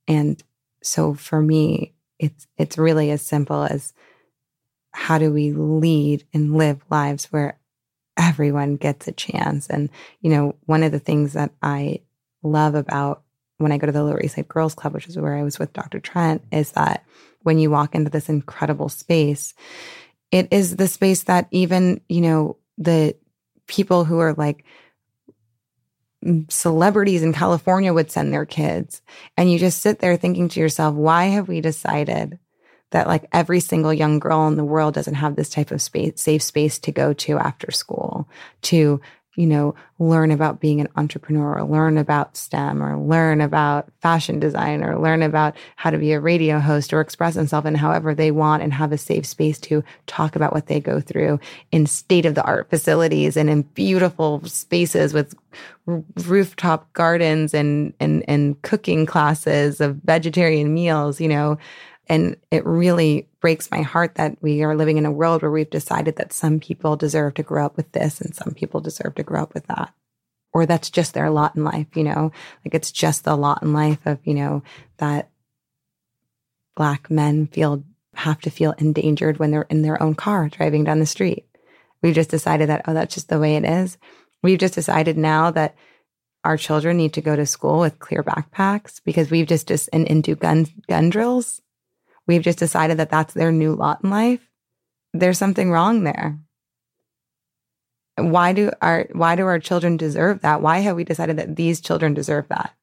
and 0.08 0.42
so 0.82 1.14
for 1.14 1.40
me 1.40 1.92
it's 2.18 2.46
it's 2.58 2.78
really 2.78 3.10
as 3.10 3.22
simple 3.22 3.64
as 3.64 3.92
how 4.92 5.18
do 5.18 5.32
we 5.32 5.52
lead 5.52 6.24
and 6.32 6.56
live 6.56 6.82
lives 6.90 7.26
where 7.26 7.58
everyone 8.16 8.76
gets 8.76 9.08
a 9.08 9.12
chance? 9.12 9.68
And, 9.68 9.90
you 10.20 10.30
know, 10.30 10.54
one 10.66 10.82
of 10.82 10.92
the 10.92 10.98
things 10.98 11.32
that 11.32 11.50
I 11.62 12.00
love 12.42 12.74
about 12.74 13.22
when 13.58 13.72
I 13.72 13.78
go 13.78 13.86
to 13.86 13.92
the 13.92 14.02
Lower 14.02 14.20
East 14.20 14.36
Side 14.36 14.48
Girls 14.48 14.74
Club, 14.74 14.94
which 14.94 15.08
is 15.08 15.16
where 15.16 15.36
I 15.36 15.42
was 15.42 15.58
with 15.58 15.72
Dr. 15.72 16.00
Trent, 16.00 16.42
is 16.52 16.72
that 16.72 17.04
when 17.42 17.58
you 17.58 17.70
walk 17.70 17.94
into 17.94 18.10
this 18.10 18.28
incredible 18.28 18.88
space, 18.88 19.54
it 20.30 20.48
is 20.50 20.76
the 20.76 20.88
space 20.88 21.24
that 21.24 21.48
even, 21.50 22.00
you 22.08 22.20
know, 22.20 22.56
the 22.78 23.16
people 23.66 24.04
who 24.04 24.18
are 24.18 24.34
like 24.34 24.64
celebrities 26.48 27.22
in 27.22 27.32
California 27.32 27.92
would 27.92 28.10
send 28.10 28.32
their 28.32 28.46
kids. 28.46 29.02
And 29.36 29.50
you 29.50 29.58
just 29.58 29.80
sit 29.80 29.98
there 29.98 30.16
thinking 30.16 30.48
to 30.50 30.60
yourself, 30.60 30.94
why 30.94 31.24
have 31.26 31.48
we 31.48 31.60
decided 31.60 32.38
that 32.90 33.06
like 33.06 33.26
every 33.32 33.60
single 33.60 33.92
young 33.92 34.18
girl 34.18 34.46
in 34.48 34.56
the 34.56 34.64
world 34.64 34.94
doesn't 34.94 35.14
have 35.14 35.34
this 35.34 35.48
type 35.48 35.70
of 35.70 35.82
space, 35.82 36.20
safe 36.20 36.42
space 36.42 36.78
to 36.80 36.92
go 36.92 37.12
to 37.14 37.38
after 37.38 37.70
school 37.70 38.28
to, 38.62 39.00
you 39.34 39.46
know, 39.46 39.74
learn 39.98 40.30
about 40.30 40.60
being 40.60 40.80
an 40.80 40.88
entrepreneur 40.96 41.58
or 41.58 41.64
learn 41.64 41.96
about 41.96 42.36
STEM 42.36 42.82
or 42.82 42.98
learn 42.98 43.40
about 43.40 43.90
fashion 44.00 44.38
design 44.38 44.84
or 44.84 44.98
learn 44.98 45.22
about 45.22 45.56
how 45.76 45.90
to 45.90 45.96
be 45.96 46.12
a 46.12 46.20
radio 46.20 46.58
host 46.58 46.92
or 46.92 47.00
express 47.00 47.34
themselves 47.34 47.66
in 47.66 47.74
however 47.74 48.14
they 48.14 48.30
want 48.30 48.62
and 48.62 48.74
have 48.74 48.92
a 48.92 48.98
safe 48.98 49.24
space 49.24 49.58
to 49.58 49.82
talk 50.06 50.36
about 50.36 50.52
what 50.52 50.66
they 50.66 50.80
go 50.80 51.00
through 51.00 51.40
in 51.70 51.86
state 51.86 52.26
of 52.26 52.34
the 52.34 52.44
art 52.44 52.68
facilities 52.68 53.36
and 53.36 53.48
in 53.48 53.62
beautiful 53.62 54.42
spaces 54.44 55.14
with 55.14 55.34
r- 55.88 56.02
rooftop 56.26 56.92
gardens 56.92 57.54
and, 57.54 57.94
and, 58.00 58.22
and 58.28 58.60
cooking 58.60 59.06
classes 59.06 59.80
of 59.80 59.96
vegetarian 60.04 60.74
meals, 60.74 61.20
you 61.20 61.28
know, 61.28 61.56
and 62.08 62.36
it 62.50 62.66
really 62.66 63.26
breaks 63.42 63.70
my 63.70 63.82
heart 63.82 64.14
that 64.14 64.38
we 64.40 64.62
are 64.62 64.76
living 64.76 64.96
in 64.96 65.04
a 65.04 65.12
world 65.12 65.42
where 65.42 65.50
we've 65.50 65.68
decided 65.68 66.16
that 66.16 66.32
some 66.32 66.60
people 66.60 66.96
deserve 66.96 67.34
to 67.34 67.42
grow 67.42 67.66
up 67.66 67.76
with 67.76 67.90
this 67.92 68.20
and 68.20 68.34
some 68.34 68.54
people 68.54 68.80
deserve 68.80 69.16
to 69.16 69.24
grow 69.24 69.42
up 69.42 69.52
with 69.52 69.66
that. 69.66 69.92
Or 70.54 70.64
that's 70.64 70.90
just 70.90 71.12
their 71.12 71.28
lot 71.28 71.56
in 71.56 71.64
life, 71.64 71.88
you 71.94 72.04
know, 72.04 72.30
like 72.64 72.74
it's 72.74 72.92
just 72.92 73.24
the 73.24 73.36
lot 73.36 73.62
in 73.62 73.72
life 73.72 73.98
of, 74.06 74.18
you 74.24 74.34
know, 74.34 74.62
that 74.98 75.28
black 76.76 77.10
men 77.10 77.48
feel 77.48 77.84
have 78.14 78.40
to 78.42 78.50
feel 78.50 78.72
endangered 78.78 79.38
when 79.38 79.50
they're 79.50 79.62
in 79.62 79.82
their 79.82 80.00
own 80.02 80.14
car 80.14 80.48
driving 80.48 80.84
down 80.84 81.00
the 81.00 81.06
street. 81.06 81.46
We've 82.02 82.14
just 82.14 82.30
decided 82.30 82.68
that, 82.68 82.82
oh, 82.86 82.94
that's 82.94 83.14
just 83.14 83.28
the 83.28 83.40
way 83.40 83.56
it 83.56 83.64
is. 83.64 83.98
We've 84.42 84.58
just 84.58 84.74
decided 84.74 85.16
now 85.16 85.50
that 85.52 85.74
our 86.44 86.56
children 86.56 86.96
need 86.96 87.14
to 87.14 87.20
go 87.20 87.34
to 87.34 87.46
school 87.46 87.78
with 87.78 87.98
clear 87.98 88.22
backpacks 88.22 89.00
because 89.04 89.30
we've 89.30 89.46
just, 89.46 89.68
just 89.68 89.88
and, 89.92 90.08
and 90.08 90.22
do 90.22 90.36
gun, 90.36 90.66
gun 90.88 91.10
drills. 91.10 91.62
We've 92.26 92.42
just 92.42 92.58
decided 92.58 92.98
that 92.98 93.10
that's 93.10 93.34
their 93.34 93.52
new 93.52 93.74
lot 93.74 94.00
in 94.04 94.10
life. 94.10 94.40
There's 95.12 95.38
something 95.38 95.70
wrong 95.70 96.04
there. 96.04 96.38
Why 98.16 98.52
do 98.52 98.70
our, 98.80 99.08
why 99.12 99.36
do 99.36 99.46
our 99.46 99.58
children 99.58 99.96
deserve 99.96 100.40
that? 100.42 100.62
Why 100.62 100.78
have 100.78 100.96
we 100.96 101.04
decided 101.04 101.38
that 101.38 101.56
these 101.56 101.80
children 101.80 102.14
deserve 102.14 102.48
that? 102.48 102.74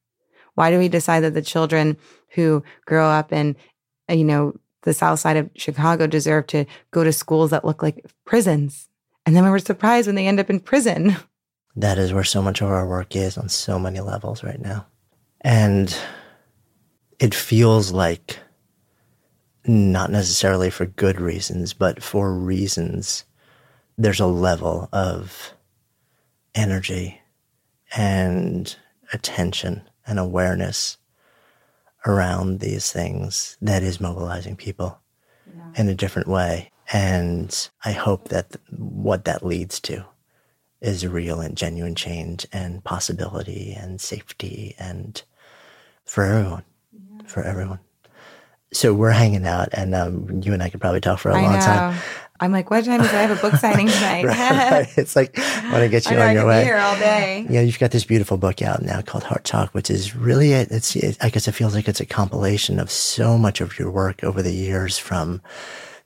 Why 0.54 0.70
do 0.70 0.78
we 0.78 0.88
decide 0.88 1.20
that 1.20 1.34
the 1.34 1.42
children 1.42 1.96
who 2.34 2.62
grow 2.84 3.08
up 3.08 3.32
in, 3.32 3.56
you 4.08 4.24
know, 4.24 4.54
the 4.82 4.92
south 4.92 5.20
side 5.20 5.36
of 5.36 5.50
Chicago 5.54 6.06
deserve 6.06 6.46
to 6.48 6.64
go 6.90 7.04
to 7.04 7.12
schools 7.12 7.50
that 7.50 7.64
look 7.64 7.82
like 7.82 8.04
prisons? 8.24 8.88
And 9.24 9.36
then 9.36 9.44
we 9.44 9.50
were 9.50 9.58
surprised 9.58 10.06
when 10.06 10.16
they 10.16 10.26
end 10.26 10.40
up 10.40 10.50
in 10.50 10.60
prison. 10.60 11.16
That 11.76 11.98
is 11.98 12.12
where 12.12 12.24
so 12.24 12.42
much 12.42 12.60
of 12.60 12.68
our 12.68 12.84
work 12.84 13.14
is 13.14 13.38
on 13.38 13.48
so 13.48 13.78
many 13.78 14.00
levels 14.00 14.42
right 14.42 14.60
now. 14.60 14.86
And 15.40 15.96
it 17.20 17.32
feels 17.32 17.92
like 17.92 18.40
not 19.66 20.10
necessarily 20.10 20.70
for 20.70 20.86
good 20.86 21.20
reasons, 21.20 21.72
but 21.72 22.02
for 22.02 22.32
reasons, 22.32 23.24
there's 23.98 24.20
a 24.20 24.26
level 24.26 24.88
of 24.92 25.52
energy 26.54 27.20
and 27.94 28.76
attention 29.12 29.82
and 30.06 30.18
awareness 30.18 30.96
around 32.06 32.60
these 32.60 32.90
things 32.90 33.56
that 33.60 33.82
is 33.82 34.00
mobilizing 34.00 34.56
people 34.56 34.98
yeah. 35.54 35.72
in 35.76 35.88
a 35.88 35.94
different 35.94 36.28
way. 36.28 36.70
And 36.92 37.70
I 37.84 37.92
hope 37.92 38.28
that 38.28 38.56
what 38.70 39.24
that 39.26 39.44
leads 39.44 39.78
to 39.80 40.04
is 40.80 41.06
real 41.06 41.40
and 41.40 41.56
genuine 41.56 41.94
change 41.94 42.46
and 42.52 42.82
possibility 42.82 43.72
and 43.78 44.00
safety 44.00 44.74
and 44.78 45.22
for 46.04 46.24
everyone, 46.24 46.64
yeah. 46.92 47.26
for 47.26 47.42
everyone. 47.42 47.80
So 48.72 48.94
we're 48.94 49.10
hanging 49.10 49.46
out, 49.46 49.68
and 49.72 49.94
um, 49.94 50.42
you 50.42 50.52
and 50.52 50.62
I 50.62 50.70
could 50.70 50.80
probably 50.80 51.00
talk 51.00 51.18
for 51.18 51.30
a 51.30 51.38
I 51.38 51.42
long 51.42 51.52
know. 51.54 51.60
time. 51.60 52.00
I'm 52.42 52.52
like, 52.52 52.70
what 52.70 52.84
time 52.84 53.00
is 53.02 53.08
it? 53.08 53.14
I 53.14 53.22
have 53.22 53.36
a 53.36 53.40
book 53.40 53.54
signing 53.60 53.88
tonight. 53.88 54.24
right, 54.24 54.38
right. 54.70 54.88
It's 54.98 55.14
like 55.14 55.38
I 55.38 55.72
want 55.72 55.82
to 55.82 55.88
get 55.88 56.10
you 56.10 56.16
I 56.16 56.28
on 56.28 56.34
your 56.34 56.46
way. 56.46 56.64
Here 56.64 56.78
all 56.78 56.96
day. 56.96 57.46
Yeah, 57.50 57.60
you've 57.60 57.78
got 57.78 57.90
this 57.90 58.04
beautiful 58.04 58.38
book 58.38 58.62
out 58.62 58.82
now 58.82 59.02
called 59.02 59.24
Heart 59.24 59.44
Talk, 59.44 59.74
which 59.74 59.90
is 59.90 60.16
really 60.16 60.52
a, 60.52 60.62
it's. 60.62 60.96
It, 60.96 61.18
I 61.20 61.28
guess 61.28 61.48
it 61.48 61.52
feels 61.52 61.74
like 61.74 61.88
it's 61.88 62.00
a 62.00 62.06
compilation 62.06 62.78
of 62.78 62.90
so 62.90 63.36
much 63.36 63.60
of 63.60 63.78
your 63.78 63.90
work 63.90 64.24
over 64.24 64.42
the 64.42 64.54
years, 64.54 64.98
from 64.98 65.42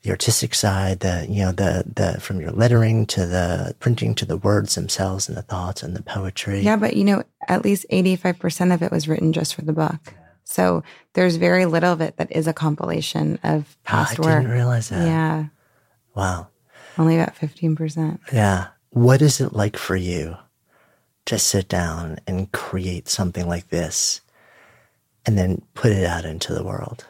the 0.05 0.11
artistic 0.11 0.53
side, 0.53 0.99
the 0.99 1.25
you 1.27 1.43
know 1.43 1.51
the 1.51 1.83
the 1.95 2.19
from 2.21 2.39
your 2.39 2.51
lettering 2.51 3.05
to 3.07 3.25
the 3.25 3.75
printing 3.79 4.13
to 4.15 4.25
the 4.25 4.37
words 4.37 4.75
themselves 4.75 5.27
and 5.27 5.35
the 5.35 5.41
thoughts 5.41 5.81
and 5.81 5.95
the 5.95 6.03
poetry. 6.03 6.61
Yeah, 6.61 6.75
but 6.75 6.95
you 6.95 7.03
know, 7.03 7.23
at 7.47 7.63
least 7.63 7.85
85% 7.91 8.73
of 8.73 8.83
it 8.83 8.91
was 8.91 9.07
written 9.07 9.33
just 9.33 9.55
for 9.55 9.63
the 9.63 9.73
book. 9.73 10.13
So 10.45 10.83
there's 11.13 11.35
very 11.35 11.65
little 11.65 11.91
of 11.91 12.01
it 12.01 12.17
that 12.17 12.31
is 12.31 12.47
a 12.47 12.53
compilation 12.53 13.39
of 13.43 13.75
past 13.83 14.19
oh, 14.19 14.23
I 14.23 14.25
work. 14.27 14.41
didn't 14.43 14.55
realize 14.55 14.89
that. 14.89 15.05
Yeah. 15.05 15.45
Wow. 16.15 16.47
Only 16.97 17.19
about 17.19 17.35
15%. 17.35 18.19
Yeah. 18.31 18.67
What 18.91 19.21
is 19.21 19.41
it 19.41 19.53
like 19.53 19.75
for 19.75 19.95
you 19.95 20.37
to 21.25 21.37
sit 21.39 21.67
down 21.67 22.19
and 22.27 22.51
create 22.51 23.09
something 23.09 23.47
like 23.47 23.69
this 23.69 24.21
and 25.25 25.37
then 25.37 25.63
put 25.73 25.91
it 25.91 26.05
out 26.05 26.23
into 26.23 26.53
the 26.53 26.63
world? 26.63 27.05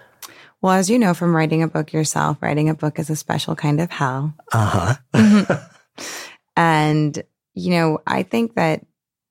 Well, 0.61 0.73
as 0.73 0.89
you 0.89 0.97
know 0.97 1.13
from 1.13 1.35
writing 1.35 1.61
a 1.61 1.67
book 1.67 1.93
yourself, 1.93 2.37
writing 2.41 2.69
a 2.69 2.73
book 2.73 2.97
is 2.97 3.09
a 3.09 3.15
special 3.15 3.55
kind 3.55 3.79
of 3.81 3.91
hell. 3.91 4.33
Uh 4.51 4.95
huh. 5.13 5.59
and, 6.55 7.21
you 7.53 7.71
know, 7.71 7.99
I 8.07 8.23
think 8.23 8.55
that 8.55 8.83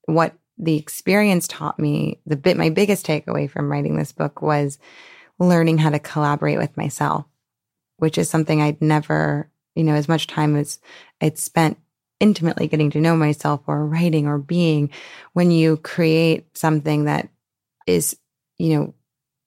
what 0.04 0.34
the 0.58 0.76
experience 0.76 1.48
taught 1.48 1.78
me, 1.78 2.20
the 2.26 2.36
bit, 2.36 2.56
my 2.56 2.70
biggest 2.70 3.06
takeaway 3.06 3.50
from 3.50 3.70
writing 3.70 3.96
this 3.96 4.12
book 4.12 4.40
was 4.40 4.78
learning 5.38 5.78
how 5.78 5.90
to 5.90 5.98
collaborate 5.98 6.58
with 6.58 6.76
myself, 6.76 7.26
which 7.96 8.18
is 8.18 8.30
something 8.30 8.62
I'd 8.62 8.80
never, 8.80 9.50
you 9.74 9.84
know, 9.84 9.94
as 9.94 10.08
much 10.08 10.26
time 10.26 10.56
as 10.56 10.78
I'd 11.20 11.38
spent 11.38 11.78
intimately 12.20 12.68
getting 12.68 12.90
to 12.90 13.00
know 13.00 13.16
myself 13.16 13.62
or 13.66 13.84
writing 13.84 14.26
or 14.26 14.38
being 14.38 14.90
when 15.32 15.50
you 15.50 15.76
create 15.78 16.56
something 16.56 17.04
that 17.04 17.28
is, 17.86 18.16
you 18.56 18.76
know, 18.76 18.94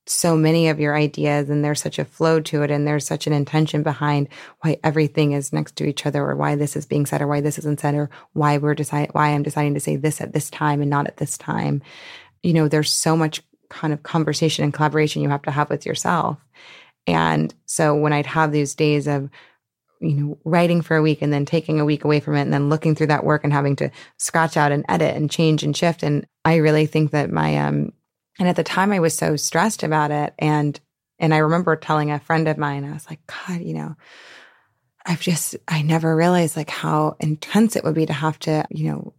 so 0.10 0.36
many 0.36 0.70
of 0.70 0.80
your 0.80 0.96
ideas 0.96 1.50
and 1.50 1.64
there's 1.64 1.82
such 1.82 2.00
a 2.00 2.06
flow 2.06 2.40
to 2.40 2.64
it 2.64 2.72
and 2.72 2.88
there's 2.88 3.06
such 3.06 3.28
an 3.28 3.34
intention 3.34 3.84
behind 3.84 4.28
why 4.62 4.78
everything 4.84 5.34
is 5.34 5.52
next 5.52 5.76
to 5.76 5.86
each 5.86 6.06
other 6.06 6.24
or 6.24 6.36
why 6.36 6.56
this 6.56 6.76
is 6.76 6.86
being 6.86 7.06
said 7.06 7.22
or 7.22 7.28
why 7.28 7.42
this 7.42 7.58
isn't 7.60 7.80
said 7.80 7.96
or 7.96 8.10
why 8.34 8.58
we're 8.58 8.76
deciding 8.76 9.10
why 9.12 9.30
I'm 9.30 9.44
deciding 9.44 9.74
to 9.74 9.80
say 9.80 9.96
this 9.96 10.22
at 10.22 10.34
this 10.34 10.50
time 10.50 10.82
and 10.82 10.90
not 10.90 11.08
at 11.08 11.18
this 11.18 11.38
time. 11.38 11.82
You 12.44 12.54
know, 12.54 12.68
there's 12.68 12.92
so 12.92 13.18
much 13.18 13.42
kind 13.70 13.94
of 13.94 14.04
conversation 14.04 14.64
and 14.64 14.74
collaboration 14.74 15.22
you 15.22 15.30
have 15.30 15.42
to 15.44 15.52
have 15.52 15.70
with 15.70 15.86
yourself. 15.86 16.38
And 17.06 17.54
so 17.66 17.96
when 17.96 18.14
I'd 18.14 18.26
have 18.26 18.52
these 18.52 18.76
days 18.76 19.08
of 19.08 19.30
you 20.00 20.14
know, 20.14 20.38
writing 20.44 20.82
for 20.82 20.96
a 20.96 21.02
week 21.02 21.22
and 21.22 21.34
then 21.34 21.46
taking 21.46 21.80
a 21.80 21.86
week 21.86 22.04
away 22.04 22.20
from 22.20 22.36
it 22.36 22.42
and 22.42 22.54
then 22.54 22.70
looking 22.70 22.96
through 22.96 23.08
that 23.08 23.24
work 23.24 23.44
and 23.44 23.52
having 23.52 23.76
to 23.78 23.90
scratch 24.18 24.56
out 24.56 24.72
and 24.72 24.86
edit 24.88 25.16
and 25.16 25.32
change 25.32 25.64
and 25.64 25.76
shift. 25.76 26.04
And 26.04 26.28
I 26.46 26.58
really 26.58 26.86
think 26.86 27.12
that 27.12 27.32
my 27.32 27.58
um 27.58 27.94
and 28.40 28.48
at 28.48 28.56
the 28.56 28.64
time 28.64 28.92
I 28.92 29.00
was 29.00 29.14
so 29.14 29.36
stressed 29.36 29.84
about 29.84 30.12
it. 30.12 30.34
And, 30.40 30.80
and 31.20 31.34
I 31.34 31.38
remember 31.38 31.76
telling 31.76 32.12
a 32.12 32.20
friend 32.20 32.48
of 32.48 32.58
mine, 32.58 32.86
I 32.86 32.94
was 32.94 33.10
like, 33.10 33.20
God, 33.26 33.62
you 33.62 33.74
know, 33.74 33.96
I've 35.06 35.22
just, 35.22 35.56
I 35.68 35.82
never 35.82 36.16
realized 36.16 36.58
like 36.58 36.70
how 36.70 37.16
intense 37.20 37.76
it 37.76 37.84
would 37.84 37.96
be 37.96 38.06
to 38.06 38.14
have 38.14 38.38
to, 38.40 38.66
you 38.70 38.92
know, 38.92 39.14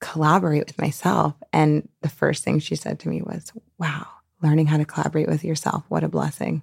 collaborate 0.00 0.66
with 0.66 0.78
myself. 0.78 1.34
And 1.52 1.88
the 2.00 2.08
first 2.08 2.44
thing 2.44 2.58
she 2.58 2.76
said 2.76 3.00
to 3.00 3.08
me 3.08 3.22
was, 3.22 3.52
wow, 3.78 4.06
learning 4.42 4.66
how 4.66 4.78
to 4.78 4.84
collaborate 4.84 5.28
with 5.28 5.44
yourself. 5.44 5.84
What 5.88 6.04
a 6.04 6.08
blessing. 6.08 6.62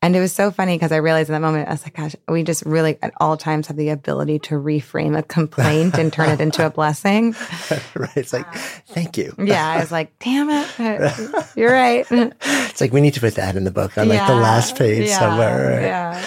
And 0.00 0.14
it 0.14 0.20
was 0.20 0.32
so 0.32 0.52
funny 0.52 0.76
because 0.76 0.92
I 0.92 0.98
realized 0.98 1.28
in 1.28 1.32
that 1.32 1.40
moment, 1.40 1.68
I 1.68 1.72
was 1.72 1.82
like, 1.82 1.96
gosh, 1.96 2.14
we 2.28 2.44
just 2.44 2.64
really 2.64 2.98
at 3.02 3.12
all 3.18 3.36
times 3.36 3.66
have 3.66 3.76
the 3.76 3.88
ability 3.88 4.38
to 4.40 4.54
reframe 4.54 5.18
a 5.18 5.24
complaint 5.24 5.98
and 5.98 6.12
turn 6.12 6.30
it 6.30 6.40
into 6.40 6.64
a 6.64 6.70
blessing. 6.70 7.34
right. 7.96 8.16
It's 8.16 8.32
like, 8.32 8.46
thank 8.54 9.18
you. 9.18 9.34
Yeah. 9.38 9.66
I 9.66 9.80
was 9.80 9.90
like, 9.90 10.16
damn 10.20 10.48
it. 10.50 11.52
You're 11.56 11.72
right. 11.72 12.06
It's 12.10 12.80
like, 12.80 12.92
we 12.92 13.00
need 13.00 13.14
to 13.14 13.20
put 13.20 13.34
that 13.34 13.56
in 13.56 13.64
the 13.64 13.72
book 13.72 13.98
on 13.98 14.08
like 14.08 14.24
the 14.28 14.36
last 14.36 14.76
page 14.76 15.08
yeah, 15.08 15.18
somewhere. 15.18 15.80
Yeah. 15.80 16.24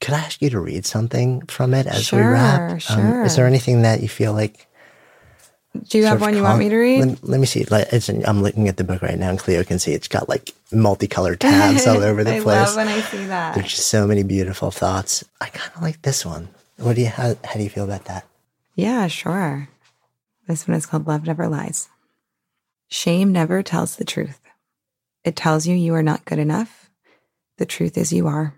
Could 0.00 0.14
I 0.14 0.18
ask 0.18 0.42
you 0.42 0.50
to 0.50 0.58
read 0.58 0.84
something 0.84 1.42
from 1.46 1.72
it 1.72 1.86
as 1.86 2.04
sure, 2.04 2.18
we 2.18 2.26
wrap? 2.26 2.80
Sure. 2.80 3.20
Um, 3.20 3.26
is 3.26 3.36
there 3.36 3.46
anything 3.46 3.82
that 3.82 4.02
you 4.02 4.08
feel 4.08 4.32
like 4.32 4.66
do 5.88 5.98
you 5.98 6.04
have 6.06 6.20
one 6.20 6.36
you 6.36 6.42
want 6.42 6.58
me 6.58 6.68
to 6.68 6.76
read? 6.76 7.04
Let, 7.04 7.24
let 7.24 7.40
me 7.40 7.46
see. 7.46 7.64
It's, 7.68 8.08
I'm 8.08 8.42
looking 8.42 8.68
at 8.68 8.76
the 8.76 8.84
book 8.84 9.02
right 9.02 9.18
now, 9.18 9.30
and 9.30 9.38
Cleo 9.38 9.64
can 9.64 9.78
see 9.78 9.92
it's 9.92 10.08
got 10.08 10.28
like 10.28 10.52
multicolored 10.72 11.40
tabs 11.40 11.86
all 11.86 12.02
over 12.02 12.22
the 12.24 12.36
I 12.36 12.40
place. 12.40 12.68
love 12.68 12.76
when 12.76 12.88
I 12.88 13.00
see 13.00 13.24
that. 13.26 13.54
There's 13.54 13.70
just 13.70 13.88
so 13.88 14.06
many 14.06 14.22
beautiful 14.22 14.70
thoughts. 14.70 15.24
I 15.40 15.48
kind 15.48 15.72
of 15.74 15.82
like 15.82 16.02
this 16.02 16.24
one. 16.24 16.48
What 16.78 16.96
do 16.96 17.02
you? 17.02 17.08
How, 17.08 17.34
how 17.44 17.54
do 17.54 17.62
you 17.62 17.70
feel 17.70 17.84
about 17.84 18.04
that? 18.06 18.26
Yeah, 18.76 19.06
sure. 19.08 19.68
This 20.46 20.66
one 20.68 20.76
is 20.76 20.86
called 20.86 21.06
"Love 21.06 21.26
Never 21.26 21.48
Lies." 21.48 21.88
Shame 22.88 23.32
never 23.32 23.62
tells 23.62 23.96
the 23.96 24.04
truth. 24.04 24.40
It 25.24 25.36
tells 25.36 25.66
you 25.66 25.74
you 25.74 25.94
are 25.94 26.02
not 26.02 26.24
good 26.24 26.38
enough. 26.38 26.90
The 27.58 27.66
truth 27.66 27.96
is 27.96 28.12
you 28.12 28.26
are. 28.26 28.54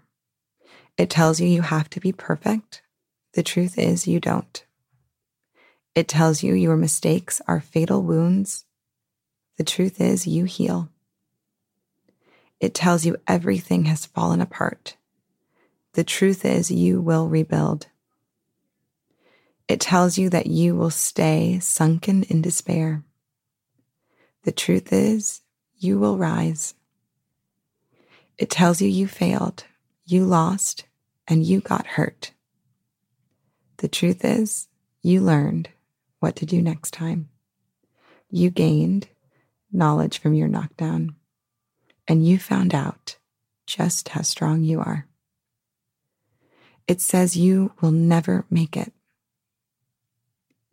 It 0.98 1.10
tells 1.10 1.40
you 1.40 1.46
you 1.46 1.62
have 1.62 1.88
to 1.90 2.00
be 2.00 2.12
perfect. 2.12 2.82
The 3.34 3.42
truth 3.42 3.78
is 3.78 4.06
you 4.06 4.18
don't. 4.20 4.64
It 5.96 6.08
tells 6.08 6.42
you 6.42 6.52
your 6.52 6.76
mistakes 6.76 7.40
are 7.48 7.58
fatal 7.58 8.02
wounds. 8.02 8.66
The 9.56 9.64
truth 9.64 9.98
is, 9.98 10.26
you 10.26 10.44
heal. 10.44 10.90
It 12.60 12.74
tells 12.74 13.06
you 13.06 13.16
everything 13.26 13.86
has 13.86 14.04
fallen 14.04 14.42
apart. 14.42 14.98
The 15.94 16.04
truth 16.04 16.44
is, 16.44 16.70
you 16.70 17.00
will 17.00 17.28
rebuild. 17.28 17.86
It 19.68 19.80
tells 19.80 20.18
you 20.18 20.28
that 20.28 20.46
you 20.46 20.76
will 20.76 20.90
stay 20.90 21.60
sunken 21.60 22.24
in 22.24 22.42
despair. 22.42 23.02
The 24.42 24.52
truth 24.52 24.92
is, 24.92 25.40
you 25.78 25.98
will 25.98 26.18
rise. 26.18 26.74
It 28.36 28.50
tells 28.50 28.82
you 28.82 28.88
you 28.90 29.08
failed, 29.08 29.64
you 30.04 30.26
lost, 30.26 30.84
and 31.26 31.42
you 31.42 31.60
got 31.60 31.86
hurt. 31.86 32.32
The 33.78 33.88
truth 33.88 34.26
is, 34.26 34.68
you 35.00 35.22
learned 35.22 35.70
what 36.20 36.36
to 36.36 36.46
do 36.46 36.62
next 36.62 36.92
time. 36.92 37.28
You 38.30 38.50
gained 38.50 39.08
knowledge 39.72 40.18
from 40.18 40.34
your 40.34 40.48
knockdown, 40.48 41.16
and 42.08 42.26
you 42.26 42.38
found 42.38 42.74
out 42.74 43.16
just 43.66 44.10
how 44.10 44.22
strong 44.22 44.62
you 44.62 44.80
are. 44.80 45.06
It 46.86 47.00
says 47.00 47.36
you 47.36 47.72
will 47.80 47.90
never 47.90 48.44
make 48.48 48.76
it. 48.76 48.92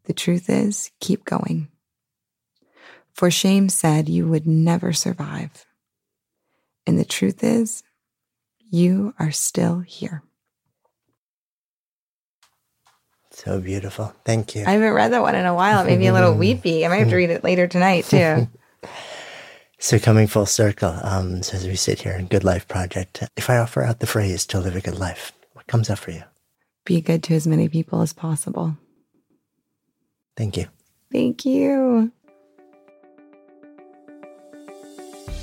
The 0.05 0.13
truth 0.13 0.49
is, 0.49 0.91
keep 0.99 1.25
going. 1.25 1.69
For 3.13 3.31
shame 3.31 3.69
said 3.69 4.09
you 4.09 4.27
would 4.27 4.45
never 4.47 4.93
survive. 4.93 5.65
And 6.85 6.99
the 6.99 7.05
truth 7.05 7.43
is, 7.43 7.83
you 8.59 9.13
are 9.19 9.31
still 9.31 9.79
here. 9.79 10.23
So 13.33 13.59
beautiful. 13.59 14.13
Thank 14.23 14.55
you. 14.55 14.63
I 14.65 14.71
haven't 14.71 14.93
read 14.93 15.11
that 15.11 15.21
one 15.21 15.35
in 15.35 15.45
a 15.45 15.53
while. 15.53 15.81
It 15.81 15.87
made 15.87 15.99
me 15.99 16.07
a 16.07 16.13
little 16.13 16.33
weepy. 16.37 16.85
I 16.85 16.89
might 16.89 16.99
have 16.99 17.09
to 17.09 17.15
read 17.15 17.29
it 17.29 17.43
later 17.43 17.67
tonight 17.67 18.05
too. 18.05 18.47
So 19.83 19.99
coming 19.99 20.27
full 20.27 20.45
circle, 20.45 20.97
um, 21.03 21.43
so 21.43 21.57
as 21.57 21.67
we 21.67 21.75
sit 21.75 22.03
here 22.03 22.13
in 22.13 22.27
Good 22.27 22.45
Life 22.45 22.69
Project, 22.69 23.21
if 23.35 23.49
I 23.49 23.57
offer 23.57 23.83
out 23.83 23.99
the 23.99 24.07
phrase 24.07 24.45
to 24.45 24.59
live 24.61 24.77
a 24.77 24.79
good 24.79 24.97
life, 24.97 25.33
what 25.51 25.67
comes 25.67 25.89
up 25.89 25.99
for 25.99 26.11
you? 26.11 26.23
Be 26.85 27.01
good 27.01 27.21
to 27.23 27.35
as 27.35 27.45
many 27.45 27.67
people 27.67 28.01
as 28.01 28.13
possible. 28.13 28.77
Thank 30.37 30.55
you. 30.55 30.67
Thank 31.11 31.43
you. 31.43 32.13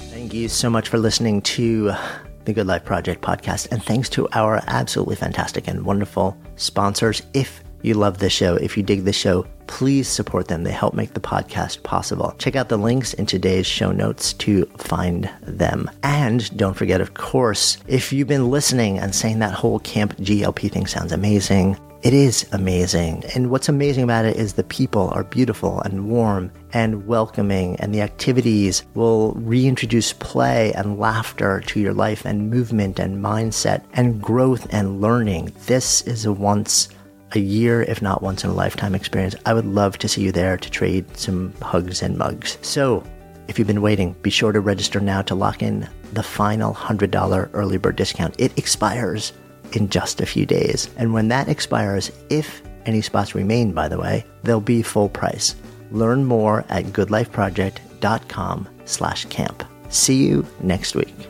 Thank 0.08 0.32
you 0.32 0.48
so 0.48 0.70
much 0.70 0.88
for 0.88 0.96
listening 0.96 1.42
to 1.42 1.92
the 2.46 2.54
Good 2.54 2.66
Life 2.66 2.86
Project 2.86 3.20
podcast. 3.20 3.70
And 3.70 3.84
thanks 3.84 4.08
to 4.08 4.26
our 4.32 4.62
absolutely 4.68 5.16
fantastic 5.16 5.68
and 5.68 5.84
wonderful 5.84 6.34
sponsors. 6.56 7.20
If 7.34 7.62
you 7.84 7.94
love 7.94 8.18
this 8.18 8.32
show, 8.32 8.56
if 8.56 8.76
you 8.76 8.82
dig 8.82 9.04
this 9.04 9.16
show, 9.16 9.46
please 9.66 10.08
support 10.08 10.48
them. 10.48 10.64
They 10.64 10.72
help 10.72 10.94
make 10.94 11.14
the 11.14 11.20
podcast 11.20 11.82
possible. 11.82 12.34
Check 12.38 12.56
out 12.56 12.68
the 12.68 12.76
links 12.76 13.14
in 13.14 13.26
today's 13.26 13.66
show 13.66 13.92
notes 13.92 14.32
to 14.34 14.66
find 14.76 15.30
them. 15.42 15.90
And 16.02 16.56
don't 16.56 16.76
forget, 16.76 17.00
of 17.00 17.14
course, 17.14 17.78
if 17.86 18.12
you've 18.12 18.28
been 18.28 18.50
listening 18.50 18.98
and 18.98 19.14
saying 19.14 19.38
that 19.38 19.54
whole 19.54 19.78
Camp 19.80 20.16
GLP 20.16 20.70
thing 20.70 20.86
sounds 20.86 21.12
amazing, 21.12 21.76
it 22.02 22.14
is 22.14 22.46
amazing. 22.52 23.24
And 23.34 23.50
what's 23.50 23.68
amazing 23.68 24.04
about 24.04 24.24
it 24.24 24.36
is 24.36 24.54
the 24.54 24.64
people 24.64 25.10
are 25.10 25.22
beautiful 25.22 25.80
and 25.82 26.08
warm 26.08 26.50
and 26.72 27.06
welcoming, 27.06 27.76
and 27.76 27.94
the 27.94 28.00
activities 28.00 28.84
will 28.94 29.32
reintroduce 29.32 30.14
play 30.14 30.72
and 30.72 30.98
laughter 30.98 31.60
to 31.66 31.78
your 31.78 31.92
life 31.92 32.24
and 32.24 32.48
movement 32.48 32.98
and 32.98 33.22
mindset 33.22 33.84
and 33.92 34.22
growth 34.22 34.66
and 34.70 35.02
learning. 35.02 35.52
This 35.66 36.00
is 36.02 36.24
a 36.24 36.32
once 36.32 36.88
a 37.32 37.40
year, 37.40 37.82
if 37.82 38.02
not 38.02 38.22
once 38.22 38.44
in 38.44 38.50
a 38.50 38.54
lifetime 38.54 38.94
experience. 38.94 39.34
I 39.46 39.54
would 39.54 39.66
love 39.66 39.98
to 39.98 40.08
see 40.08 40.22
you 40.22 40.32
there 40.32 40.56
to 40.56 40.70
trade 40.70 41.16
some 41.16 41.52
hugs 41.62 42.02
and 42.02 42.18
mugs. 42.18 42.58
So, 42.62 43.04
if 43.48 43.58
you've 43.58 43.68
been 43.68 43.82
waiting, 43.82 44.14
be 44.22 44.30
sure 44.30 44.52
to 44.52 44.60
register 44.60 45.00
now 45.00 45.22
to 45.22 45.34
lock 45.34 45.62
in 45.62 45.88
the 46.12 46.22
final 46.22 46.74
$100 46.74 47.50
early 47.52 47.78
bird 47.78 47.96
discount. 47.96 48.34
It 48.38 48.56
expires 48.56 49.32
in 49.72 49.88
just 49.88 50.20
a 50.20 50.26
few 50.26 50.46
days. 50.46 50.88
And 50.96 51.12
when 51.12 51.28
that 51.28 51.48
expires, 51.48 52.10
if 52.30 52.62
any 52.86 53.00
spots 53.02 53.34
remain, 53.34 53.72
by 53.72 53.88
the 53.88 53.98
way, 53.98 54.24
they'll 54.42 54.60
be 54.60 54.82
full 54.82 55.08
price. 55.08 55.54
Learn 55.90 56.24
more 56.24 56.64
at 56.68 56.86
goodlifeproject.com 56.86 58.68
slash 58.84 59.24
camp. 59.26 59.64
See 59.88 60.26
you 60.26 60.46
next 60.60 60.94
week. 60.94 61.29